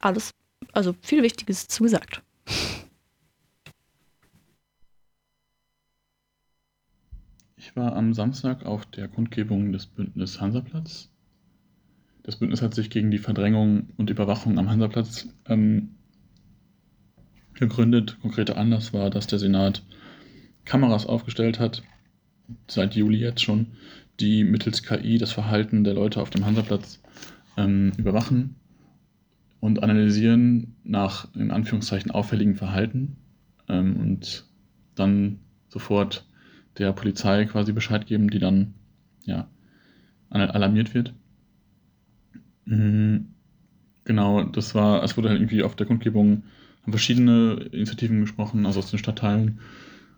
alles, 0.00 0.34
also 0.72 0.96
viel 1.02 1.22
Wichtiges 1.22 1.68
zugesagt. 1.68 2.20
Ich 7.56 7.76
war 7.76 7.94
am 7.94 8.12
Samstag 8.12 8.66
auf 8.66 8.86
der 8.86 9.06
Kundgebung 9.06 9.70
des 9.70 9.86
Bündnis 9.86 10.40
Hansaplatz. 10.40 11.10
Das 12.24 12.36
Bündnis 12.36 12.60
hat 12.60 12.74
sich 12.74 12.90
gegen 12.90 13.12
die 13.12 13.18
Verdrängung 13.18 13.90
und 13.98 14.10
Überwachung 14.10 14.58
am 14.58 14.68
Hansaplatz 14.68 15.28
ähm, 15.46 15.94
gegründet. 17.54 18.18
Konkreter 18.20 18.56
Anlass 18.56 18.92
war, 18.92 19.10
dass 19.10 19.28
der 19.28 19.38
Senat 19.38 19.84
Kameras 20.64 21.06
aufgestellt 21.06 21.60
hat, 21.60 21.84
seit 22.66 22.96
Juli 22.96 23.18
jetzt 23.18 23.42
schon, 23.42 23.68
die 24.20 24.44
mittels 24.44 24.82
KI 24.82 25.18
das 25.18 25.32
Verhalten 25.32 25.84
der 25.84 25.94
Leute 25.94 26.20
auf 26.20 26.30
dem 26.30 26.44
Hansaplatz 26.44 27.00
ähm, 27.56 27.92
überwachen 27.96 28.56
und 29.60 29.82
analysieren 29.82 30.76
nach 30.84 31.34
in 31.34 31.50
Anführungszeichen 31.50 32.10
auffälligem 32.10 32.54
Verhalten 32.54 33.16
ähm, 33.68 33.96
und 33.96 34.46
dann 34.94 35.40
sofort 35.68 36.26
der 36.78 36.92
Polizei 36.92 37.44
quasi 37.46 37.72
Bescheid 37.72 38.06
geben, 38.06 38.30
die 38.30 38.38
dann 38.38 38.74
ja 39.24 39.48
al- 40.30 40.50
alarmiert 40.50 40.94
wird. 40.94 41.14
Mhm. 42.64 43.28
Genau, 44.04 44.44
das 44.44 44.74
war, 44.74 45.02
es 45.02 45.16
wurde 45.16 45.28
halt 45.30 45.38
irgendwie 45.40 45.62
auf 45.62 45.76
der 45.76 45.86
Kundgebung 45.86 46.44
haben 46.82 46.92
verschiedene 46.92 47.68
Initiativen 47.72 48.20
gesprochen, 48.22 48.66
also 48.66 48.78
aus 48.80 48.90
den 48.90 48.98
Stadtteilen, 48.98 49.60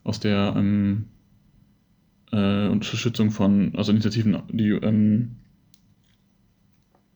aus 0.04 0.20
der 0.20 0.54
ähm, 0.56 1.06
äh, 2.32 2.68
Unterstützung 2.68 3.30
von, 3.30 3.72
also 3.76 3.92
Initiativen, 3.92 4.42
die 4.50 4.70
ähm, 4.70 5.36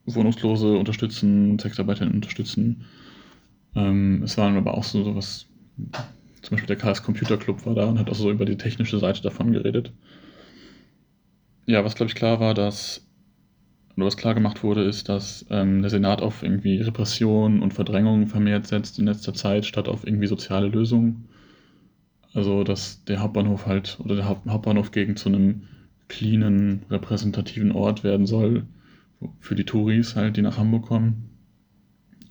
Wohnungslose 0.07 0.77
unterstützen, 0.77 1.59
Sexarbeiter 1.59 2.07
unterstützen. 2.07 2.85
Ähm, 3.74 4.22
es 4.22 4.37
waren 4.37 4.57
aber 4.57 4.74
auch 4.74 4.85
so 4.85 5.03
sowas, 5.03 5.46
zum 6.42 6.50
Beispiel 6.50 6.66
der 6.66 6.77
Chaos 6.77 7.03
Computer 7.03 7.37
Club 7.37 7.64
war 7.66 7.74
da 7.74 7.87
und 7.87 7.98
hat 7.98 8.11
auch 8.11 8.14
so 8.14 8.31
über 8.31 8.44
die 8.44 8.57
technische 8.57 8.98
Seite 8.98 9.22
davon 9.22 9.53
geredet. 9.53 9.92
Ja, 11.66 11.85
was 11.85 11.94
glaube 11.94 12.11
ich 12.11 12.14
klar 12.14 12.40
war, 12.40 12.55
dass 12.55 13.07
oder 13.96 14.07
was 14.07 14.16
klar 14.16 14.35
gemacht 14.35 14.62
wurde, 14.62 14.83
ist, 14.83 15.09
dass 15.09 15.46
ähm, 15.50 15.81
der 15.81 15.90
Senat 15.90 16.20
auf 16.20 16.42
irgendwie 16.42 16.79
Repression 16.79 17.62
und 17.62 17.74
Verdrängung 17.74 18.27
vermehrt 18.27 18.66
setzt 18.66 18.98
in 18.98 19.07
letzter 19.07 19.35
Zeit, 19.35 19.66
statt 19.66 19.88
auf 19.88 20.05
irgendwie 20.07 20.27
soziale 20.27 20.66
Lösungen. 20.66 21.29
Also, 22.35 22.64
dass 22.64 23.05
der 23.05 23.20
Hauptbahnhof 23.20 23.66
halt 23.66 23.99
oder 24.05 24.16
der 24.16 24.29
Haupt 24.29 24.47
Hauptbahnhof 24.47 24.90
gegen 24.90 25.16
zu 25.16 25.29
einem 25.29 25.62
cleanen, 26.09 26.83
repräsentativen 26.90 27.73
Ort 27.73 28.05
werden 28.05 28.27
soll 28.27 28.66
für 29.40 29.55
die 29.55 29.64
Touris 29.64 30.16
halt, 30.16 30.37
die 30.37 30.42
nach 30.42 30.59
Hamburg 30.59 30.87
kommen. 30.87 31.31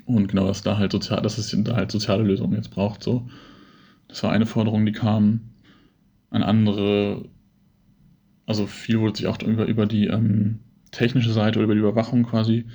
Und 0.06 0.28
genau, 0.28 0.46
dass 0.48 0.62
da 0.62 0.78
halt 0.78 0.92
sozial, 0.92 1.22
dass 1.22 1.38
es 1.38 1.56
da 1.64 1.76
halt 1.76 1.92
soziale 1.92 2.24
Lösungen 2.24 2.56
jetzt 2.56 2.72
braucht. 2.72 3.04
So. 3.04 3.28
Das 4.08 4.22
war 4.24 4.32
eine 4.32 4.46
Forderung, 4.46 4.86
die 4.86 4.92
kam. 4.92 5.42
Eine 6.30 6.46
andere, 6.46 7.30
also 8.46 8.68
viel 8.68 9.00
wurde 9.00 9.18
sich 9.18 9.28
auch 9.28 9.42
über, 9.42 9.66
über 9.66 9.86
die 9.86 10.08
ähm, 10.08 10.60
technische 10.92 11.32
Seite 11.32 11.60
oder 11.60 11.66
über 11.66 11.76
die 11.76 11.80
Überwachung 11.80 12.24
quasi 12.24 12.66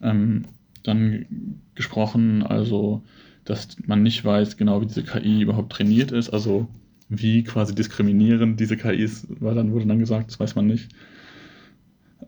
ähm, 0.00 0.44
dann 0.82 1.60
gesprochen. 1.74 2.42
Also, 2.42 3.02
dass 3.46 3.76
man 3.86 4.02
nicht 4.02 4.24
weiß 4.24 4.56
genau, 4.56 4.80
wie 4.82 4.86
diese 4.86 5.04
KI 5.04 5.40
überhaupt 5.40 5.72
trainiert 5.72 6.12
ist. 6.12 6.30
Also 6.30 6.68
wie 7.08 7.44
quasi 7.44 7.74
diskriminierend 7.74 8.60
diese 8.60 8.76
KI 8.76 9.02
ist, 9.02 9.26
war 9.40 9.54
dann, 9.54 9.72
wurde 9.72 9.86
dann 9.86 9.98
gesagt, 9.98 10.30
das 10.30 10.40
weiß 10.40 10.56
man 10.56 10.66
nicht. 10.66 10.90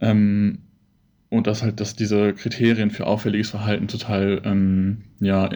Ähm, 0.00 0.58
und 1.30 1.46
dass 1.46 1.62
halt, 1.62 1.80
dass 1.80 1.94
diese 1.96 2.32
Kriterien 2.32 2.90
für 2.90 3.06
auffälliges 3.06 3.50
Verhalten 3.50 3.88
total 3.88 4.40
ähm, 4.44 4.98
ja, 5.20 5.50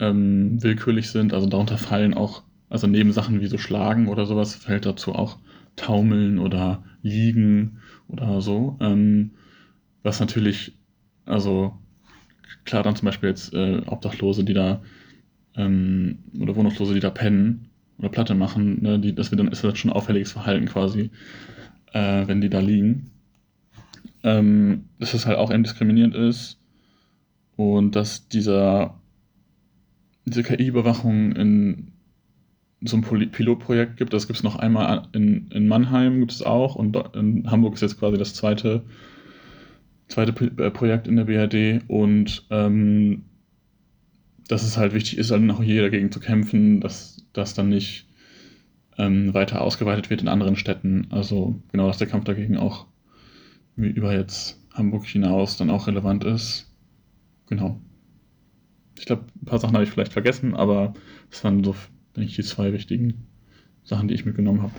ähm, 0.00 0.62
willkürlich 0.62 1.10
sind. 1.10 1.34
Also 1.34 1.48
darunter 1.48 1.78
fallen 1.78 2.14
auch, 2.14 2.44
also 2.70 2.86
neben 2.86 3.12
Sachen 3.12 3.40
wie 3.40 3.46
so 3.46 3.58
Schlagen 3.58 4.08
oder 4.08 4.24
sowas, 4.24 4.54
fällt 4.54 4.86
dazu 4.86 5.14
auch 5.14 5.38
Taumeln 5.74 6.38
oder 6.38 6.84
Liegen 7.02 7.78
oder 8.08 8.40
so. 8.40 8.76
Ähm, 8.80 9.32
was 10.02 10.20
natürlich, 10.20 10.76
also 11.24 11.76
klar 12.64 12.82
dann 12.82 12.96
zum 12.96 13.06
Beispiel 13.06 13.28
jetzt 13.28 13.52
äh, 13.54 13.82
Obdachlose, 13.86 14.44
die 14.44 14.54
da 14.54 14.82
ähm, 15.56 16.18
oder 16.40 16.56
Wohnungslose, 16.56 16.94
die 16.94 17.00
da 17.00 17.10
pennen 17.10 17.70
oder 17.98 18.08
Platte 18.08 18.34
machen, 18.34 18.82
ne, 18.82 18.98
die, 18.98 19.14
das 19.14 19.30
wird 19.30 19.40
dann 19.40 19.48
ist 19.48 19.64
das 19.64 19.78
schon 19.78 19.92
auffälliges 19.92 20.32
Verhalten 20.32 20.66
quasi, 20.66 21.10
äh, 21.92 22.26
wenn 22.26 22.40
die 22.40 22.50
da 22.50 22.60
liegen 22.60 23.10
ähm, 24.26 24.86
dass 24.98 25.14
es 25.14 25.24
halt 25.24 25.38
auch 25.38 25.50
diskriminierend 25.50 26.16
ist 26.16 26.58
und 27.54 27.94
dass 27.94 28.28
dieser, 28.28 28.98
diese 30.24 30.42
KI-Überwachung 30.42 31.32
in 31.32 31.92
so 32.82 32.96
einem 32.96 33.30
Pilotprojekt 33.30 33.96
gibt. 33.96 34.12
Das 34.12 34.26
gibt 34.26 34.38
es 34.38 34.42
noch 34.42 34.56
einmal 34.56 35.08
in, 35.12 35.48
in 35.52 35.68
Mannheim, 35.68 36.18
gibt 36.18 36.32
es 36.32 36.42
auch 36.42 36.74
und 36.74 36.96
in 37.14 37.48
Hamburg 37.50 37.74
ist 37.74 37.82
jetzt 37.82 38.00
quasi 38.00 38.18
das 38.18 38.34
zweite, 38.34 38.84
zweite 40.08 40.32
äh, 40.62 40.70
Projekt 40.70 41.08
in 41.08 41.16
der 41.16 41.24
BRD 41.24 41.82
und 41.88 42.46
ähm, 42.50 43.24
dass 44.48 44.62
es 44.62 44.76
halt 44.76 44.94
wichtig 44.94 45.18
ist, 45.18 45.30
dann 45.30 45.50
auch 45.50 45.62
hier 45.62 45.82
dagegen 45.82 46.12
zu 46.12 46.20
kämpfen, 46.20 46.80
dass 46.80 47.26
das 47.32 47.54
dann 47.54 47.68
nicht 47.68 48.06
ähm, 48.98 49.34
weiter 49.34 49.60
ausgeweitet 49.60 50.10
wird 50.10 50.22
in 50.22 50.28
anderen 50.28 50.56
Städten. 50.56 51.08
Also 51.10 51.60
genau, 51.72 51.88
dass 51.88 51.98
der 51.98 52.06
Kampf 52.06 52.24
dagegen 52.24 52.56
auch 52.56 52.86
über 53.76 54.14
jetzt 54.14 54.58
Hamburg 54.72 55.04
hinaus 55.06 55.56
dann 55.56 55.70
auch 55.70 55.86
relevant 55.86 56.24
ist. 56.24 56.72
Genau. 57.48 57.80
Ich 58.98 59.04
glaube, 59.04 59.24
ein 59.40 59.44
paar 59.44 59.58
Sachen 59.58 59.74
habe 59.74 59.84
ich 59.84 59.90
vielleicht 59.90 60.12
vergessen, 60.12 60.54
aber 60.54 60.94
das 61.30 61.44
waren 61.44 61.62
so, 61.62 61.74
denke 62.16 62.30
ich, 62.30 62.36
die 62.36 62.42
zwei 62.42 62.72
wichtigen 62.72 63.26
Sachen, 63.84 64.08
die 64.08 64.14
ich 64.14 64.24
mitgenommen 64.24 64.62
habe. 64.62 64.72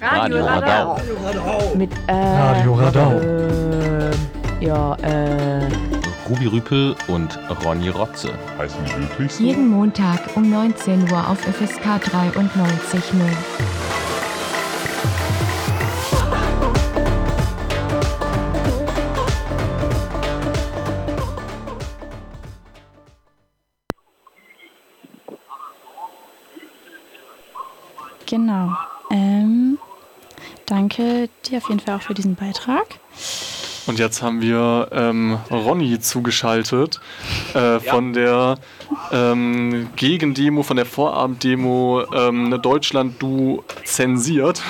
Radio 0.00 0.44
Radau. 0.44 1.00
Mit 1.76 1.90
äh, 2.06 2.12
Radio 2.12 2.74
Radau. 2.74 3.20
Äh, 3.20 4.10
ja, 4.64 4.94
äh. 4.96 5.68
Ruby 6.28 6.46
Rüpel 6.46 6.96
und 7.08 7.38
Ronny 7.64 7.88
Rotze. 7.88 8.30
Heißen 8.58 8.78
die 8.84 9.02
wirklich 9.02 9.32
so? 9.32 9.42
Jeden 9.42 9.68
Montag 9.68 10.20
um 10.36 10.48
19 10.50 11.10
Uhr 11.10 11.28
auf 11.28 11.38
FSK 11.40 11.84
93.0. 11.84 12.40
Genau. 28.26 28.70
Danke 30.70 31.28
dir 31.46 31.58
auf 31.58 31.68
jeden 31.68 31.80
Fall 31.80 31.96
auch 31.96 32.02
für 32.02 32.14
diesen 32.14 32.36
Beitrag. 32.36 32.86
Und 33.88 33.98
jetzt 33.98 34.22
haben 34.22 34.40
wir 34.40 34.88
ähm, 34.92 35.40
Ronny 35.50 35.98
zugeschaltet 35.98 37.00
äh, 37.54 37.80
von 37.80 38.12
der 38.12 38.56
ähm, 39.10 39.90
Gegendemo, 39.96 40.62
von 40.62 40.76
der 40.76 40.86
Vorabenddemo 40.86 42.04
ähm, 42.14 42.62
Deutschland 42.62 43.20
du 43.20 43.64
zensiert. 43.82 44.62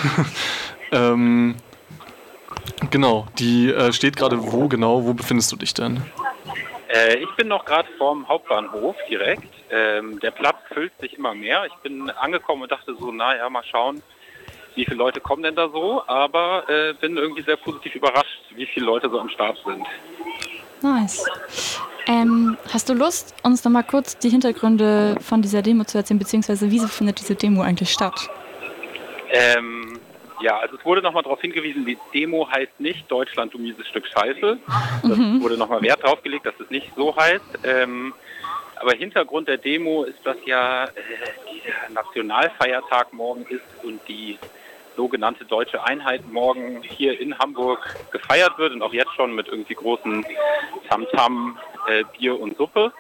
ähm, 0.93 1.57
genau, 2.91 3.27
die 3.39 3.71
äh, 3.71 3.93
steht 3.93 4.17
gerade 4.17 4.39
wo 4.41 4.69
genau? 4.69 5.05
Wo 5.05 5.13
befindest 5.13 5.53
du 5.53 5.57
dich 5.57 5.75
denn? 5.75 6.01
Äh, 6.89 7.17
ich 7.17 7.31
bin 7.37 7.49
noch 7.49 7.67
gerade 7.67 7.89
vorm 7.99 8.27
Hauptbahnhof 8.27 8.97
direkt. 9.11 9.53
Ähm, 9.71 10.19
der 10.21 10.31
Platz 10.31 10.57
füllt 10.73 10.93
sich 10.99 11.19
immer 11.19 11.35
mehr. 11.35 11.67
Ich 11.67 11.75
bin 11.83 12.09
angekommen 12.09 12.63
und 12.63 12.73
dachte 12.73 12.95
so, 12.99 13.13
naja, 13.13 13.51
mal 13.51 13.65
schauen, 13.71 14.03
wie 14.75 14.85
viele 14.85 14.97
Leute 14.97 15.21
kommen 15.21 15.43
denn 15.43 15.55
da 15.55 15.69
so, 15.69 16.03
aber 16.07 16.69
äh, 16.69 16.95
bin 16.95 17.17
irgendwie 17.17 17.43
sehr 17.43 17.57
positiv 17.57 17.95
überrascht, 17.95 18.41
wie 18.55 18.67
viele 18.67 18.87
Leute 18.87 19.09
so 19.11 19.19
am 19.21 19.29
Start 19.29 19.59
sind. 19.65 19.87
Nice. 20.83 21.25
Ähm, 22.07 22.57
hast 22.73 22.89
du 22.89 22.95
Lust, 22.95 23.35
uns 23.43 23.63
noch 23.65 23.71
mal 23.71 23.83
kurz 23.83 24.17
die 24.19 24.31
Hintergründe 24.31 25.17
von 25.21 25.43
dieser 25.43 25.63
Demo 25.63 25.85
zu 25.85 25.99
erzählen, 25.99 26.19
beziehungsweise 26.19 26.71
wie 26.71 26.81
findet 26.81 27.21
diese 27.21 27.35
Demo 27.35 27.63
eigentlich 27.63 27.91
statt? 27.91 28.29
Ähm, 29.31 29.99
ja, 30.41 30.59
also 30.59 30.77
es 30.77 30.85
wurde 30.85 31.03
nochmal 31.03 31.23
darauf 31.23 31.41
hingewiesen, 31.41 31.85
die 31.85 31.99
Demo 32.15 32.49
heißt 32.51 32.81
nicht 32.81 33.11
Deutschland, 33.11 33.53
du 33.53 33.59
mieses 33.59 33.87
Stück 33.89 34.07
Scheiße. 34.07 34.59
Das 35.03 35.19
Mhm. 35.19 35.43
wurde 35.43 35.57
nochmal 35.59 35.83
Wert 35.83 36.03
drauf 36.03 36.23
gelegt, 36.23 36.47
dass 36.47 36.55
es 36.59 36.71
nicht 36.71 36.91
so 36.97 37.15
heißt. 37.15 37.45
Ähm, 37.65 38.15
aber 38.77 38.93
Hintergrund 38.95 39.47
der 39.49 39.59
Demo 39.59 40.05
ist, 40.05 40.19
dass 40.25 40.39
ja 40.47 40.85
äh, 40.85 40.89
dieser 41.53 41.93
Nationalfeiertag 41.93 43.13
morgen 43.13 43.45
ist 43.51 43.61
und 43.85 44.01
die 44.09 44.39
sogenannte 44.97 45.45
deutsche 45.45 45.83
Einheit 45.85 46.27
morgen 46.31 46.83
hier 46.83 47.19
in 47.21 47.39
Hamburg 47.39 47.97
gefeiert 48.11 48.59
wird 48.59 48.73
und 48.73 48.83
auch 48.83 48.93
jetzt 48.93 49.15
schon 49.15 49.35
mit 49.35 49.49
irgendwie 49.49 49.75
großen 49.75 50.25
Tamtam, 50.89 51.59
äh, 51.89 52.05
Bier 52.19 52.39
und 52.39 52.57
Suppe. 52.57 52.93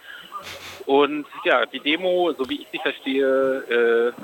Und 0.87 1.26
ja, 1.44 1.66
die 1.66 1.81
Demo, 1.81 2.33
so 2.37 2.48
wie 2.48 2.62
ich 2.62 2.68
sie 2.72 2.79
verstehe, 2.79 4.14
äh, 4.16 4.22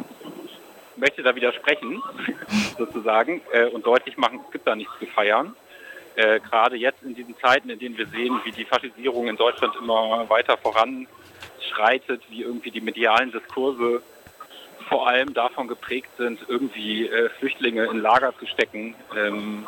möchte 0.97 1.23
da 1.23 1.35
widersprechen, 1.35 2.03
sozusagen, 2.79 3.43
äh, 3.53 3.67
und 3.67 3.87
deutlich 3.87 4.17
machen, 4.17 4.41
es 4.47 4.53
gibt 4.53 4.67
da 4.67 4.75
nichts 4.75 4.93
zu 4.99 5.07
feiern. 5.07 5.55
Äh, 6.17 6.41
Gerade 6.41 6.77
jetzt 6.77 7.03
in 7.03 7.15
diesen 7.15 7.37
Zeiten, 7.39 7.69
in 7.69 7.79
denen 7.79 7.99
wir 7.99 8.07
sehen, 8.07 8.41
wie 8.45 8.51
die 8.51 8.65
Faschisierung 8.65 9.29
in 9.29 9.37
Deutschland 9.37 9.75
immer 9.77 10.29
weiter 10.31 10.57
voranschreitet, 10.57 12.23
wie 12.31 12.43
irgendwie 12.43 12.71
die 12.71 12.81
medialen 12.81 13.31
Diskurse 13.31 14.03
vor 14.89 15.09
allem 15.09 15.35
davon 15.35 15.69
geprägt 15.69 16.11
sind, 16.17 16.39
irgendwie 16.49 17.07
äh, 17.07 17.29
Flüchtlinge 17.39 17.85
in 17.87 17.99
Lager 17.99 18.33
zu 18.39 18.47
stecken, 18.47 18.95
ähm, 19.17 19.67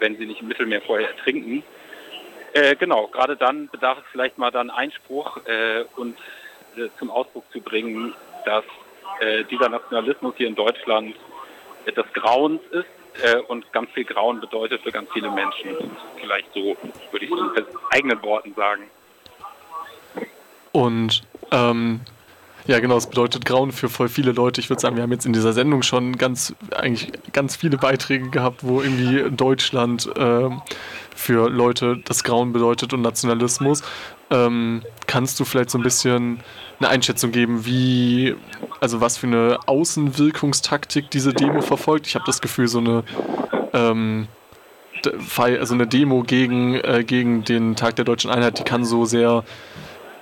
wenn 0.00 0.16
sie 0.16 0.26
nicht 0.26 0.40
im 0.40 0.48
Mittelmeer 0.48 0.82
vorher 0.82 1.08
ertrinken. 1.08 1.62
Äh, 2.52 2.76
genau, 2.76 3.06
gerade 3.08 3.36
dann 3.36 3.68
bedarf 3.68 3.98
es 3.98 4.04
vielleicht 4.10 4.38
mal 4.38 4.50
dann 4.50 4.70
Einspruch 4.70 5.38
äh, 5.46 5.84
und 5.96 6.16
äh, 6.76 6.88
zum 6.98 7.10
Ausdruck 7.10 7.44
zu 7.52 7.60
bringen, 7.60 8.14
dass 8.44 8.64
äh, 9.20 9.44
dieser 9.44 9.68
Nationalismus 9.68 10.34
hier 10.36 10.48
in 10.48 10.54
Deutschland 10.54 11.14
äh, 11.84 11.92
des 11.92 12.06
Grauens 12.12 12.60
ist 12.70 13.24
äh, 13.24 13.38
und 13.48 13.70
ganz 13.72 13.90
viel 13.92 14.04
Grauen 14.04 14.40
bedeutet 14.40 14.82
für 14.82 14.92
ganz 14.92 15.08
viele 15.12 15.30
Menschen. 15.30 15.76
Vielleicht 16.20 16.52
so, 16.54 16.76
würde 17.10 17.24
ich 17.24 17.30
in 17.30 17.66
eigenen 17.90 18.22
Worten 18.22 18.54
sagen. 18.54 18.90
Und 20.72 21.22
ähm, 21.52 22.00
ja, 22.66 22.80
genau, 22.80 22.96
es 22.96 23.06
bedeutet 23.06 23.44
Grauen 23.44 23.72
für 23.72 23.88
voll 23.88 24.08
viele 24.08 24.32
Leute. 24.32 24.60
Ich 24.60 24.70
würde 24.70 24.80
sagen, 24.80 24.96
wir 24.96 25.02
haben 25.02 25.12
jetzt 25.12 25.26
in 25.26 25.32
dieser 25.32 25.52
Sendung 25.52 25.82
schon 25.82 26.16
ganz, 26.16 26.54
eigentlich 26.74 27.12
ganz 27.32 27.56
viele 27.56 27.78
Beiträge 27.78 28.30
gehabt, 28.30 28.64
wo 28.64 28.80
irgendwie 28.80 29.24
Deutschland 29.30 30.10
ähm, 30.16 30.62
für 31.14 31.48
Leute 31.48 31.98
das 32.04 32.24
Grauen 32.24 32.52
bedeutet 32.52 32.92
und 32.92 33.02
Nationalismus. 33.02 33.82
Ähm, 34.30 34.82
kannst 35.06 35.38
du 35.38 35.44
vielleicht 35.44 35.70
so 35.70 35.78
ein 35.78 35.84
bisschen 35.84 36.40
eine 36.78 36.88
Einschätzung 36.88 37.32
geben, 37.32 37.64
wie, 37.64 38.34
also 38.80 39.00
was 39.00 39.16
für 39.16 39.26
eine 39.26 39.58
Außenwirkungstaktik 39.66 41.10
diese 41.10 41.32
Demo 41.32 41.62
verfolgt? 41.62 42.06
Ich 42.06 42.14
habe 42.14 42.24
das 42.26 42.40
Gefühl, 42.40 42.68
so 42.68 42.78
eine 42.78 43.04
ähm, 43.72 44.28
also 45.36 45.74
eine 45.74 45.86
Demo 45.86 46.22
gegen, 46.22 46.74
äh, 46.74 47.04
gegen 47.06 47.44
den 47.44 47.76
Tag 47.76 47.96
der 47.96 48.04
deutschen 48.04 48.30
Einheit, 48.30 48.58
die 48.58 48.64
kann 48.64 48.84
so 48.84 49.04
sehr 49.04 49.44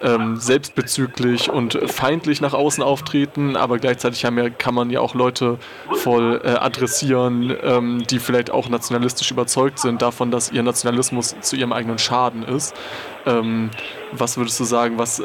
ähm, 0.04 0.36
selbstbezüglich 0.36 1.50
und 1.50 1.78
feindlich 1.90 2.40
nach 2.40 2.52
außen 2.52 2.82
auftreten, 2.82 3.56
aber 3.56 3.78
gleichzeitig 3.78 4.24
haben 4.24 4.38
ja, 4.38 4.50
kann 4.50 4.74
man 4.74 4.90
ja 4.90 5.00
auch 5.00 5.14
Leute 5.14 5.58
voll 5.92 6.40
äh, 6.44 6.48
adressieren, 6.48 7.56
ähm, 7.62 8.04
die 8.08 8.18
vielleicht 8.18 8.50
auch 8.50 8.68
nationalistisch 8.68 9.30
überzeugt 9.30 9.78
sind 9.78 10.02
davon, 10.02 10.30
dass 10.30 10.52
ihr 10.52 10.62
Nationalismus 10.62 11.34
zu 11.40 11.56
ihrem 11.56 11.72
eigenen 11.72 11.98
Schaden 11.98 12.42
ist. 12.42 12.76
Ähm, 13.26 13.70
was 14.12 14.36
würdest 14.36 14.60
du 14.60 14.64
sagen, 14.64 14.98
was, 14.98 15.20
äh, 15.20 15.24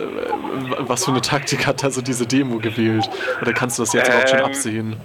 was 0.79 1.05
für 1.05 1.11
eine 1.11 1.21
Taktik 1.21 1.67
hat 1.67 1.83
also 1.83 2.01
diese 2.01 2.25
Demo 2.25 2.59
gewählt? 2.59 3.09
Oder 3.41 3.53
kannst 3.53 3.77
du 3.77 3.83
das 3.83 3.93
jetzt 3.93 4.07
überhaupt 4.07 4.29
schon 4.29 4.39
Ähm, 4.39 4.45
absehen? 4.45 4.95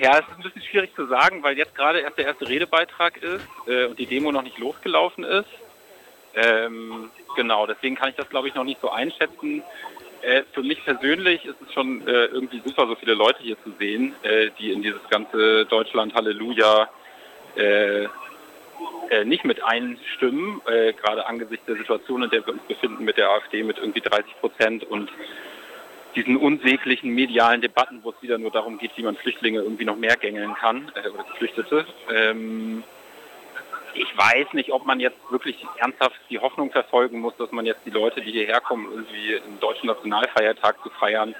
Ja, 0.00 0.18
es 0.18 0.20
ist 0.20 0.36
ein 0.36 0.42
bisschen 0.42 0.62
schwierig 0.62 0.94
zu 0.94 1.06
sagen, 1.06 1.42
weil 1.42 1.58
jetzt 1.58 1.74
gerade 1.74 2.00
erst 2.00 2.18
der 2.18 2.26
erste 2.26 2.48
Redebeitrag 2.48 3.16
ist 3.18 3.46
äh, 3.66 3.86
und 3.86 3.98
die 3.98 4.06
Demo 4.06 4.32
noch 4.32 4.42
nicht 4.42 4.58
losgelaufen 4.58 5.24
ist. 5.24 5.48
Ähm, 6.34 7.10
genau, 7.36 7.66
deswegen 7.66 7.96
kann 7.96 8.10
ich 8.10 8.16
das, 8.16 8.28
glaube 8.28 8.48
ich, 8.48 8.54
noch 8.54 8.64
nicht 8.64 8.80
so 8.80 8.90
einschätzen. 8.90 9.62
Äh, 10.22 10.42
für 10.52 10.62
mich 10.62 10.84
persönlich 10.84 11.44
ist 11.44 11.56
es 11.64 11.72
schon 11.72 12.06
äh, 12.06 12.26
irgendwie 12.26 12.60
super, 12.64 12.86
so 12.86 12.96
viele 12.96 13.14
Leute 13.14 13.42
hier 13.42 13.56
zu 13.62 13.72
sehen, 13.78 14.14
äh, 14.22 14.50
die 14.58 14.72
in 14.72 14.82
dieses 14.82 15.02
ganze 15.10 15.64
Deutschland 15.66 16.14
Halleluja 16.14 16.88
äh, 17.56 18.04
äh, 19.10 19.24
nicht 19.24 19.44
mit 19.44 19.62
einstimmen, 19.64 20.60
äh, 20.66 20.92
gerade 20.92 21.26
angesichts 21.26 21.66
der 21.66 21.76
Situation, 21.76 22.22
in 22.22 22.30
der 22.30 22.46
wir 22.46 22.54
uns 22.54 22.62
befinden 22.62 23.04
mit 23.04 23.16
der 23.16 23.30
AfD 23.30 23.62
mit 23.62 23.78
irgendwie 23.78 24.00
30 24.00 24.40
Prozent 24.40 24.84
und 24.84 25.10
diesen 26.14 26.36
unsäglichen 26.36 27.14
medialen 27.14 27.60
Debatten, 27.60 28.00
wo 28.02 28.10
es 28.10 28.22
wieder 28.22 28.38
nur 28.38 28.50
darum 28.50 28.78
geht, 28.78 28.92
wie 28.96 29.02
man 29.02 29.16
Flüchtlinge 29.16 29.60
irgendwie 29.60 29.84
noch 29.84 29.96
mehr 29.96 30.16
gängeln 30.16 30.54
kann, 30.54 30.90
oder 30.90 31.24
Geflüchtete. 31.24 31.86
Ähm, 32.12 32.82
ich 33.98 34.16
weiß 34.16 34.52
nicht, 34.52 34.72
ob 34.72 34.86
man 34.86 35.00
jetzt 35.00 35.18
wirklich 35.30 35.64
ernsthaft 35.78 36.18
die 36.30 36.38
Hoffnung 36.38 36.70
verfolgen 36.70 37.20
muss, 37.20 37.36
dass 37.36 37.50
man 37.52 37.66
jetzt 37.66 37.80
die 37.84 37.90
Leute, 37.90 38.20
die 38.20 38.32
hierher 38.32 38.60
kommen, 38.60 38.90
irgendwie 38.90 39.34
im 39.34 39.60
deutschen 39.60 39.86
Nationalfeiertag 39.86 40.82
zu 40.82 40.90
feiern, 40.90 41.34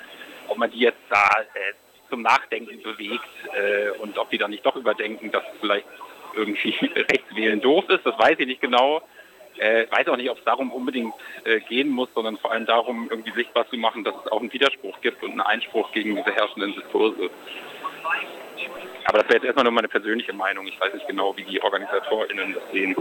ob 0.48 0.58
man 0.58 0.70
die 0.70 0.80
jetzt 0.80 1.00
da 1.08 1.28
äh, 1.54 1.74
zum 2.10 2.22
Nachdenken 2.22 2.82
bewegt 2.82 3.28
äh, 3.54 3.90
und 4.00 4.18
ob 4.18 4.30
die 4.30 4.38
dann 4.38 4.50
nicht 4.50 4.64
doch 4.64 4.76
überdenken, 4.76 5.30
dass 5.30 5.42
vielleicht 5.60 5.86
irgendwie 6.34 6.70
Rechtswählen 6.94 7.60
doof 7.60 7.84
ist, 7.88 8.04
das 8.04 8.18
weiß 8.18 8.36
ich 8.38 8.46
nicht 8.46 8.60
genau. 8.60 9.02
Äh, 9.58 9.86
weiß 9.90 10.06
auch 10.08 10.16
nicht, 10.16 10.30
ob 10.30 10.38
es 10.38 10.44
darum 10.44 10.70
unbedingt 10.70 11.14
äh, 11.44 11.60
gehen 11.60 11.88
muss, 11.88 12.08
sondern 12.14 12.36
vor 12.38 12.52
allem 12.52 12.64
darum, 12.64 13.08
irgendwie 13.10 13.32
sichtbar 13.32 13.68
zu 13.68 13.76
machen, 13.76 14.04
dass 14.04 14.14
es 14.24 14.30
auch 14.30 14.40
einen 14.40 14.52
Widerspruch 14.52 15.00
gibt 15.00 15.22
und 15.24 15.32
einen 15.32 15.40
Einspruch 15.40 15.90
gegen 15.92 16.14
diese 16.14 16.32
herrschenden 16.32 16.74
Diskurse. 16.74 17.28
Aber 19.08 19.18
das 19.20 19.28
wäre 19.28 19.36
jetzt 19.36 19.44
erstmal 19.44 19.64
nur 19.64 19.72
meine 19.72 19.88
persönliche 19.88 20.34
Meinung. 20.34 20.66
Ich 20.66 20.78
weiß 20.78 20.92
nicht 20.92 21.08
genau, 21.08 21.34
wie 21.34 21.42
die 21.42 21.62
OrganisatorInnen 21.62 22.52
das 22.52 22.62
sehen. 22.70 22.94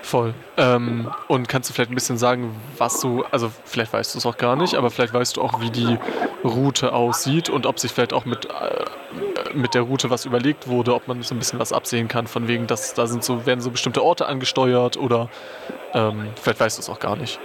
Voll. 0.00 0.32
Ähm, 0.56 1.10
und 1.26 1.46
kannst 1.46 1.68
du 1.68 1.74
vielleicht 1.74 1.90
ein 1.90 1.94
bisschen 1.94 2.16
sagen, 2.16 2.58
was 2.78 3.00
du, 3.00 3.24
also 3.30 3.52
vielleicht 3.66 3.92
weißt 3.92 4.14
du 4.14 4.18
es 4.18 4.24
auch 4.24 4.38
gar 4.38 4.56
nicht, 4.56 4.76
aber 4.76 4.90
vielleicht 4.90 5.12
weißt 5.12 5.36
du 5.36 5.42
auch, 5.42 5.60
wie 5.60 5.68
die 5.68 5.98
Route 6.42 6.94
aussieht 6.94 7.50
und 7.50 7.66
ob 7.66 7.78
sich 7.78 7.92
vielleicht 7.92 8.14
auch 8.14 8.24
mit, 8.24 8.46
äh, 8.46 8.84
mit 9.52 9.74
der 9.74 9.82
Route 9.82 10.08
was 10.08 10.24
überlegt 10.24 10.68
wurde, 10.68 10.94
ob 10.94 11.06
man 11.06 11.22
so 11.22 11.34
ein 11.34 11.38
bisschen 11.38 11.58
was 11.58 11.74
absehen 11.74 12.08
kann, 12.08 12.26
von 12.26 12.48
wegen, 12.48 12.66
dass 12.66 12.94
da 12.94 13.06
sind 13.06 13.22
so, 13.22 13.44
werden 13.44 13.60
so 13.60 13.70
bestimmte 13.70 14.02
Orte 14.02 14.24
angesteuert 14.24 14.96
oder 14.96 15.28
ähm, 15.92 16.28
vielleicht 16.40 16.60
weißt 16.60 16.78
du 16.78 16.80
es 16.80 16.88
auch 16.88 16.98
gar 16.98 17.16
nicht. 17.16 17.38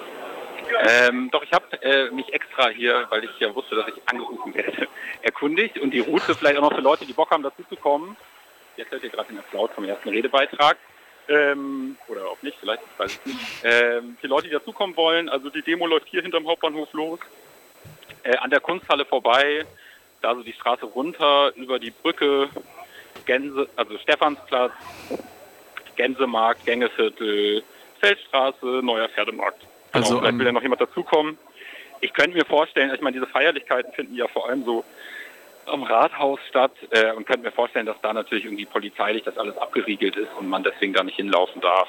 Ähm, 0.81 1.29
doch, 1.31 1.43
ich 1.43 1.51
habe 1.51 1.81
äh, 1.81 2.09
mich 2.11 2.33
extra 2.33 2.69
hier, 2.69 3.05
weil 3.09 3.23
ich 3.23 3.39
ja 3.39 3.53
wusste, 3.53 3.75
dass 3.75 3.87
ich 3.87 4.01
angerufen 4.05 4.53
werde, 4.53 4.87
erkundigt 5.21 5.77
und 5.79 5.91
die 5.91 5.99
Route 5.99 6.35
vielleicht 6.35 6.57
auch 6.57 6.69
noch 6.69 6.75
für 6.75 6.81
Leute, 6.81 7.05
die 7.05 7.13
Bock 7.13 7.31
haben, 7.31 7.43
dazu 7.43 7.63
zu 7.69 7.75
kommen. 7.75 8.15
Jetzt 8.77 8.91
hört 8.91 9.03
ihr 9.03 9.09
gerade 9.09 9.29
den 9.29 9.39
Applaus 9.39 9.69
vom 9.75 9.85
ersten 9.85 10.09
Redebeitrag. 10.09 10.77
Ähm, 11.29 11.97
oder 12.07 12.27
auch 12.27 12.41
nicht, 12.41 12.57
vielleicht, 12.59 12.81
ich 12.83 12.99
weiß 12.99 13.11
es 13.11 13.25
nicht. 13.25 13.39
Ähm, 13.63 14.17
für 14.19 14.27
Leute, 14.27 14.47
die 14.47 14.53
dazukommen 14.53 14.95
wollen, 14.97 15.29
also 15.29 15.49
die 15.49 15.61
Demo 15.61 15.87
läuft 15.87 16.07
hier 16.09 16.21
hinterm 16.21 16.47
Hauptbahnhof 16.47 16.91
los, 16.91 17.19
äh, 18.23 18.35
an 18.37 18.49
der 18.49 18.59
Kunsthalle 18.59 19.05
vorbei, 19.05 19.65
da 20.21 20.35
so 20.35 20.43
die 20.43 20.53
Straße 20.53 20.85
runter, 20.85 21.53
über 21.55 21.79
die 21.79 21.91
Brücke, 21.91 22.49
Gänse, 23.25 23.69
also 23.75 23.97
Stephansplatz, 23.99 24.73
Gänsemarkt, 25.95 26.65
Gängeviertel, 26.65 27.63
Feldstraße, 28.01 28.81
Neuer 28.83 29.07
Pferdemarkt. 29.09 29.65
Genau, 29.93 30.05
Also, 30.05 30.17
vielleicht 30.17 30.33
ähm, 30.33 30.39
will 30.39 30.45
ja 30.47 30.51
noch 30.51 30.61
jemand 30.61 30.81
dazukommen. 30.81 31.37
Ich 32.01 32.13
könnte 32.13 32.35
mir 32.35 32.45
vorstellen, 32.45 32.91
ich 32.93 33.01
meine, 33.01 33.13
diese 33.13 33.27
Feierlichkeiten 33.27 33.93
finden 33.93 34.15
ja 34.15 34.27
vor 34.27 34.49
allem 34.49 34.65
so 34.65 34.83
am 35.67 35.83
Rathaus 35.83 36.39
statt 36.49 36.73
äh, 36.89 37.13
und 37.13 37.25
könnte 37.25 37.43
mir 37.43 37.51
vorstellen, 37.51 37.85
dass 37.85 37.95
da 38.01 38.11
natürlich 38.11 38.45
irgendwie 38.45 38.65
polizeilich 38.65 39.23
das 39.23 39.37
alles 39.37 39.57
abgeriegelt 39.57 40.17
ist 40.17 40.29
und 40.37 40.49
man 40.49 40.63
deswegen 40.63 40.93
da 40.93 41.03
nicht 41.03 41.15
hinlaufen 41.15 41.61
darf. 41.61 41.87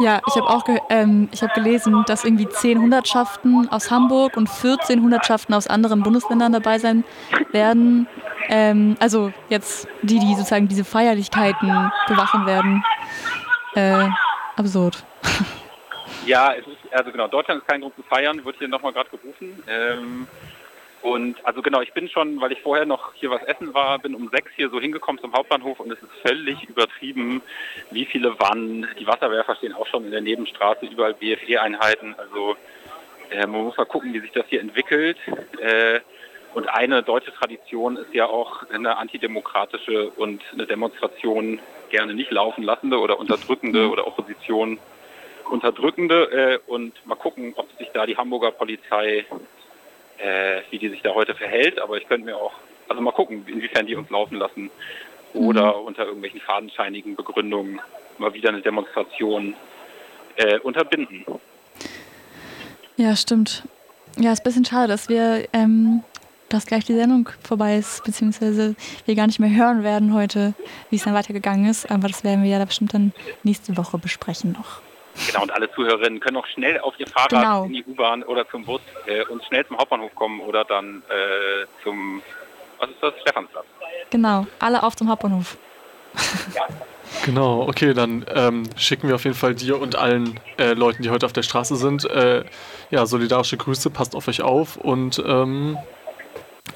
Ja, 0.00 0.20
ich 0.26 0.34
habe 0.34 0.48
auch 0.48 0.64
ge 0.64 0.80
ähm, 0.90 1.28
ich 1.32 1.42
hab 1.42 1.54
gelesen, 1.54 2.02
dass 2.06 2.24
irgendwie 2.24 2.48
10 2.48 2.80
Hundertschaften 2.80 3.68
aus 3.70 3.92
Hamburg 3.92 4.36
und 4.36 4.48
14 4.48 5.00
Hundertschaften 5.00 5.54
aus 5.54 5.68
anderen 5.68 6.02
Bundesländern 6.02 6.52
dabei 6.52 6.78
sein 6.78 7.04
werden. 7.52 8.08
Ähm, 8.48 8.96
also 8.98 9.32
jetzt 9.48 9.86
die, 10.02 10.18
die 10.18 10.34
sozusagen 10.34 10.66
diese 10.66 10.84
Feierlichkeiten 10.84 11.92
bewachen 12.08 12.44
werden. 12.44 12.84
Äh, 13.76 14.08
absurd. 14.56 15.04
Ja, 16.26 16.54
es 16.54 16.66
ist, 16.66 16.92
also 16.92 17.12
genau, 17.12 17.28
Deutschland 17.28 17.60
ist 17.60 17.68
kein 17.68 17.82
Grund 17.82 17.94
zu 17.96 18.02
feiern, 18.02 18.44
wird 18.44 18.56
hier 18.58 18.68
nochmal 18.68 18.92
gerade 18.92 19.10
gerufen. 19.10 19.62
Ähm, 19.68 20.26
und 21.02 21.36
also 21.44 21.60
genau, 21.60 21.82
ich 21.82 21.92
bin 21.92 22.08
schon, 22.08 22.40
weil 22.40 22.52
ich 22.52 22.62
vorher 22.62 22.86
noch 22.86 23.12
hier 23.12 23.28
was 23.28 23.42
essen 23.42 23.74
war, 23.74 23.98
bin 23.98 24.14
um 24.14 24.30
sechs 24.30 24.50
hier 24.56 24.70
so 24.70 24.80
hingekommen 24.80 25.20
zum 25.20 25.34
Hauptbahnhof 25.34 25.78
und 25.80 25.92
es 25.92 25.98
ist 25.98 26.12
völlig 26.26 26.64
übertrieben, 26.64 27.42
wie 27.90 28.06
viele 28.06 28.40
Wannen. 28.40 28.86
Die 28.98 29.06
Wasserwerfer 29.06 29.54
stehen 29.56 29.74
auch 29.74 29.86
schon 29.86 30.06
in 30.06 30.12
der 30.12 30.22
Nebenstraße, 30.22 30.86
überall 30.86 31.12
BFE-Einheiten. 31.12 32.14
Also 32.16 32.56
äh, 33.30 33.46
man 33.46 33.64
muss 33.64 33.76
mal 33.76 33.84
gucken, 33.84 34.14
wie 34.14 34.20
sich 34.20 34.32
das 34.32 34.46
hier 34.48 34.62
entwickelt. 34.62 35.18
Äh, 35.60 36.00
und 36.54 36.68
eine 36.68 37.02
deutsche 37.02 37.34
Tradition 37.34 37.98
ist 37.98 38.14
ja 38.14 38.24
auch 38.24 38.62
eine 38.70 38.96
antidemokratische 38.96 40.08
und 40.08 40.42
eine 40.52 40.64
Demonstration 40.64 41.60
gerne 41.90 42.14
nicht 42.14 42.30
laufen 42.30 42.62
lassende 42.62 42.98
oder 42.98 43.18
unterdrückende 43.18 43.90
oder 43.90 44.06
Opposition 44.06 44.78
unterdrückende. 45.50 46.60
Äh, 46.66 46.70
und 46.70 46.94
mal 47.06 47.16
gucken, 47.16 47.52
ob 47.56 47.70
sich 47.78 47.88
da 47.92 48.06
die 48.06 48.16
Hamburger 48.16 48.50
Polizei, 48.50 49.26
äh, 50.18 50.60
wie 50.70 50.78
die 50.78 50.88
sich 50.88 51.02
da 51.02 51.14
heute 51.14 51.34
verhält. 51.34 51.80
Aber 51.80 51.96
ich 51.96 52.06
könnte 52.08 52.26
mir 52.26 52.36
auch, 52.36 52.52
also 52.88 53.00
mal 53.00 53.12
gucken, 53.12 53.44
inwiefern 53.46 53.86
die 53.86 53.96
uns 53.96 54.10
laufen 54.10 54.38
lassen 54.38 54.70
oder 55.32 55.80
unter 55.80 56.04
irgendwelchen 56.04 56.40
fadenscheinigen 56.40 57.16
Begründungen 57.16 57.80
mal 58.18 58.32
wieder 58.32 58.50
eine 58.50 58.62
Demonstration 58.62 59.54
äh, 60.36 60.58
unterbinden. 60.60 61.24
Ja, 62.96 63.16
stimmt. 63.16 63.64
Ja, 64.16 64.32
ist 64.32 64.40
ein 64.40 64.44
bisschen 64.44 64.64
schade, 64.64 64.88
dass 64.88 65.08
wir, 65.08 65.48
ähm, 65.52 66.04
dass 66.48 66.66
gleich 66.66 66.84
die 66.84 66.94
Sendung 66.94 67.28
vorbei 67.42 67.76
ist, 67.76 68.04
beziehungsweise 68.04 68.76
wir 69.06 69.16
gar 69.16 69.26
nicht 69.26 69.40
mehr 69.40 69.50
hören 69.50 69.82
werden 69.82 70.14
heute, 70.14 70.54
wie 70.90 70.96
es 70.96 71.04
dann 71.04 71.14
weitergegangen 71.14 71.68
ist. 71.68 71.90
Aber 71.90 72.06
das 72.06 72.22
werden 72.22 72.44
wir 72.44 72.50
ja 72.50 72.60
da 72.60 72.64
bestimmt 72.64 72.94
dann 72.94 73.12
nächste 73.42 73.76
Woche 73.76 73.98
besprechen 73.98 74.52
noch. 74.52 74.83
Genau, 75.26 75.42
und 75.42 75.52
alle 75.52 75.70
Zuhörerinnen 75.72 76.20
können 76.20 76.36
auch 76.36 76.46
schnell 76.46 76.78
auf 76.80 76.94
ihr 76.98 77.06
Fahrrad 77.06 77.30
Genau. 77.30 77.64
in 77.64 77.72
die 77.72 77.84
U-Bahn 77.84 78.22
oder 78.24 78.48
zum 78.48 78.64
Bus 78.64 78.80
äh, 79.06 79.24
und 79.26 79.44
schnell 79.44 79.66
zum 79.66 79.78
Hauptbahnhof 79.78 80.14
kommen 80.14 80.40
oder 80.40 80.64
dann 80.64 81.02
äh, 81.08 81.66
zum, 81.82 82.20
was 82.78 82.90
ist 82.90 83.02
das, 83.02 83.14
Stephansplatz. 83.20 83.64
Genau, 84.10 84.46
alle 84.58 84.82
auf 84.82 84.96
zum 84.96 85.08
Hauptbahnhof. 85.08 85.56
Genau, 87.24 87.62
okay, 87.68 87.94
dann 87.94 88.24
ähm, 88.34 88.64
schicken 88.76 89.08
wir 89.08 89.14
auf 89.14 89.24
jeden 89.24 89.36
Fall 89.36 89.54
dir 89.54 89.80
und 89.80 89.96
allen 89.96 90.38
äh, 90.58 90.72
Leuten, 90.74 91.02
die 91.02 91.10
heute 91.10 91.26
auf 91.26 91.32
der 91.32 91.42
Straße 91.42 91.76
sind, 91.76 92.04
äh, 92.04 92.44
ja, 92.90 93.06
solidarische 93.06 93.56
Grüße, 93.56 93.90
passt 93.90 94.14
auf 94.14 94.28
euch 94.28 94.42
auf 94.42 94.76
und 94.76 95.22
ähm, 95.26 95.78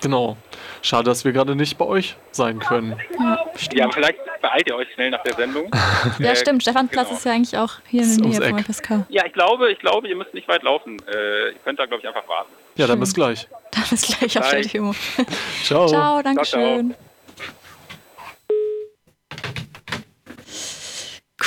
genau. 0.00 0.36
Schade, 0.82 1.04
dass 1.04 1.24
wir 1.24 1.32
gerade 1.32 1.56
nicht 1.56 1.78
bei 1.78 1.84
euch 1.84 2.16
sein 2.30 2.58
können. 2.60 2.96
Ja, 3.18 3.44
Ja, 3.72 3.90
vielleicht 3.90 4.18
beeilt 4.40 4.68
ihr 4.68 4.76
euch 4.76 4.88
schnell 4.94 5.10
nach 5.10 5.22
der 5.22 5.34
Sendung. 5.34 5.70
ja 6.18 6.30
Äh, 6.30 6.36
stimmt. 6.36 6.62
Stephansplatz 6.62 7.10
ist 7.10 7.24
ja 7.24 7.32
eigentlich 7.32 7.56
auch 7.58 7.74
hier 7.88 8.02
in 8.02 8.18
der 8.18 8.26
Nähe 8.28 8.48
vom 8.48 8.58
Eck. 8.58 8.66
FSK. 8.66 8.90
Ja, 9.08 9.26
ich 9.26 9.32
glaube, 9.32 9.72
ich 9.72 9.78
glaube, 9.78 10.08
ihr 10.08 10.16
müsst 10.16 10.34
nicht 10.34 10.48
weit 10.48 10.62
laufen. 10.62 10.96
Äh, 11.06 11.50
ihr 11.50 11.58
könnt 11.64 11.78
da, 11.78 11.86
glaube 11.86 12.02
ich, 12.02 12.08
einfach 12.08 12.28
warten. 12.28 12.52
Ja, 12.76 12.86
dann 12.86 13.00
bis 13.00 13.14
gleich. 13.14 13.48
Dann 13.70 13.84
bis 13.90 14.02
gleich 14.02 14.38
auf 14.38 14.48
der. 14.48 14.62
Demo. 14.62 14.94
Ciao. 15.62 15.86
Ciao, 15.88 16.22
danke 16.22 16.44
schön. 16.44 16.94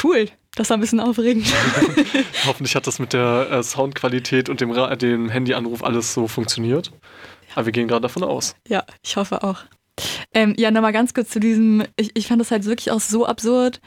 Cool. 0.04 0.28
Das 0.56 0.70
war 0.70 0.78
ein 0.78 0.82
bisschen 0.82 1.00
aufregend. 1.00 1.48
Hoffentlich 2.46 2.76
hat 2.76 2.86
das 2.86 3.00
mit 3.00 3.14
der 3.14 3.48
äh, 3.50 3.64
Soundqualität 3.64 4.50
und 4.50 4.60
dem, 4.60 4.74
dem 4.98 5.30
Handyanruf 5.30 5.84
alles 5.84 6.14
so 6.14 6.28
funktioniert. 6.28 6.92
Aber 7.56 7.66
wir 7.66 7.74
gehen 7.74 7.88
gerade 7.88 8.02
davon 8.02 8.24
aus. 8.24 8.56
Ja, 8.68 8.86
ich 9.04 9.16
hoffe 9.16 9.44
auch. 9.44 9.64
Ähm, 10.34 10.54
ja, 10.58 10.72
nochmal 10.72 10.94
ganz 10.94 11.14
kurz 11.14 11.30
zu 11.30 11.40
diesem, 11.40 11.84
ich, 11.98 12.12
ich 12.16 12.28
fand 12.28 12.40
das 12.40 12.52
halt 12.52 12.66
wirklich 12.66 12.92
auch 12.92 13.02
so 13.02 13.26
absurd. 13.26 13.82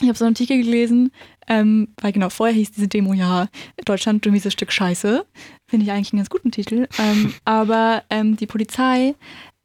Ich 0.00 0.08
habe 0.08 0.16
so 0.16 0.24
einen 0.24 0.34
Artikel 0.34 0.58
gelesen, 0.58 1.10
ähm, 1.48 1.88
weil 2.00 2.12
genau 2.12 2.28
vorher 2.28 2.54
hieß 2.54 2.72
diese 2.72 2.88
Demo 2.88 3.14
ja 3.14 3.48
Deutschland, 3.84 4.24
du 4.24 4.30
mieses 4.30 4.52
Stück 4.52 4.72
Scheiße. 4.72 5.26
Finde 5.66 5.84
ich 5.84 5.92
eigentlich 5.92 6.12
einen 6.12 6.20
ganz 6.20 6.30
guten 6.30 6.52
Titel. 6.52 6.86
Ähm, 6.98 7.34
aber 7.44 8.04
ähm, 8.10 8.36
die 8.36 8.46
Polizei 8.46 9.14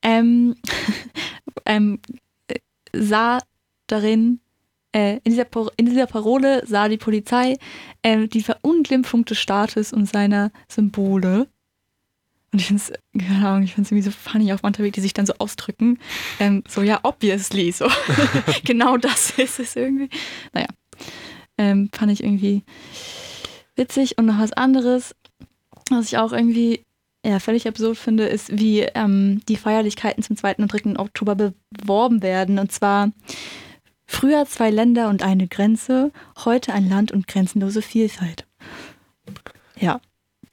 ähm, 0.01 0.55
ähm, 1.65 1.99
äh, 2.47 2.59
sah 2.93 3.39
darin 3.87 4.39
äh, 4.91 5.19
in, 5.23 5.31
dieser, 5.31 5.45
in 5.77 5.85
dieser 5.85 6.07
Parole 6.07 6.63
sah 6.65 6.87
die 6.87 6.97
Polizei 6.97 7.57
äh, 8.01 8.27
die 8.27 8.43
Verunglimpfung 8.43 9.25
des 9.25 9.39
Staates 9.39 9.93
und 9.93 10.07
seiner 10.07 10.51
Symbole. 10.67 11.47
Und 12.53 12.59
ich 12.59 12.67
finde 12.67 12.83
es, 12.83 12.93
keine 13.27 13.47
Ahnung, 13.47 13.63
ich 13.63 13.73
finde 13.73 13.87
es 13.87 13.91
irgendwie 13.91 14.09
so 14.09 14.11
funny 14.11 14.53
auf 14.53 14.61
Monterweg, 14.61 14.93
die 14.93 15.01
sich 15.01 15.13
dann 15.13 15.25
so 15.25 15.33
ausdrücken. 15.39 15.99
Ähm, 16.39 16.63
so, 16.67 16.83
ja, 16.83 16.99
obviously, 17.03 17.71
so. 17.71 17.87
genau 18.63 18.97
das 18.97 19.31
ist 19.39 19.59
es 19.59 19.75
irgendwie. 19.75 20.09
Naja, 20.53 20.67
ähm, 21.57 21.89
fand 21.93 22.11
ich 22.11 22.23
irgendwie 22.23 22.63
witzig. 23.75 24.19
Und 24.19 24.27
noch 24.27 24.39
was 24.39 24.53
anderes, 24.53 25.15
was 25.89 26.05
ich 26.05 26.17
auch 26.19 26.31
irgendwie 26.31 26.85
ja, 27.25 27.39
völlig 27.39 27.67
absurd 27.67 27.97
finde, 27.97 28.25
ist, 28.25 28.57
wie 28.57 28.81
ähm, 28.81 29.41
die 29.47 29.55
Feierlichkeiten 29.55 30.23
zum 30.23 30.37
2. 30.37 30.55
und 30.57 30.67
3. 30.67 30.99
Oktober 30.99 31.53
beworben 31.71 32.21
werden. 32.21 32.59
Und 32.59 32.71
zwar 32.71 33.11
früher 34.05 34.45
zwei 34.45 34.69
Länder 34.69 35.09
und 35.09 35.23
eine 35.23 35.47
Grenze, 35.47 36.11
heute 36.45 36.73
ein 36.73 36.87
Land 36.87 37.11
und 37.11 37.27
grenzenlose 37.27 37.81
Vielfalt. 37.81 38.45
Ja, 39.79 40.01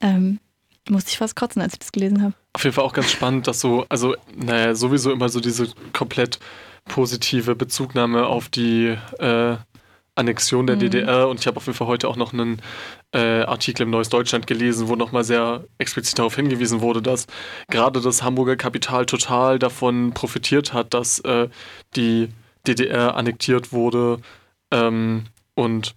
ähm, 0.00 0.38
musste 0.88 1.10
ich 1.10 1.18
fast 1.18 1.36
kotzen, 1.36 1.62
als 1.62 1.74
ich 1.74 1.78
das 1.80 1.92
gelesen 1.92 2.22
habe. 2.22 2.34
Auf 2.52 2.64
jeden 2.64 2.74
Fall 2.74 2.84
auch 2.84 2.92
ganz 2.92 3.10
spannend, 3.10 3.46
dass 3.46 3.60
so, 3.60 3.86
also, 3.88 4.14
naja, 4.34 4.74
sowieso 4.74 5.12
immer 5.12 5.28
so 5.28 5.40
diese 5.40 5.68
komplett 5.92 6.38
positive 6.86 7.54
Bezugnahme 7.54 8.26
auf 8.26 8.48
die 8.48 8.96
äh, 9.18 9.56
Annexion 10.16 10.66
der 10.66 10.76
Mhm. 10.76 10.80
DDR 10.80 11.28
und 11.28 11.40
ich 11.40 11.46
habe 11.46 11.56
auf 11.58 11.66
jeden 11.66 11.76
Fall 11.76 11.86
heute 11.86 12.08
auch 12.08 12.16
noch 12.16 12.32
einen 12.32 12.60
äh, 13.12 13.42
Artikel 13.42 13.82
im 13.82 13.90
Neues 13.90 14.08
Deutschland 14.08 14.46
gelesen, 14.46 14.88
wo 14.88 14.96
nochmal 14.96 15.24
sehr 15.24 15.64
explizit 15.78 16.18
darauf 16.18 16.36
hingewiesen 16.36 16.80
wurde, 16.80 17.00
dass 17.00 17.26
gerade 17.68 18.00
das 18.00 18.22
Hamburger 18.22 18.56
Kapital 18.56 19.06
total 19.06 19.58
davon 19.58 20.12
profitiert 20.12 20.72
hat, 20.72 20.94
dass 20.94 21.20
äh, 21.20 21.48
die 21.96 22.28
DDR 22.66 23.14
annektiert 23.14 23.72
wurde 23.72 24.18
ähm, 24.70 25.24
und 25.54 25.94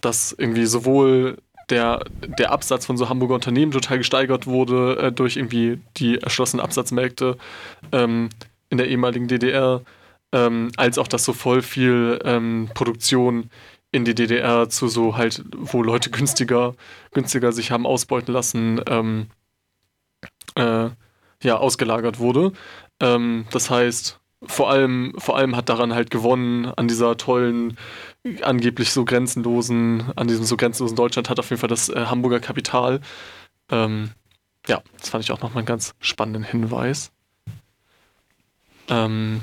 dass 0.00 0.32
irgendwie 0.32 0.66
sowohl 0.66 1.38
der, 1.70 2.04
der 2.38 2.52
Absatz 2.52 2.86
von 2.86 2.96
so 2.96 3.08
Hamburger 3.08 3.34
Unternehmen 3.34 3.72
total 3.72 3.98
gesteigert 3.98 4.46
wurde 4.46 4.96
äh, 4.98 5.12
durch 5.12 5.36
irgendwie 5.36 5.80
die 5.96 6.18
erschlossenen 6.18 6.64
Absatzmärkte 6.64 7.36
ähm, 7.92 8.30
in 8.70 8.78
der 8.78 8.88
ehemaligen 8.88 9.28
DDR, 9.28 9.82
ähm, 10.32 10.70
als 10.76 10.98
auch 10.98 11.08
dass 11.08 11.24
so 11.24 11.32
voll 11.32 11.62
viel 11.62 12.20
ähm, 12.24 12.68
Produktion 12.74 13.50
in 13.92 14.04
die 14.04 14.14
DDR 14.14 14.68
zu 14.68 14.88
so 14.88 15.16
halt, 15.16 15.44
wo 15.56 15.82
Leute 15.82 16.10
günstiger, 16.10 16.74
günstiger 17.12 17.52
sich 17.52 17.70
haben 17.70 17.86
ausbeuten 17.86 18.32
lassen, 18.32 18.80
ähm, 18.86 19.28
äh, 20.54 20.90
ja, 21.42 21.56
ausgelagert 21.56 22.18
wurde. 22.18 22.52
Ähm, 23.00 23.46
das 23.50 23.70
heißt, 23.70 24.20
vor 24.46 24.70
allem, 24.70 25.14
vor 25.18 25.36
allem 25.36 25.56
hat 25.56 25.68
daran 25.68 25.94
halt 25.94 26.10
gewonnen, 26.10 26.66
an 26.66 26.88
dieser 26.88 27.16
tollen, 27.16 27.76
angeblich 28.42 28.92
so 28.92 29.04
grenzenlosen, 29.04 30.12
an 30.16 30.28
diesem 30.28 30.44
so 30.44 30.56
grenzenlosen 30.56 30.96
Deutschland 30.96 31.30
hat 31.30 31.38
auf 31.38 31.50
jeden 31.50 31.60
Fall 31.60 31.68
das 31.68 31.88
äh, 31.88 32.06
Hamburger 32.06 32.40
Kapital. 32.40 33.00
Ähm, 33.70 34.10
ja, 34.66 34.82
das 34.98 35.10
fand 35.10 35.24
ich 35.24 35.32
auch 35.32 35.40
nochmal 35.40 35.58
einen 35.58 35.66
ganz 35.66 35.94
spannenden 36.00 36.42
Hinweis. 36.42 37.12
Ähm, 38.88 39.42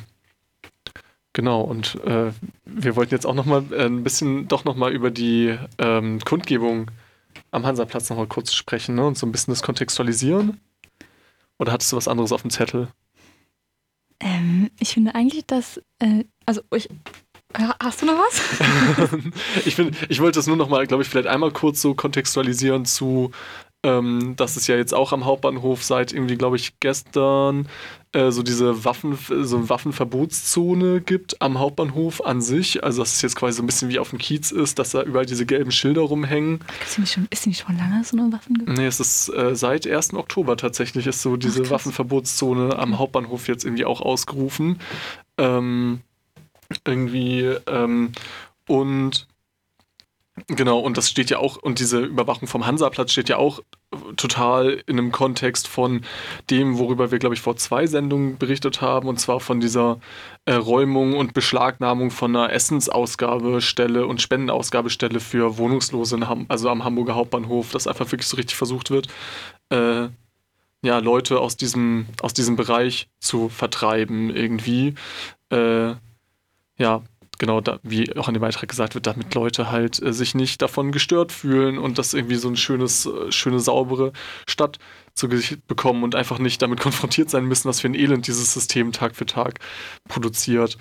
genau, 1.34 1.62
und 1.62 1.95
äh, 2.06 2.32
wir 2.66 2.95
wollten 2.95 3.14
jetzt 3.14 3.26
auch 3.26 3.36
nochmal 3.36 3.66
äh, 3.72 3.86
ein 3.86 4.04
bisschen 4.04 4.47
doch 4.47 4.66
nochmal 4.66 4.91
über 4.91 5.12
die 5.12 5.58
ähm, 5.78 6.20
Kundgebung 6.20 6.91
am 7.51 7.66
Hansaplatz 7.66 8.10
nochmal 8.10 8.28
kurz 8.28 8.54
sprechen 8.54 8.95
ne? 8.95 9.06
und 9.06 9.18
so 9.18 9.26
ein 9.26 9.32
bisschen 9.32 9.54
das 9.54 9.64
kontextualisieren. 9.64 10.60
Oder 11.60 11.72
hattest 11.72 11.91
du 11.91 11.97
was 11.97 12.08
anderes 12.08 12.32
auf 12.32 12.41
dem 12.41 12.51
Zettel? 12.51 12.89
Ähm, 14.24 14.70
ich 14.80 14.94
finde 14.94 15.16
eigentlich, 15.16 15.46
dass, 15.46 15.82
äh, 16.00 16.24
also 16.46 16.62
ich, 16.74 16.90
hast 17.54 18.02
du 18.02 18.06
noch 18.06 18.18
was? 18.18 18.42
ich, 19.66 19.76
find, 19.76 19.96
ich 20.10 20.22
wollte 20.22 20.40
das 20.40 20.48
nur 20.48 20.56
noch 20.56 20.70
mal, 20.70 20.88
glaube 20.88 21.04
ich, 21.04 21.10
vielleicht 21.10 21.28
einmal 21.28 21.52
kurz 21.52 21.82
so 21.82 21.94
kontextualisieren 21.94 22.86
zu, 22.86 23.32
ähm, 23.84 24.36
dass 24.38 24.56
es 24.56 24.68
ja 24.68 24.78
jetzt 24.78 24.94
auch 24.94 25.12
am 25.12 25.26
Hauptbahnhof 25.26 25.84
seit 25.84 26.14
irgendwie, 26.14 26.38
glaube 26.38 26.56
ich, 26.56 26.80
gestern 26.80 27.68
äh, 28.14 28.32
so 28.32 28.43
diese 28.43 28.86
Waffen, 28.86 29.18
so 29.41 29.57
eine 29.57 29.70
Waffenverbotszone 29.70 31.01
gibt 31.01 31.41
am 31.41 31.59
Hauptbahnhof 31.59 32.24
an 32.24 32.41
sich. 32.41 32.84
Also 32.84 33.01
dass 33.01 33.14
es 33.14 33.22
jetzt 33.22 33.36
quasi 33.36 33.57
so 33.57 33.64
ein 33.64 33.66
bisschen 33.66 33.89
wie 33.89 33.99
auf 33.99 34.11
dem 34.11 34.20
Kiez 34.20 34.51
ist, 34.51 34.80
dass 34.80 34.91
da 34.91 35.01
überall 35.01 35.26
diese 35.26 35.45
gelben 35.45 35.72
Schilder 35.72 36.01
rumhängen. 36.01 36.59
Ist 36.84 36.97
die 36.97 37.01
nicht 37.01 37.14
schon, 37.14 37.28
ist 37.32 37.47
nicht 37.47 37.66
schon 37.66 37.78
lange 37.78 38.03
so 38.03 38.16
eine 38.16 38.32
Waffen? 38.32 38.64
Nee, 38.68 38.86
es 38.86 38.99
ist 38.99 39.30
äh, 39.30 39.55
seit 39.55 39.88
1. 39.88 40.14
Oktober 40.14 40.57
tatsächlich 40.57 41.07
ist 41.07 41.22
so 41.22 41.38
diese 41.38 41.70
Waffenverbotszone 41.70 42.78
am 42.78 42.99
Hauptbahnhof 42.99 43.47
jetzt 43.47 43.66
irgendwie 43.66 43.86
auch 43.86 44.01
ausgerufen. 44.01 44.80
Ähm, 45.38 46.01
irgendwie 46.86 47.55
ähm, 47.68 48.11
und 48.68 49.28
genau, 50.48 50.80
und 50.80 50.98
das 50.98 51.10
steht 51.10 51.30
ja 51.30 51.38
auch, 51.38 51.58
und 51.58 51.80
diese 51.80 52.00
Überwachung 52.00 52.48
vom 52.48 52.66
Hansaplatz 52.66 53.12
steht 53.12 53.30
ja 53.30 53.38
auch 53.38 53.62
total 54.18 54.82
in 54.88 54.98
einem 54.98 55.12
Kontext 55.12 55.68
von 55.68 56.02
dem, 56.50 56.80
worüber 56.80 57.12
wir, 57.12 57.20
glaube 57.20 57.36
ich, 57.36 57.42
vor 57.42 57.56
zwei 57.56 57.86
Sendungen 57.86 58.38
berichtet 58.38 58.82
haben, 58.82 59.08
und 59.08 59.20
zwar 59.20 59.40
von 59.40 59.60
dieser 59.60 60.00
äh, 60.46 60.54
Räumung 60.54 61.16
und 61.16 61.34
Beschlagnahmung 61.34 62.10
von 62.10 62.36
einer 62.36 62.52
Essensausgabestelle 62.52 64.08
und 64.08 64.22
Spendenausgabestelle 64.22 65.20
für 65.20 65.58
Wohnungslose, 65.58 66.20
also 66.48 66.70
am 66.70 66.84
Hamburger 66.84 67.16
Hauptbahnhof, 67.16 67.72
dass 67.72 67.88
einfach 67.88 68.12
wirklich 68.12 68.28
so 68.28 68.38
richtig 68.38 68.56
versucht 68.56 68.90
wird, 68.90 69.08
äh, 69.70 70.08
ja, 70.84 70.98
Leute 71.00 71.40
aus 71.40 71.56
diesem, 71.56 72.08
aus 72.22 72.34
diesem 72.34 72.56
Bereich 72.58 73.08
zu 73.20 73.50
vertreiben 73.50 74.36
irgendwie. 74.36 74.96
Äh, 75.50 75.94
ja, 76.78 77.04
genau, 77.40 77.62
da, 77.62 77.80
wie 77.84 78.16
auch 78.18 78.28
in 78.28 78.34
dem 78.34 78.42
Beitrag 78.42 78.70
gesagt 78.70 78.96
wird, 78.96 79.08
damit 79.08 79.34
Leute 79.34 79.72
halt 79.72 80.02
äh, 80.02 80.14
sich 80.14 80.36
nicht 80.36 80.62
davon 80.62 80.92
gestört 80.92 81.32
fühlen 81.32 81.78
und 81.78 81.98
das 81.98 82.14
irgendwie 82.14 82.36
so 82.36 82.50
ein 82.50 82.58
schönes, 82.58 83.06
äh, 83.06 83.32
schöne, 83.32 83.60
saubere 83.60 84.14
Stadt 84.48 84.80
zu 85.14 85.30
Gesicht 85.30 85.68
bekommen 85.68 86.04
und 86.04 86.16
einfach 86.16 86.40
nicht 86.40 86.62
damit 86.62 86.80
konfrontiert 86.82 87.30
sein 87.30 87.46
müssen, 87.46 87.68
was 87.68 87.82
für 87.82 87.88
ein 87.88 87.96
Elend 87.96 88.28
dieses 88.28 88.54
System 88.54 88.92
Tag 88.92 89.16
für 89.16 89.26
Tag 89.26 89.60
produziert. 90.08 90.78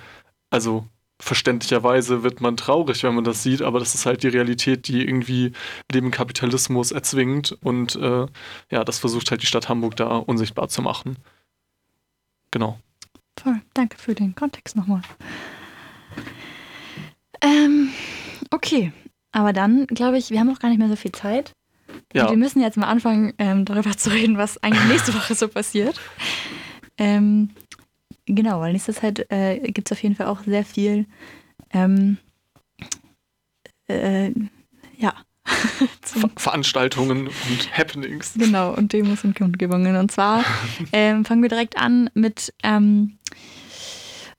Also 0.50 0.86
verständlicherweise 1.20 2.24
wird 2.24 2.40
man 2.40 2.56
traurig, 2.56 3.04
wenn 3.04 3.14
man 3.14 3.24
das 3.24 3.42
sieht, 3.42 3.62
aber 3.62 3.78
das 3.78 3.94
ist 3.94 4.06
halt 4.06 4.22
die 4.24 4.28
Realität, 4.28 4.88
die 4.88 5.06
irgendwie 5.06 5.52
Leben 5.90 6.10
Kapitalismus 6.10 6.90
erzwingt 6.90 7.56
und 7.62 7.94
äh, 7.94 8.26
ja, 8.70 8.84
das 8.84 8.98
versucht 8.98 9.30
halt 9.30 9.42
die 9.42 9.46
Stadt 9.46 9.68
Hamburg 9.68 9.96
da 9.96 10.16
unsichtbar 10.16 10.68
zu 10.68 10.82
machen. 10.82 11.16
Genau. 12.50 12.78
Voll, 13.38 13.60
danke 13.72 13.96
für 13.98 14.14
den 14.14 14.34
Kontext 14.34 14.76
nochmal. 14.76 15.02
Ähm, 17.42 17.90
okay, 18.50 18.92
aber 19.32 19.52
dann 19.52 19.86
glaube 19.86 20.18
ich, 20.18 20.30
wir 20.30 20.40
haben 20.40 20.50
auch 20.50 20.58
gar 20.58 20.68
nicht 20.68 20.78
mehr 20.78 20.88
so 20.88 20.96
viel 20.96 21.12
Zeit. 21.12 21.52
Ja. 22.14 22.30
Wir 22.30 22.36
müssen 22.36 22.60
jetzt 22.60 22.76
mal 22.76 22.86
anfangen, 22.86 23.32
ähm, 23.38 23.64
darüber 23.64 23.90
zu 23.96 24.10
reden, 24.10 24.38
was 24.38 24.62
eigentlich 24.62 24.84
nächste 24.84 25.14
Woche 25.14 25.34
so 25.34 25.48
passiert. 25.48 26.00
Ähm, 26.98 27.50
genau, 28.26 28.60
weil 28.60 28.72
nächste 28.72 28.94
Zeit 28.94 29.26
äh, 29.30 29.58
gibt 29.58 29.90
es 29.90 29.96
auf 29.96 30.02
jeden 30.02 30.14
Fall 30.14 30.26
auch 30.26 30.40
sehr 30.44 30.64
viel, 30.64 31.06
ähm, 31.72 32.18
äh, 33.88 34.30
ja, 34.98 35.14
Ver 36.02 36.30
Veranstaltungen 36.36 37.26
und 37.26 37.76
Happenings. 37.76 38.34
Genau, 38.36 38.74
und 38.74 38.92
Demos 38.92 39.24
und 39.24 39.36
Kundgebungen. 39.36 39.96
Und 39.96 40.12
zwar 40.12 40.44
ähm, 40.92 41.24
fangen 41.24 41.42
wir 41.42 41.48
direkt 41.48 41.76
an 41.76 42.10
mit 42.14 42.54
ähm, 42.62 43.18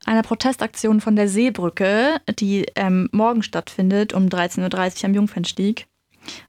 einer 0.06 0.24
Protestaktion 0.24 1.01
von 1.01 1.16
der 1.16 1.30
Seebrücke, 1.30 2.20
die 2.39 2.66
ähm, 2.76 3.10
morgen 3.12 3.43
stattfindet 3.43 4.14
um 4.14 4.28
13.30 4.28 4.99
Uhr 4.99 5.06
am 5.06 5.14
Jungfernstieg. 5.14 5.88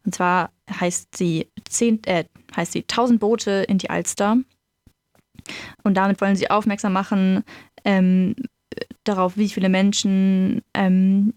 Und 0.04 0.14
zwar 0.14 0.50
heißt 0.70 1.16
sie, 1.16 1.48
10, 1.68 2.04
äh, 2.04 2.24
heißt 2.56 2.72
sie 2.72 2.82
1000 2.82 3.20
Boote 3.20 3.64
in 3.68 3.78
die 3.78 3.90
Alster. 3.90 4.38
Und 5.82 5.94
damit 5.94 6.20
wollen 6.20 6.36
sie 6.36 6.50
aufmerksam 6.50 6.92
machen 6.92 7.44
ähm, 7.84 8.34
darauf, 9.04 9.36
wie 9.36 9.48
viele 9.48 9.68
Menschen 9.68 10.62
ähm, 10.72 11.34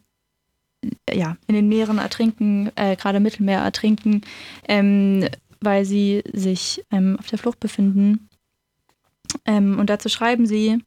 ja, 1.11 1.37
in 1.47 1.55
den 1.55 1.67
Meeren 1.67 1.97
ertrinken, 1.97 2.71
äh, 2.75 2.95
gerade 2.95 3.17
im 3.17 3.23
Mittelmeer 3.23 3.59
ertrinken, 3.59 4.21
ähm, 4.67 5.27
weil 5.59 5.85
sie 5.85 6.23
sich 6.33 6.83
ähm, 6.91 7.17
auf 7.19 7.27
der 7.27 7.39
Flucht 7.39 7.59
befinden. 7.59 8.29
Ähm, 9.45 9.77
und 9.79 9.89
dazu 9.89 10.07
schreiben 10.07 10.45
sie, 10.45 10.79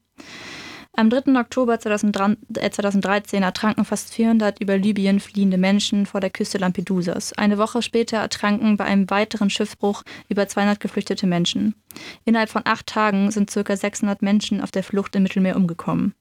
am 0.92 1.08
3. 1.08 1.38
Oktober 1.38 1.78
2003, 1.78 2.36
äh, 2.56 2.70
2013 2.70 3.42
ertranken 3.42 3.84
fast 3.84 4.12
400 4.12 4.60
über 4.60 4.76
Libyen 4.76 5.20
fliehende 5.20 5.58
Menschen 5.58 6.06
vor 6.06 6.20
der 6.20 6.30
Küste 6.30 6.58
Lampedusas. 6.58 7.32
Eine 7.32 7.58
Woche 7.58 7.82
später 7.82 8.18
ertranken 8.18 8.76
bei 8.76 8.84
einem 8.84 9.08
weiteren 9.10 9.50
Schiffbruch 9.50 10.02
über 10.28 10.48
200 10.48 10.80
geflüchtete 10.80 11.26
Menschen. 11.26 11.74
Innerhalb 12.24 12.50
von 12.50 12.62
acht 12.64 12.86
Tagen 12.86 13.30
sind 13.30 13.50
ca. 13.50 13.76
600 13.76 14.22
Menschen 14.22 14.60
auf 14.60 14.70
der 14.70 14.82
Flucht 14.82 15.14
im 15.16 15.22
Mittelmeer 15.22 15.56
umgekommen. 15.56 16.14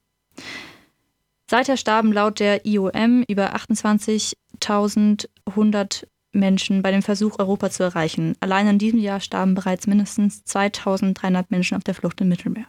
Seither 1.49 1.77
starben 1.77 2.13
laut 2.13 2.39
der 2.39 2.65
IOM 2.65 3.23
über 3.27 3.55
28.100 3.55 6.07
Menschen 6.31 6.83
bei 6.83 6.91
dem 6.91 7.01
Versuch, 7.01 7.39
Europa 7.39 7.71
zu 7.71 7.81
erreichen. 7.83 8.35
Allein 8.39 8.67
in 8.67 8.77
diesem 8.77 8.99
Jahr 8.99 9.19
starben 9.19 9.55
bereits 9.55 9.87
mindestens 9.87 10.43
2.300 10.45 11.45
Menschen 11.49 11.75
auf 11.75 11.83
der 11.83 11.95
Flucht 11.95 12.21
im 12.21 12.29
Mittelmeer. 12.29 12.67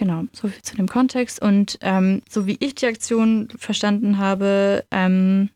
Genau, 0.00 0.24
so 0.32 0.48
viel 0.48 0.62
zu 0.62 0.74
dem 0.74 0.88
Kontext. 0.88 1.40
Und 1.40 1.78
ähm, 1.82 2.22
so 2.28 2.46
wie 2.46 2.56
ich 2.58 2.74
die 2.74 2.86
Aktion 2.86 3.48
verstanden 3.56 4.18
habe, 4.18 4.84
ähm, 4.90 5.50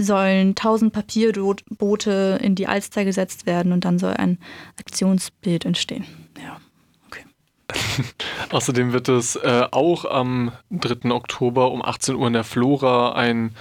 sollen 0.00 0.50
1000 0.50 0.92
Papierboote 0.92 2.38
in 2.40 2.54
die 2.54 2.68
Alster 2.68 3.04
gesetzt 3.04 3.44
werden 3.44 3.72
und 3.72 3.84
dann 3.84 3.98
soll 3.98 4.14
ein 4.14 4.38
Aktionsbild 4.78 5.66
entstehen. 5.66 6.06
Ja. 6.42 6.58
Außerdem 8.50 8.94
wird 8.94 9.10
es 9.10 9.36
äh, 9.36 9.66
auch 9.72 10.06
am 10.06 10.52
3. 10.70 11.10
Oktober 11.10 11.70
um 11.70 11.84
18 11.84 12.14
Uhr 12.14 12.26
in 12.28 12.32
der 12.32 12.44
Flora 12.44 13.12
ein, 13.12 13.54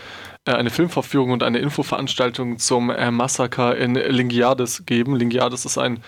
äh, 0.45 0.51
eine 0.51 0.69
Filmvorführung 0.69 1.31
und 1.31 1.43
eine 1.43 1.57
Infoveranstaltung 1.57 2.57
zum 2.57 2.89
äh, 2.89 3.11
Massaker 3.11 3.75
in 3.75 3.95
Lingiades 3.95 4.85
geben. 4.85 5.17
Lingiades 5.17 5.65
ist 5.65 5.77
ein 5.77 6.01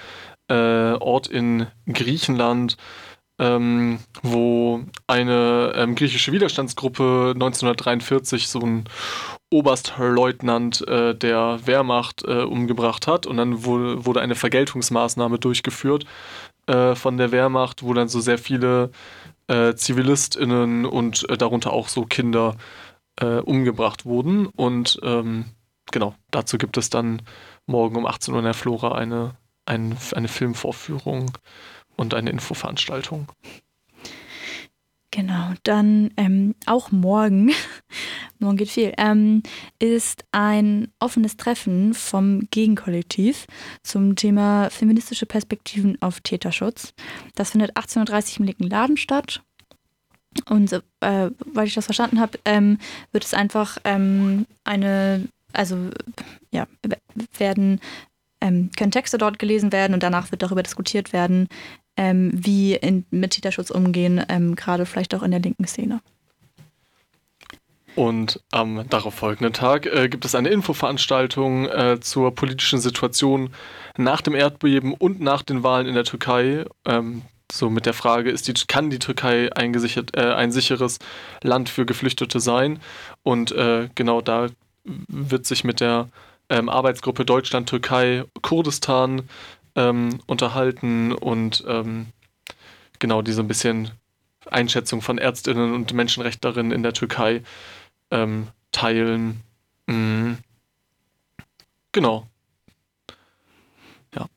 äh, 0.49 0.93
Ort 0.93 1.27
in 1.27 1.67
Griechenland, 1.91 2.77
ähm, 3.39 3.99
wo 4.21 4.81
eine 5.07 5.73
ähm, 5.75 5.95
griechische 5.95 6.31
Widerstandsgruppe 6.31 7.31
1943 7.33 8.47
so 8.47 8.59
ein 8.59 8.83
Oberstleutnant 9.49 10.87
äh, 10.87 11.15
der 11.15 11.59
Wehrmacht 11.65 12.23
äh, 12.25 12.43
umgebracht 12.43 13.07
hat 13.07 13.25
und 13.25 13.37
dann 13.37 13.63
wurde, 13.63 14.05
wurde 14.05 14.21
eine 14.21 14.35
Vergeltungsmaßnahme 14.35 15.39
durchgeführt 15.39 16.05
äh, 16.67 16.93
von 16.95 17.17
der 17.17 17.31
Wehrmacht, 17.31 17.81
wo 17.81 17.93
dann 17.93 18.09
so 18.09 18.19
sehr 18.19 18.37
viele 18.37 18.91
äh, 19.47 19.73
ZivilistInnen 19.73 20.85
und 20.85 21.27
äh, 21.29 21.37
darunter 21.37 21.73
auch 21.73 21.87
so 21.87 22.05
Kinder 22.05 22.55
äh, 23.19 23.39
umgebracht 23.39 24.05
wurden. 24.05 24.45
Und 24.45 24.99
ähm, 25.01 25.45
genau, 25.91 26.13
dazu 26.29 26.57
gibt 26.57 26.77
es 26.77 26.89
dann 26.89 27.21
morgen 27.65 27.95
um 27.95 28.05
18 28.05 28.33
Uhr 28.33 28.39
in 28.39 28.45
der 28.45 28.53
Flora 28.53 28.93
eine, 28.95 29.35
ein, 29.65 29.97
eine 30.13 30.27
Filmvorführung 30.27 31.31
und 31.99 32.13
eine 32.13 32.29
Infoveranstaltung. 32.29 33.27
Genau, 35.11 35.53
dann 35.63 36.11
ähm, 36.17 36.55
auch 36.67 36.91
morgen, 36.91 37.51
morgen 38.39 38.57
geht 38.57 38.69
viel, 38.69 38.93
ähm, 38.97 39.41
ist 39.79 40.23
ein 40.31 40.91
offenes 40.99 41.35
Treffen 41.35 41.95
vom 41.95 42.47
Gegenkollektiv 42.51 43.47
zum 43.81 44.15
Thema 44.15 44.69
feministische 44.69 45.25
Perspektiven 45.25 45.99
auf 46.01 46.21
Täterschutz. 46.21 46.93
Das 47.35 47.51
findet 47.51 47.75
18.30 47.75 48.33
Uhr 48.33 48.39
im 48.39 48.45
linken 48.45 48.69
Laden 48.69 48.97
statt. 48.97 49.41
Und 50.47 50.71
äh, 50.71 50.81
weil 50.99 51.67
ich 51.67 51.73
das 51.73 51.85
verstanden 51.85 52.19
habe, 52.19 52.39
ähm, 52.45 52.77
wird 53.11 53.25
es 53.25 53.33
einfach 53.33 53.79
ähm, 53.83 54.45
eine, 54.63 55.27
also 55.53 55.89
ja, 56.51 56.67
werden, 57.39 57.81
ähm, 58.41 58.69
können 58.77 58.91
Texte 58.91 59.17
dort 59.17 59.39
gelesen 59.39 59.71
werden 59.71 59.93
und 59.93 60.03
danach 60.03 60.31
wird 60.31 60.43
darüber 60.43 60.63
diskutiert 60.63 61.13
werden, 61.13 61.47
ähm, 61.99 62.31
wie 62.33 62.75
in, 62.75 63.05
mit 63.11 63.31
Täterschutz 63.31 63.69
umgehen, 63.69 64.23
ähm, 64.29 64.55
gerade 64.55 64.85
vielleicht 64.85 65.13
auch 65.13 65.21
in 65.21 65.31
der 65.31 65.41
linken 65.41 65.67
Szene. 65.67 65.99
Und 67.95 68.39
am 68.51 68.87
darauf 68.87 69.15
folgenden 69.15 69.51
Tag 69.51 69.85
äh, 69.85 70.07
gibt 70.07 70.23
es 70.23 70.33
eine 70.33 70.47
Infoveranstaltung 70.47 71.65
äh, 71.67 71.99
zur 71.99 72.33
politischen 72.33 72.79
Situation 72.79 73.49
nach 73.97 74.21
dem 74.21 74.33
Erdbeben 74.33 74.93
und 74.93 75.19
nach 75.19 75.41
den 75.41 75.61
Wahlen 75.63 75.87
in 75.87 75.95
der 75.95 76.05
Türkei. 76.05 76.63
Ähm, 76.85 77.23
so 77.51 77.69
mit 77.69 77.85
der 77.85 77.93
Frage, 77.93 78.31
ist 78.31 78.47
die, 78.47 78.53
kann 78.67 78.89
die 78.89 78.99
Türkei 78.99 79.51
ein, 79.53 79.73
äh, 79.73 80.21
ein 80.21 80.53
sicheres 80.53 80.99
Land 81.43 81.67
für 81.67 81.85
Geflüchtete 81.85 82.39
sein? 82.39 82.79
Und 83.23 83.51
äh, 83.51 83.89
genau 83.95 84.21
da 84.21 84.47
wird 84.85 85.45
sich 85.45 85.65
mit 85.65 85.81
der 85.81 86.07
ähm, 86.49 86.69
Arbeitsgruppe 86.69 87.25
Deutschland, 87.25 87.67
Türkei, 87.67 88.23
Kurdistan 88.41 89.23
ähm, 89.75 90.19
unterhalten 90.27 91.11
und 91.13 91.63
ähm, 91.67 92.07
genau 92.99 93.21
diese 93.21 93.41
ein 93.41 93.47
bisschen 93.47 93.91
Einschätzung 94.45 95.01
von 95.01 95.17
Ärztinnen 95.17 95.73
und 95.73 95.93
Menschenrechtlerinnen 95.93 96.71
in 96.71 96.83
der 96.83 96.93
Türkei 96.93 97.43
ähm, 98.11 98.47
teilen. 98.71 99.41
Mhm. 99.87 100.37
Genau. 101.91 102.27
Ja. 104.15 104.27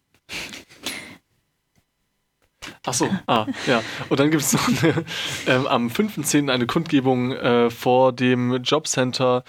Achso, 2.85 3.09
ah, 3.27 3.47
ja. 3.67 3.83
Und 4.09 4.19
dann 4.19 4.31
gibt 4.31 4.43
es 4.43 4.53
noch 4.53 4.67
eine, 4.69 5.05
ähm, 5.47 5.67
am 5.67 5.89
5.10. 5.89 6.51
eine 6.51 6.67
Kundgebung 6.67 7.33
äh, 7.33 7.71
vor 7.71 8.13
dem 8.13 8.63
Jobcenter 8.63 9.45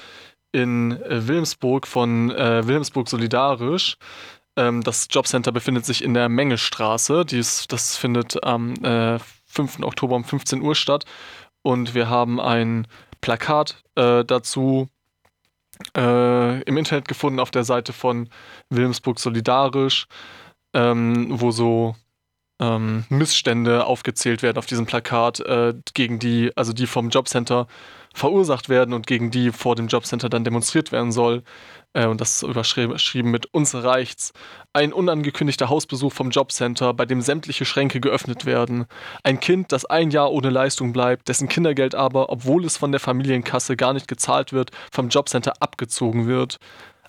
in 0.51 0.91
äh, 0.91 1.27
Wilhelmsburg 1.27 1.87
von 1.87 2.31
äh, 2.31 2.67
Wilhelmsburg 2.67 3.09
Solidarisch. 3.09 3.97
Ähm, 4.55 4.83
das 4.83 5.07
Jobcenter 5.09 5.51
befindet 5.51 5.85
sich 5.85 6.03
in 6.03 6.13
der 6.13 6.29
Mengestraße. 6.29 7.25
Dies, 7.25 7.67
das 7.67 7.97
findet 7.97 8.43
am 8.43 8.73
äh, 8.83 9.19
5. 9.45 9.79
Oktober 9.81 10.15
um 10.15 10.23
15 10.23 10.61
Uhr 10.61 10.75
statt. 10.75 11.05
Und 11.61 11.93
wir 11.93 12.09
haben 12.09 12.39
ein 12.39 12.87
Plakat 13.21 13.83
äh, 13.95 14.25
dazu 14.25 14.89
äh, 15.97 16.61
im 16.63 16.77
Internet 16.77 17.07
gefunden 17.07 17.39
auf 17.39 17.51
der 17.51 17.63
Seite 17.63 17.93
von 17.93 18.29
Wilhelmsburg 18.69 19.19
Solidarisch, 19.19 20.07
ähm, 20.73 21.27
wo 21.29 21.51
so 21.51 21.95
ähm, 22.59 23.05
Missstände 23.09 23.85
aufgezählt 23.85 24.43
werden 24.43 24.57
auf 24.57 24.65
diesem 24.65 24.85
Plakat, 24.85 25.39
äh, 25.39 25.73
gegen 25.93 26.19
die, 26.19 26.51
also 26.55 26.73
die 26.73 26.87
vom 26.87 27.09
Jobcenter 27.09 27.67
verursacht 28.13 28.69
werden 28.69 28.93
und 28.93 29.07
gegen 29.07 29.31
die 29.31 29.51
vor 29.51 29.75
dem 29.75 29.87
Jobcenter 29.87 30.29
dann 30.29 30.43
demonstriert 30.43 30.91
werden 30.91 31.11
soll. 31.11 31.43
Äh, 31.93 32.07
und 32.07 32.19
das 32.19 32.41
ist 32.41 32.43
überschrieben 32.43 33.31
mit 33.31 33.53
uns 33.53 33.75
reicht's. 33.75 34.33
Ein 34.73 34.93
unangekündigter 34.93 35.69
Hausbesuch 35.69 36.11
vom 36.11 36.31
Jobcenter, 36.31 36.93
bei 36.93 37.05
dem 37.05 37.21
sämtliche 37.21 37.65
Schränke 37.65 37.99
geöffnet 37.99 38.45
werden. 38.45 38.85
Ein 39.23 39.39
Kind, 39.39 39.71
das 39.71 39.85
ein 39.85 40.11
Jahr 40.11 40.31
ohne 40.31 40.49
Leistung 40.49 40.93
bleibt, 40.93 41.27
dessen 41.29 41.47
Kindergeld 41.47 41.95
aber, 41.95 42.29
obwohl 42.29 42.65
es 42.65 42.77
von 42.77 42.91
der 42.91 42.99
Familienkasse 42.99 43.77
gar 43.77 43.93
nicht 43.93 44.07
gezahlt 44.07 44.51
wird, 44.51 44.71
vom 44.91 45.09
Jobcenter 45.09 45.53
abgezogen 45.59 46.27
wird. 46.27 46.57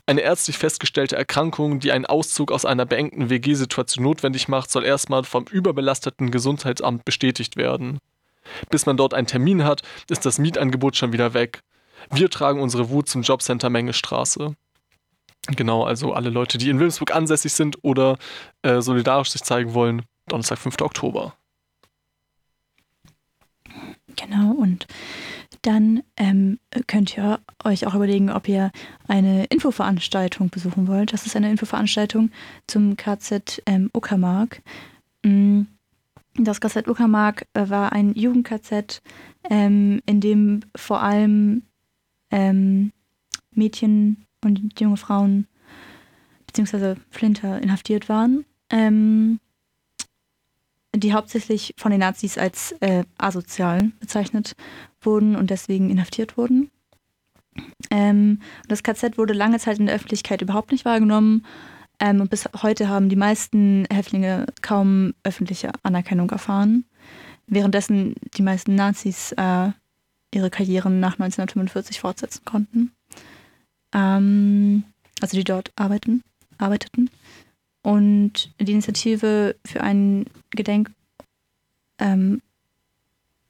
Eine 0.06 0.20
ärztlich 0.20 0.58
festgestellte 0.58 1.16
Erkrankung, 1.16 1.80
die 1.80 1.90
einen 1.90 2.04
Auszug 2.04 2.52
aus 2.52 2.66
einer 2.66 2.84
beengten 2.84 3.30
WG-Situation 3.30 4.04
notwendig 4.04 4.48
macht, 4.48 4.70
soll 4.70 4.84
erstmal 4.84 5.24
vom 5.24 5.46
überbelasteten 5.50 6.30
Gesundheitsamt 6.30 7.06
bestätigt 7.06 7.56
werden. 7.56 7.98
Bis 8.68 8.84
man 8.84 8.98
dort 8.98 9.14
einen 9.14 9.26
Termin 9.26 9.64
hat, 9.64 9.80
ist 10.10 10.26
das 10.26 10.38
Mietangebot 10.38 10.96
schon 10.96 11.14
wieder 11.14 11.32
weg. 11.32 11.62
Wir 12.10 12.28
tragen 12.28 12.60
unsere 12.60 12.90
Wut 12.90 13.08
zum 13.08 13.22
Jobcenter 13.22 13.70
Mengestraße. 13.70 14.54
Genau, 15.48 15.84
also 15.84 16.12
alle 16.14 16.30
Leute, 16.30 16.56
die 16.58 16.70
in 16.70 16.78
Wilhelmsburg 16.78 17.14
ansässig 17.14 17.52
sind 17.52 17.78
oder 17.82 18.18
äh, 18.62 18.80
solidarisch 18.80 19.30
sich 19.30 19.42
zeigen 19.42 19.74
wollen, 19.74 20.02
Donnerstag, 20.26 20.58
5. 20.58 20.80
Oktober. 20.80 21.34
Genau, 24.16 24.52
und 24.52 24.86
dann 25.62 26.02
ähm, 26.16 26.58
könnt 26.86 27.16
ihr 27.16 27.40
euch 27.62 27.86
auch 27.86 27.94
überlegen, 27.94 28.30
ob 28.30 28.48
ihr 28.48 28.70
eine 29.08 29.44
Infoveranstaltung 29.46 30.50
besuchen 30.50 30.88
wollt. 30.88 31.12
Das 31.12 31.26
ist 31.26 31.36
eine 31.36 31.50
Infoveranstaltung 31.50 32.30
zum 32.66 32.96
KZ 32.96 33.62
ähm, 33.66 33.90
Uckermark. 33.94 34.62
Mm, 35.24 35.62
das 36.36 36.60
KZ 36.60 36.88
Uckermark 36.88 37.46
äh, 37.54 37.68
war 37.68 37.92
ein 37.92 38.14
Jugend-KZ, 38.14 39.02
ähm, 39.50 40.00
in 40.06 40.20
dem 40.20 40.60
vor 40.76 41.02
allem 41.02 41.62
ähm, 42.30 42.92
Mädchen 43.52 44.26
und 44.44 44.78
junge 44.78 44.96
Frauen 44.96 45.46
beziehungsweise 46.46 46.96
Flinter 47.10 47.60
inhaftiert 47.60 48.08
waren, 48.08 48.44
ähm, 48.70 49.40
die 50.94 51.12
hauptsächlich 51.12 51.74
von 51.76 51.90
den 51.90 51.98
Nazis 51.98 52.38
als 52.38 52.72
äh, 52.80 53.02
asozial 53.18 53.90
bezeichnet 53.98 54.54
wurden 55.00 55.34
und 55.34 55.50
deswegen 55.50 55.90
inhaftiert 55.90 56.36
wurden. 56.36 56.70
Ähm, 57.90 58.40
das 58.68 58.84
KZ 58.84 59.18
wurde 59.18 59.32
lange 59.32 59.58
Zeit 59.58 59.80
in 59.80 59.86
der 59.86 59.96
Öffentlichkeit 59.96 60.42
überhaupt 60.42 60.70
nicht 60.70 60.84
wahrgenommen. 60.84 61.44
Ähm, 61.98 62.20
und 62.20 62.30
bis 62.30 62.48
heute 62.62 62.88
haben 62.88 63.08
die 63.08 63.16
meisten 63.16 63.84
Häftlinge 63.92 64.46
kaum 64.62 65.14
öffentliche 65.24 65.72
Anerkennung 65.82 66.30
erfahren, 66.30 66.84
währenddessen 67.48 68.14
die 68.36 68.42
meisten 68.42 68.76
Nazis 68.76 69.32
äh, 69.32 69.70
ihre 70.32 70.50
Karrieren 70.50 71.00
nach 71.00 71.14
1945 71.14 71.98
fortsetzen 71.98 72.44
konnten 72.44 72.92
ähm, 73.94 74.84
also 75.20 75.36
die 75.36 75.44
dort 75.44 75.72
arbeiten, 75.76 76.22
arbeiteten. 76.58 77.10
Und 77.82 78.52
die 78.60 78.72
Initiative 78.72 79.56
für 79.64 79.82
einen 79.82 80.26
Gedenk, 80.50 80.90
ähm, 81.98 82.42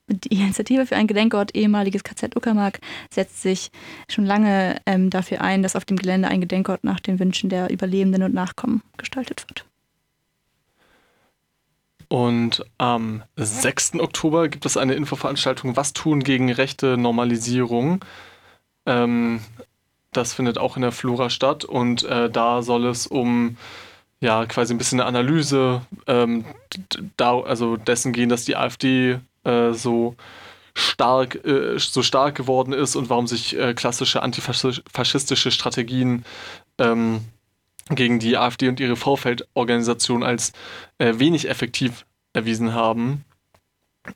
die 0.09 0.29
Initiative 0.41 0.87
für 0.87 0.97
einen 0.97 1.07
Gedenkort 1.07 1.55
ehemaliges 1.57 2.05
KZ 2.05 2.37
Uckermark 2.37 2.81
setzt 3.11 3.43
sich 3.43 3.71
schon 4.09 4.27
lange 4.27 4.81
ähm, 4.87 5.11
dafür 5.11 5.41
ein, 5.41 5.63
dass 5.63 5.77
auf 5.77 5.85
dem 5.85 5.97
Gelände 5.97 6.29
ein 6.29 6.41
Gedenkort 6.41 6.85
nach 6.85 7.01
den 7.01 7.19
Wünschen 7.19 7.49
der 7.49 7.71
Überlebenden 7.71 8.23
und 8.23 8.35
Nachkommen 8.35 8.83
gestaltet 8.97 9.47
wird. 9.49 9.65
Und 12.09 12.65
am 12.79 13.23
6. 13.37 13.95
Oktober 13.95 14.49
gibt 14.49 14.67
es 14.67 14.77
eine 14.77 14.95
Infoveranstaltung 14.95 15.77
Was 15.77 15.95
tun 15.95 16.23
gegen 16.23 16.53
rechte 16.53 16.97
Normalisierung. 16.97 18.05
Ähm, 18.87 19.41
das 20.17 20.35
findet 20.35 20.59
auch 20.59 20.77
in 20.77 20.83
der 20.83 20.93
Flora 20.93 21.31
statt 21.31 21.65
und 21.65 22.05
äh, 22.05 22.31
da 22.31 22.63
soll 22.63 22.87
es 22.87 23.07
um 23.07 23.57
ja 24.21 24.47
quasi 24.47 24.75
ein 24.75 24.79
bisschen 24.79 25.01
eine 25.01 25.09
Analyse 25.09 25.83
ähm, 26.07 26.45
da, 27.17 27.41
also 27.41 27.77
dessen 27.77 28.13
gehen, 28.13 28.29
dass 28.29 28.45
die 28.45 28.57
AfD 28.57 29.19
äh, 29.45 29.73
so 29.73 30.17
stark, 30.75 31.45
äh, 31.45 31.79
so 31.79 32.03
stark 32.03 32.35
geworden 32.35 32.73
ist 32.73 32.97
und 32.97 33.11
warum 33.11 33.27
sich 33.27 33.57
äh, 33.57 33.75
klassische 33.75 34.23
antifaschistische 34.23 35.51
Strategien 35.51 36.25
ähm, 36.79 37.21
gegen 37.91 38.19
die 38.19 38.37
AfD 38.37 38.69
und 38.69 38.81
ihre 38.81 38.97
Vorfeldorganisation 38.97 40.23
als 40.23 40.53
äh, 40.99 41.15
wenig 41.19 41.49
effektiv 41.49 42.07
erwiesen 42.33 42.73
haben. 42.73 43.25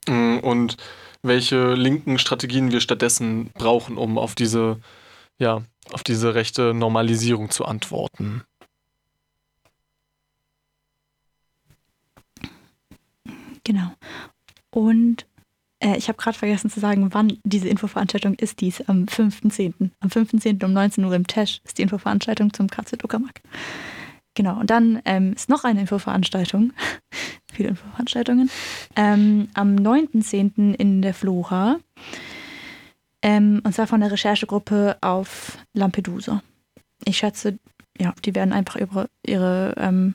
Mm, 0.07 0.38
und 0.38 0.76
welche 1.22 1.74
linken 1.74 2.18
Strategien 2.18 2.72
wir 2.72 2.80
stattdessen 2.80 3.51
brauchen, 3.55 3.96
um 3.96 4.18
auf 4.18 4.34
diese, 4.34 4.78
ja, 5.39 5.62
auf 5.93 6.03
diese 6.03 6.34
rechte 6.34 6.74
Normalisierung 6.74 7.51
zu 7.51 7.64
antworten. 7.64 8.43
Genau. 13.64 13.93
Und 14.70 15.26
äh, 15.80 15.97
ich 15.97 16.09
habe 16.09 16.18
gerade 16.18 16.36
vergessen 16.36 16.70
zu 16.70 16.80
sagen, 16.80 17.12
wann 17.12 17.39
diese 17.45 17.68
Infoveranstaltung 17.68 18.34
ist. 18.34 18.61
Die 18.61 18.68
ist 18.68 18.89
am 18.89 19.05
5.10. 19.05 19.91
Am 20.01 20.09
5.10. 20.09 20.64
um 20.64 20.72
19 20.72 21.05
Uhr 21.05 21.14
im 21.14 21.26
Tesch 21.26 21.61
ist 21.64 21.78
die 21.78 21.82
Infoveranstaltung 21.82 22.53
zum 22.53 22.68
KZ 22.68 23.05
Uckermark. 23.05 23.41
Genau, 24.34 24.59
und 24.59 24.70
dann 24.70 25.03
ähm, 25.05 25.32
ist 25.32 25.49
noch 25.49 25.64
eine 25.64 25.80
Infoveranstaltung. 25.80 26.72
Viele 27.53 27.70
Infoveranstaltungen. 27.70 28.51
Ähm, 28.97 29.49
am 29.55 29.76
9.10. 29.76 30.74
in 30.74 31.03
der 31.03 31.14
Flora. 31.14 31.78
Ähm, 33.23 33.61
und 33.64 33.75
zwar 33.75 33.87
von 33.87 34.01
der 34.01 34.12
Recherchegruppe 34.12 34.97
auf 35.01 35.59
Lampedusa. 35.75 36.43
Ich 37.05 37.19
schätze, 37.19 37.59
ja, 37.99 38.14
die 38.25 38.35
werden 38.35 38.53
einfach 38.53 38.77
über 38.77 39.09
ihre 39.25 39.75
ähm, 39.77 40.14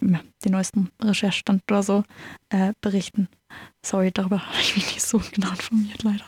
den 0.00 0.52
neuesten 0.52 0.90
Recherchestand 1.02 1.62
oder 1.70 1.82
so 1.82 2.04
äh, 2.50 2.72
berichten. 2.80 3.28
Sorry, 3.84 4.12
darüber 4.12 4.40
habe 4.46 4.60
ich 4.60 4.76
mich 4.76 4.94
nicht 4.94 5.02
so 5.02 5.20
genau 5.32 5.50
informiert, 5.50 6.02
leider. 6.02 6.24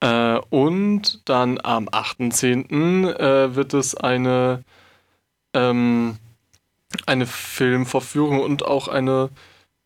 Äh, 0.00 0.40
und 0.50 1.28
dann 1.28 1.58
am 1.62 1.88
8.10. 1.88 3.14
Äh, 3.14 3.54
wird 3.54 3.74
es 3.74 3.94
eine, 3.94 4.62
ähm, 5.54 6.18
eine 7.06 7.26
Filmvorführung 7.26 8.40
und 8.40 8.64
auch 8.64 8.88
eine 8.88 9.30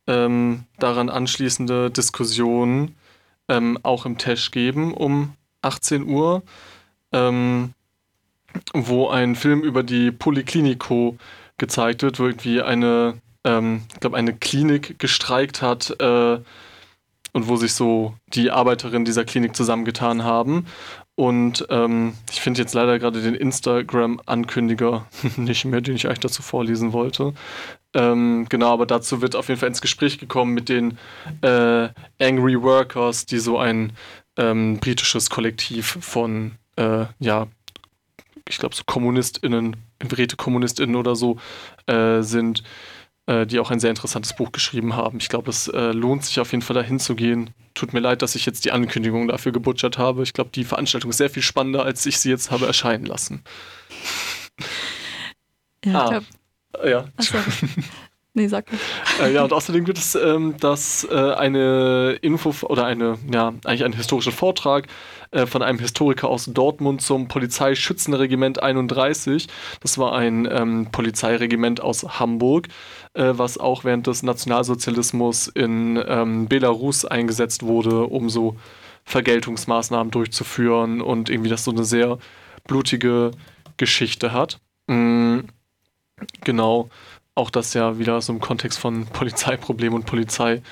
ähm, 0.07 0.64
daran 0.78 1.09
anschließende 1.09 1.90
Diskussion 1.90 2.96
ähm, 3.51 3.78
auch 3.82 4.07
im 4.07 4.16
Tesch 4.16 4.51
geben 4.53 4.94
um 4.94 5.34
18 5.62 6.09
Uhr, 6.09 6.42
ähm, 7.12 7.74
wo 8.72 9.09
ein 9.09 9.34
Film 9.34 9.62
über 9.62 9.82
die 9.82 10.11
Polyklinico 10.11 11.18
gezeigt 11.59 12.03
wird, 12.03 12.18
wo 12.18 12.26
irgendwie 12.26 12.62
eine, 12.62 13.20
ähm, 13.44 13.82
ich 13.92 14.01
glaube, 14.01 14.16
eine 14.16 14.32
Klinik 14.32 14.98
gestreikt 14.98 15.61
hat 15.61 16.01
äh, 16.01 16.38
und 17.32 17.48
wo 17.48 17.57
sich 17.57 17.74
so 17.74 18.14
die 18.28 18.51
Arbeiterinnen 18.51 19.05
dieser 19.05 19.24
Klinik 19.24 19.55
zusammengetan 19.55 20.24
haben. 20.24 20.66
Und 21.16 21.66
ähm, 21.68 22.14
ich 22.30 22.40
finde 22.40 22.62
jetzt 22.62 22.72
leider 22.72 22.98
gerade 22.98 23.20
den 23.20 23.34
Instagram-Ankündiger 23.34 25.07
nicht 25.36 25.64
mehr, 25.64 25.80
den 25.80 25.96
ich 25.96 26.07
eigentlich 26.07 26.20
dazu 26.20 26.42
vorlesen 26.42 26.92
wollte. 26.92 27.34
Ähm, 27.93 28.47
genau, 28.49 28.72
aber 28.72 28.86
dazu 28.86 29.20
wird 29.20 29.34
auf 29.34 29.49
jeden 29.49 29.59
Fall 29.59 29.68
ins 29.68 29.80
Gespräch 29.80 30.18
gekommen 30.18 30.55
mit 30.55 30.68
den 30.68 30.99
äh, 31.43 31.88
Angry 32.20 32.61
Workers, 32.62 33.26
die 33.26 33.38
so 33.38 33.59
ein 33.59 33.93
ähm, 34.36 34.78
britisches 34.78 35.28
Kollektiv 35.28 35.99
von 36.01 36.53
äh, 36.76 37.07
ja, 37.18 37.49
ich 38.49 38.59
glaube, 38.59 38.74
so 38.74 38.82
KommunistInnen, 38.84 39.76
Räte-KommunistInnen 40.03 40.97
oder 40.97 41.14
so 41.14 41.38
äh, 41.86 42.22
sind, 42.22 42.62
äh, 43.26 43.47
die 43.47 43.61
auch 43.61 43.70
ein 43.70 43.80
sehr 43.80 43.91
interessantes 43.91 44.34
Buch 44.34 44.53
geschrieben 44.53 44.97
haben. 44.97 45.18
Ich 45.18 45.28
glaube, 45.28 45.51
es 45.51 45.68
äh, 45.68 45.93
lohnt 45.93 46.24
sich 46.24 46.41
auf 46.41 46.53
jeden 46.53 46.62
Fall 46.62 46.74
dahin 46.74 46.99
zu 46.99 47.14
gehen. 47.14 47.51
Tut 47.74 47.93
mir 47.93 48.01
leid, 48.01 48.22
dass 48.22 48.34
ich 48.34 48.47
jetzt 48.47 48.64
die 48.64 48.72
Ankündigung 48.72 49.28
dafür 49.28 49.53
gebutschert 49.53 49.99
habe. 49.99 50.22
Ich 50.22 50.32
glaube, 50.32 50.51
die 50.53 50.64
Veranstaltung 50.64 51.11
ist 51.11 51.18
sehr 51.18 51.30
viel 51.30 51.43
spannender, 51.43 51.84
als 51.84 52.05
ich 52.07 52.18
sie 52.18 52.30
jetzt 52.30 52.51
habe 52.51 52.66
erscheinen 52.66 53.07
lassen. 53.07 53.43
Ja, 55.84 56.01
ah, 56.01 56.05
ich 56.05 56.11
glaub... 56.11 56.24
ja. 56.84 57.04
Achso. 57.16 57.38
Nee, 58.32 58.46
sag 58.46 58.70
nicht. 58.70 58.82
Äh, 59.20 59.32
ja, 59.32 59.42
und 59.42 59.52
außerdem 59.52 59.88
wird 59.88 59.98
es 59.98 60.14
ähm, 60.14 60.54
das, 60.60 61.04
äh, 61.10 61.14
eine 61.14 62.16
Info 62.22 62.54
oder 62.66 62.84
eine, 62.84 63.18
ja, 63.28 63.48
eigentlich 63.64 63.84
einen 63.84 63.94
historischen 63.94 64.30
Vortrag 64.30 64.86
äh, 65.32 65.46
von 65.46 65.62
einem 65.62 65.80
Historiker 65.80 66.28
aus 66.28 66.44
Dortmund 66.44 67.02
zum 67.02 67.26
Polizeischützenregiment 67.26 68.62
31. 68.62 69.48
Das 69.80 69.98
war 69.98 70.14
ein 70.14 70.48
ähm, 70.48 70.88
Polizeiregiment 70.92 71.80
aus 71.80 72.20
Hamburg, 72.20 72.68
äh, 73.14 73.32
was 73.32 73.58
auch 73.58 73.82
während 73.82 74.06
des 74.06 74.22
Nationalsozialismus 74.22 75.48
in 75.48 76.00
ähm, 76.06 76.46
Belarus 76.46 77.04
eingesetzt 77.04 77.64
wurde, 77.64 78.04
um 78.04 78.30
so 78.30 78.56
Vergeltungsmaßnahmen 79.06 80.12
durchzuführen 80.12 81.00
und 81.00 81.30
irgendwie 81.30 81.50
das 81.50 81.64
so 81.64 81.72
eine 81.72 81.82
sehr 81.82 82.18
blutige 82.62 83.32
Geschichte 83.76 84.32
hat. 84.32 84.60
Mhm, 84.86 85.48
genau 86.42 86.90
auch 87.34 87.50
das 87.50 87.74
ja 87.74 87.98
wieder 87.98 88.20
so 88.20 88.32
im 88.32 88.40
Kontext 88.40 88.78
von 88.78 89.06
Polizeiproblem 89.06 89.94
und 89.94 90.06
Polizeigewalt 90.06 90.64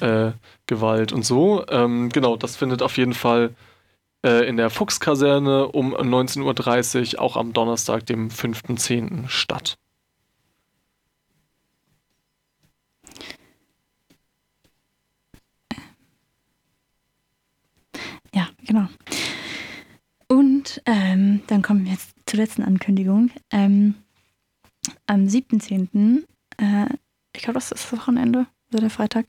äh, 0.00 1.14
und 1.14 1.24
so. 1.24 1.66
Ähm, 1.68 2.08
genau, 2.10 2.36
das 2.36 2.56
findet 2.56 2.82
auf 2.82 2.96
jeden 2.96 3.14
Fall 3.14 3.54
äh, 4.24 4.48
in 4.48 4.56
der 4.56 4.70
Fuchskaserne 4.70 5.68
um 5.68 5.94
19.30 5.94 7.14
Uhr, 7.14 7.22
auch 7.22 7.36
am 7.36 7.52
Donnerstag, 7.52 8.06
dem 8.06 8.28
5.10. 8.28 9.28
statt. 9.28 9.78
Ja, 18.34 18.48
genau. 18.66 18.86
Und 20.28 20.82
ähm, 20.86 21.42
dann 21.46 21.62
kommen 21.62 21.84
wir 21.84 21.92
jetzt 21.92 22.14
zur 22.26 22.40
letzten 22.40 22.62
Ankündigung. 22.62 23.30
Ähm, 23.50 23.94
am 25.06 25.26
7.10., 25.26 26.24
äh, 26.58 26.86
ich 27.34 27.42
glaube, 27.42 27.54
das 27.54 27.70
ist 27.70 27.84
das 27.84 27.92
Wochenende, 27.92 28.46
also 28.72 28.80
der 28.80 28.90
Freitag, 28.90 29.26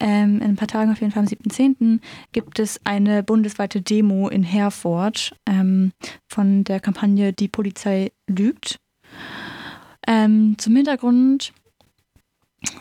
ähm, 0.00 0.36
in 0.36 0.42
ein 0.42 0.56
paar 0.56 0.68
Tagen 0.68 0.90
auf 0.90 1.00
jeden 1.00 1.12
Fall 1.12 1.22
am 1.22 1.28
7.10. 1.28 2.00
gibt 2.32 2.58
es 2.58 2.80
eine 2.84 3.22
bundesweite 3.22 3.82
Demo 3.82 4.28
in 4.28 4.42
Herford 4.42 5.34
ähm, 5.46 5.92
von 6.28 6.64
der 6.64 6.80
Kampagne 6.80 7.32
Die 7.32 7.48
Polizei 7.48 8.12
lügt. 8.26 8.78
Ähm, 10.06 10.56
zum 10.58 10.76
Hintergrund, 10.76 11.52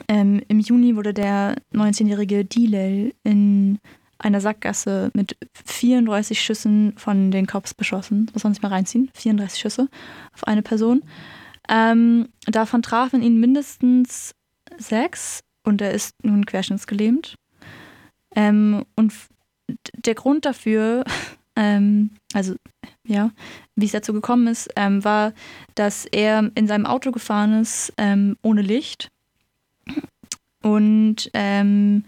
ähm, 0.07 0.41
im 0.47 0.59
Juni 0.59 0.95
wurde 0.95 1.13
der 1.13 1.55
19-jährige 1.73 2.45
Dilel 2.45 3.13
in 3.23 3.79
einer 4.17 4.41
Sackgasse 4.41 5.11
mit 5.13 5.37
34 5.65 6.41
Schüssen 6.41 6.93
von 6.97 7.31
den 7.31 7.47
Cops 7.47 7.73
beschossen. 7.73 8.25
Das 8.27 8.35
muss 8.35 8.43
man 8.43 8.53
sich 8.53 8.63
mal 8.63 8.69
reinziehen. 8.69 9.09
34 9.13 9.59
Schüsse 9.59 9.89
auf 10.33 10.45
eine 10.45 10.61
Person. 10.61 11.03
Ähm, 11.69 12.29
davon 12.45 12.81
trafen 12.81 13.21
ihn 13.21 13.39
mindestens 13.39 14.35
sechs 14.77 15.41
und 15.63 15.81
er 15.81 15.91
ist 15.91 16.13
nun 16.23 16.45
querschnittsgelähmt. 16.45 17.35
Ähm, 18.35 18.85
und 18.95 19.13
der 20.05 20.15
Grund 20.15 20.45
dafür, 20.45 21.03
ähm, 21.55 22.11
also 22.33 22.55
ja, 23.07 23.31
wie 23.75 23.85
es 23.85 23.91
dazu 23.91 24.13
gekommen 24.13 24.47
ist, 24.47 24.69
ähm, 24.75 25.03
war, 25.03 25.33
dass 25.75 26.05
er 26.05 26.51
in 26.55 26.67
seinem 26.67 26.85
Auto 26.85 27.11
gefahren 27.11 27.61
ist 27.61 27.93
ähm, 27.97 28.37
ohne 28.41 28.61
Licht 28.61 29.09
und 30.61 31.29
ähm, 31.33 32.03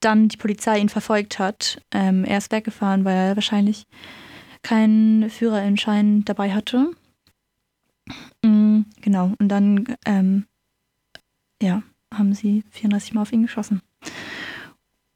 dann 0.00 0.28
die 0.28 0.36
Polizei 0.36 0.78
ihn 0.78 0.88
verfolgt 0.90 1.38
hat. 1.38 1.80
er 1.90 2.36
ist 2.36 2.52
weggefahren, 2.52 3.06
weil 3.06 3.16
er 3.16 3.36
wahrscheinlich 3.36 3.86
keinen 4.62 5.30
Führerschein 5.30 6.22
dabei 6.26 6.52
hatte. 6.52 6.90
Genau, 9.10 9.32
und 9.40 9.48
dann 9.48 9.96
ähm, 10.06 10.44
ja, 11.60 11.82
haben 12.14 12.32
sie 12.32 12.62
34 12.70 13.12
Mal 13.12 13.22
auf 13.22 13.32
ihn 13.32 13.42
geschossen. 13.42 13.82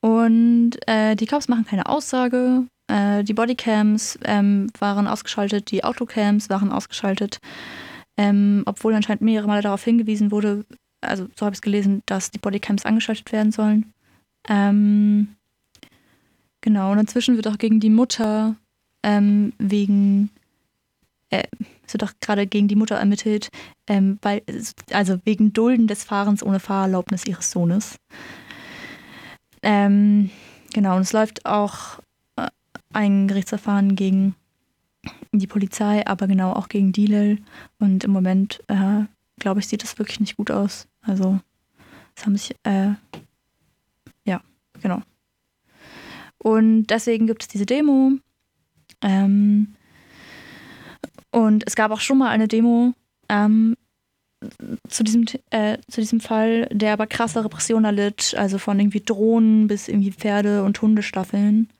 Und 0.00 0.72
äh, 0.88 1.14
die 1.14 1.26
Cops 1.26 1.46
machen 1.46 1.64
keine 1.64 1.86
Aussage. 1.86 2.66
Äh, 2.88 3.22
die 3.22 3.34
Bodycams 3.34 4.18
ähm, 4.24 4.66
waren 4.80 5.06
ausgeschaltet, 5.06 5.70
die 5.70 5.84
Autocams 5.84 6.50
waren 6.50 6.72
ausgeschaltet. 6.72 7.38
Ähm, 8.16 8.64
obwohl 8.66 8.94
anscheinend 8.94 9.22
mehrere 9.22 9.46
Male 9.46 9.62
darauf 9.62 9.84
hingewiesen 9.84 10.32
wurde, 10.32 10.64
also 11.00 11.28
so 11.36 11.46
habe 11.46 11.54
ich 11.54 11.58
es 11.58 11.62
gelesen, 11.62 12.02
dass 12.06 12.32
die 12.32 12.40
Bodycams 12.40 12.86
angeschaltet 12.86 13.30
werden 13.30 13.52
sollen. 13.52 13.92
Ähm, 14.48 15.36
genau, 16.62 16.90
und 16.90 16.98
inzwischen 16.98 17.36
wird 17.36 17.46
auch 17.46 17.58
gegen 17.58 17.78
die 17.78 17.90
Mutter 17.90 18.56
ähm, 19.04 19.52
wegen 19.58 20.30
äh, 21.30 21.44
es 21.86 21.92
wird 21.92 22.04
auch 22.04 22.12
gerade 22.20 22.46
gegen 22.46 22.68
die 22.68 22.76
Mutter 22.76 22.96
ermittelt, 22.96 23.50
ähm, 23.86 24.18
weil, 24.22 24.42
also 24.92 25.18
wegen 25.24 25.52
Dulden 25.52 25.86
des 25.86 26.04
Fahrens 26.04 26.42
ohne 26.42 26.60
Fahrerlaubnis 26.60 27.26
ihres 27.26 27.50
Sohnes. 27.50 27.98
Ähm, 29.62 30.30
genau, 30.72 30.96
und 30.96 31.02
es 31.02 31.12
läuft 31.12 31.46
auch 31.46 32.00
äh, 32.36 32.48
ein 32.92 33.28
Gerichtsverfahren 33.28 33.96
gegen 33.96 34.34
die 35.32 35.46
Polizei, 35.46 36.06
aber 36.06 36.26
genau 36.26 36.52
auch 36.52 36.68
gegen 36.68 36.92
Dilel. 36.92 37.38
Und 37.78 38.04
im 38.04 38.10
Moment, 38.10 38.62
äh, 38.68 39.04
glaube 39.38 39.60
ich, 39.60 39.68
sieht 39.68 39.82
das 39.82 39.98
wirklich 39.98 40.20
nicht 40.20 40.36
gut 40.36 40.50
aus. 40.50 40.86
Also 41.02 41.40
es 42.14 42.24
haben 42.24 42.36
sich, 42.36 42.54
äh, 42.64 42.92
ja, 44.24 44.40
genau. 44.80 45.02
Und 46.38 46.86
deswegen 46.86 47.26
gibt 47.26 47.42
es 47.42 47.48
diese 47.48 47.66
Demo. 47.66 48.12
Ähm, 49.00 49.74
und 51.34 51.64
es 51.66 51.74
gab 51.74 51.90
auch 51.90 52.00
schon 52.00 52.18
mal 52.18 52.30
eine 52.30 52.46
Demo 52.46 52.94
ähm, 53.28 53.76
zu, 54.88 55.02
diesem, 55.02 55.24
äh, 55.50 55.78
zu 55.88 56.00
diesem 56.00 56.20
Fall, 56.20 56.68
der 56.70 56.92
aber 56.92 57.08
krasse 57.08 57.44
Repression 57.44 57.84
erlitt, 57.84 58.36
also 58.38 58.58
von 58.58 58.78
irgendwie 58.78 59.00
Drohnen 59.00 59.66
bis 59.66 59.88
irgendwie 59.88 60.12
Pferde- 60.12 60.62
und 60.62 60.80
Hundestaffeln. 60.80 61.70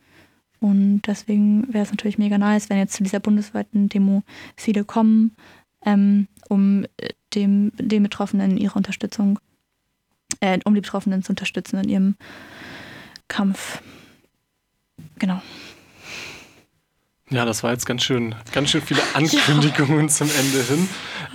Und 0.59 1.03
deswegen 1.03 1.73
wäre 1.73 1.85
es 1.85 1.93
natürlich 1.93 2.19
mega 2.19 2.37
nice, 2.37 2.69
wenn 2.69 2.79
jetzt 2.79 2.95
zu 2.95 3.05
dieser 3.05 3.21
bundesweiten 3.21 3.89
Demo 3.89 4.25
viele 4.57 4.85
kommen, 4.85 5.37
ähm, 5.87 6.27
um 6.49 6.85
äh, 6.97 7.11
dem, 7.35 7.71
den 7.77 8.03
Betroffenen 8.03 8.57
ihre 8.57 8.75
Unterstützung, 8.75 9.39
äh, 10.41 10.59
um 10.65 10.75
die 10.75 10.81
Betroffenen 10.81 11.23
zu 11.23 11.31
unterstützen 11.31 11.79
in 11.79 11.89
ihrem 11.89 12.15
Kampf. 13.29 13.83
Genau. 15.21 15.41
Ja, 17.31 17.45
das 17.45 17.62
war 17.62 17.72
jetzt 17.72 17.87
ganz 17.87 18.03
schön, 18.03 18.35
ganz 18.53 18.70
schön 18.70 18.83
viele 18.83 19.01
Ankündigungen 19.14 20.09
zum 20.09 20.29
Ende 20.31 20.62
hin. 20.62 20.89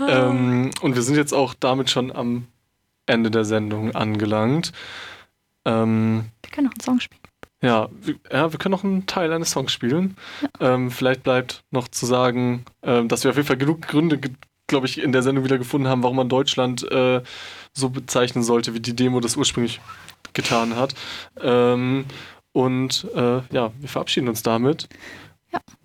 Ähm, 0.07 0.71
und 0.81 0.95
wir 0.95 1.01
sind 1.01 1.15
jetzt 1.15 1.33
auch 1.33 1.53
damit 1.59 1.89
schon 1.89 2.11
am 2.15 2.47
Ende 3.05 3.31
der 3.31 3.43
Sendung 3.43 3.95
angelangt. 3.95 4.71
Ähm, 5.65 6.25
Wir 6.43 6.51
können 6.51 6.67
noch 6.67 6.73
einen 6.73 6.81
Song 6.81 6.99
spielen. 6.99 7.21
ja, 7.61 7.89
wir, 8.01 8.15
ja, 8.31 8.51
wir 8.51 8.59
können 8.59 8.71
noch 8.71 8.83
einen 8.83 9.07
Teil 9.07 9.33
eines 9.33 9.51
Songs 9.51 9.71
spielen. 9.73 10.15
Ähm, 10.59 10.91
vielleicht 10.91 11.23
bleibt 11.23 11.63
noch 11.71 11.87
zu 11.87 12.05
sagen, 12.05 12.65
ähm, 12.83 13.07
dass 13.07 13.23
wir 13.23 13.31
auf 13.31 13.37
jeden 13.37 13.47
Fall 13.47 13.57
genug 13.57 13.81
Gründe, 13.81 14.19
glaube 14.67 14.85
ich, 14.85 15.01
in 15.01 15.11
der 15.11 15.23
Sendung 15.23 15.43
wieder 15.43 15.57
gefunden 15.57 15.87
haben, 15.87 16.03
warum 16.03 16.17
man 16.17 16.29
Deutschland 16.29 16.89
äh, 16.91 17.21
so 17.73 17.89
bezeichnen 17.89 18.43
sollte, 18.43 18.73
wie 18.75 18.79
die 18.79 18.95
Demo 18.95 19.19
das 19.19 19.35
ursprünglich 19.35 19.81
getan 20.33 20.75
hat. 20.75 20.93
Ähm, 21.41 22.05
und 22.51 23.07
äh, 23.15 23.41
ja, 23.51 23.71
wir 23.79 23.89
verabschieden 23.89 24.27
uns 24.29 24.43
damit. 24.43 24.87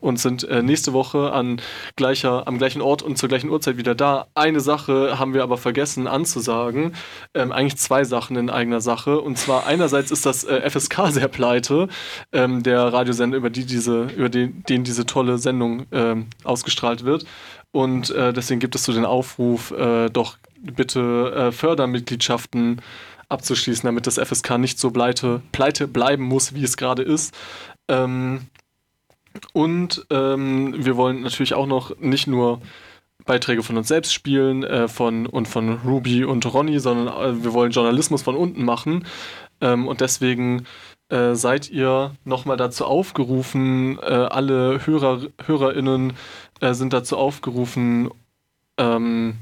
Und 0.00 0.18
sind 0.18 0.44
äh, 0.44 0.62
nächste 0.62 0.92
Woche 0.92 1.32
an 1.32 1.62
gleicher, 1.96 2.46
am 2.46 2.58
gleichen 2.58 2.82
Ort 2.82 3.02
und 3.02 3.16
zur 3.16 3.30
gleichen 3.30 3.48
Uhrzeit 3.48 3.78
wieder 3.78 3.94
da. 3.94 4.26
Eine 4.34 4.60
Sache 4.60 5.18
haben 5.18 5.32
wir 5.32 5.42
aber 5.42 5.56
vergessen 5.56 6.06
anzusagen. 6.06 6.94
Ähm, 7.32 7.52
eigentlich 7.52 7.78
zwei 7.78 8.04
Sachen 8.04 8.36
in 8.36 8.50
eigener 8.50 8.82
Sache. 8.82 9.18
Und 9.18 9.38
zwar 9.38 9.66
einerseits 9.66 10.10
ist 10.10 10.26
das 10.26 10.44
äh, 10.44 10.68
FSK 10.68 11.08
sehr 11.08 11.28
pleite, 11.28 11.88
ähm, 12.32 12.62
der 12.62 12.92
Radiosender, 12.92 13.38
über, 13.38 13.48
die 13.48 13.64
diese, 13.64 14.02
über 14.14 14.28
den, 14.28 14.62
den 14.64 14.84
diese 14.84 15.06
tolle 15.06 15.38
Sendung 15.38 15.86
ähm, 15.90 16.26
ausgestrahlt 16.44 17.06
wird. 17.06 17.24
Und 17.72 18.10
äh, 18.10 18.32
deswegen 18.32 18.60
gibt 18.60 18.74
es 18.74 18.84
so 18.84 18.92
den 18.92 19.06
Aufruf, 19.06 19.70
äh, 19.72 20.08
doch 20.08 20.36
bitte 20.60 21.32
äh, 21.34 21.52
Fördermitgliedschaften 21.52 22.80
abzuschließen, 23.28 23.86
damit 23.86 24.06
das 24.06 24.18
FSK 24.18 24.58
nicht 24.58 24.78
so 24.78 24.90
pleite, 24.90 25.42
pleite 25.52 25.88
bleiben 25.88 26.24
muss, 26.24 26.54
wie 26.54 26.62
es 26.62 26.76
gerade 26.76 27.02
ist. 27.02 27.34
Ähm, 27.88 28.42
und 29.52 30.06
ähm, 30.10 30.74
wir 30.84 30.96
wollen 30.96 31.22
natürlich 31.22 31.54
auch 31.54 31.66
noch 31.66 31.98
nicht 31.98 32.26
nur 32.26 32.60
Beiträge 33.24 33.62
von 33.62 33.76
uns 33.76 33.88
selbst 33.88 34.12
spielen 34.12 34.64
äh, 34.64 34.88
von, 34.88 35.26
und 35.26 35.48
von 35.48 35.80
Ruby 35.84 36.24
und 36.24 36.52
Ronny, 36.52 36.78
sondern 36.78 37.08
äh, 37.08 37.44
wir 37.44 37.52
wollen 37.52 37.72
Journalismus 37.72 38.22
von 38.22 38.36
unten 38.36 38.64
machen. 38.64 39.06
Ähm, 39.60 39.88
und 39.88 40.00
deswegen 40.00 40.66
äh, 41.08 41.34
seid 41.34 41.70
ihr 41.70 42.14
nochmal 42.24 42.56
dazu 42.56 42.84
aufgerufen, 42.84 43.98
äh, 44.00 44.04
alle 44.04 44.86
Hörer, 44.86 45.22
HörerInnen 45.46 46.14
äh, 46.60 46.74
sind 46.74 46.92
dazu 46.92 47.16
aufgerufen, 47.16 48.10
ähm, 48.78 49.36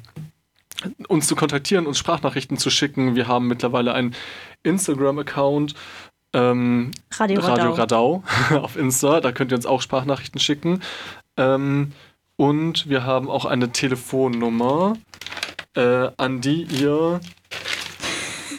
uns 1.08 1.28
zu 1.28 1.36
kontaktieren, 1.36 1.86
uns 1.86 1.98
Sprachnachrichten 1.98 2.56
zu 2.56 2.70
schicken. 2.70 3.14
Wir 3.14 3.28
haben 3.28 3.46
mittlerweile 3.46 3.94
einen 3.94 4.14
Instagram-Account. 4.62 5.74
Ähm, 6.34 6.92
Radio 7.12 7.40
Radio 7.40 7.72
Radau. 7.72 8.24
Radau 8.26 8.60
auf 8.62 8.76
Insta. 8.76 9.20
Da 9.20 9.32
könnt 9.32 9.52
ihr 9.52 9.56
uns 9.56 9.66
auch 9.66 9.82
Sprachnachrichten 9.82 10.40
schicken. 10.40 10.80
Ähm, 11.36 11.92
und 12.36 12.88
wir 12.88 13.04
haben 13.04 13.30
auch 13.30 13.44
eine 13.44 13.70
Telefonnummer, 13.72 14.94
äh, 15.76 16.08
an 16.16 16.40
die 16.40 16.62
ihr 16.62 17.20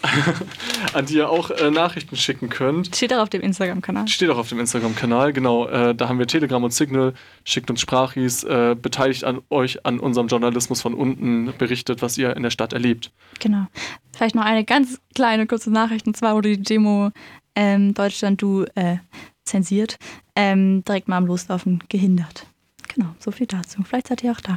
an 0.92 1.06
die 1.06 1.14
ihr 1.14 1.28
auch 1.28 1.50
äh, 1.50 1.70
Nachrichten 1.70 2.16
schicken 2.16 2.48
könnt. 2.48 2.94
Steht 2.94 3.12
auch 3.12 3.22
auf 3.22 3.28
dem 3.30 3.40
Instagram-Kanal. 3.40 4.08
Steht 4.08 4.30
auch 4.30 4.38
auf 4.38 4.48
dem 4.48 4.60
Instagram-Kanal, 4.60 5.32
genau. 5.32 5.66
Äh, 5.66 5.94
da 5.94 6.08
haben 6.08 6.18
wir 6.18 6.26
Telegram 6.26 6.62
und 6.62 6.72
Signal. 6.72 7.14
Schickt 7.44 7.70
uns 7.70 7.80
Sprachis, 7.80 8.44
äh, 8.44 8.76
beteiligt 8.80 9.24
an 9.24 9.40
euch 9.50 9.84
an 9.84 9.98
unserem 9.98 10.28
Journalismus 10.28 10.82
von 10.82 10.94
unten, 10.94 11.52
berichtet, 11.58 12.02
was 12.02 12.16
ihr 12.18 12.36
in 12.36 12.42
der 12.42 12.50
Stadt 12.50 12.72
erlebt. 12.72 13.12
Genau. 13.40 13.66
Vielleicht 14.12 14.34
noch 14.34 14.44
eine 14.44 14.64
ganz 14.64 15.00
kleine 15.14 15.46
kurze 15.46 15.70
Nachricht. 15.70 16.06
Und 16.06 16.16
zwar 16.16 16.34
wurde 16.34 16.56
die 16.56 16.62
Demo 16.62 17.10
ähm, 17.56 17.94
Deutschland 17.94 18.40
du 18.42 18.64
äh, 18.74 18.98
zensiert, 19.44 19.98
ähm, 20.34 20.82
direkt 20.84 21.08
mal 21.08 21.18
am 21.18 21.26
Loslaufen 21.26 21.82
gehindert. 21.88 22.46
Genau, 22.94 23.14
so 23.18 23.30
viel 23.30 23.46
dazu. 23.46 23.82
Vielleicht 23.82 24.08
seid 24.08 24.22
ihr 24.22 24.32
auch 24.32 24.40
da. 24.40 24.56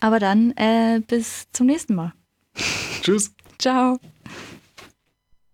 Aber 0.00 0.18
dann 0.18 0.52
äh, 0.52 1.00
bis 1.06 1.46
zum 1.52 1.66
nächsten 1.66 1.94
Mal. 1.94 2.12
Tschüss. 3.02 3.34
Ciao. 3.58 3.98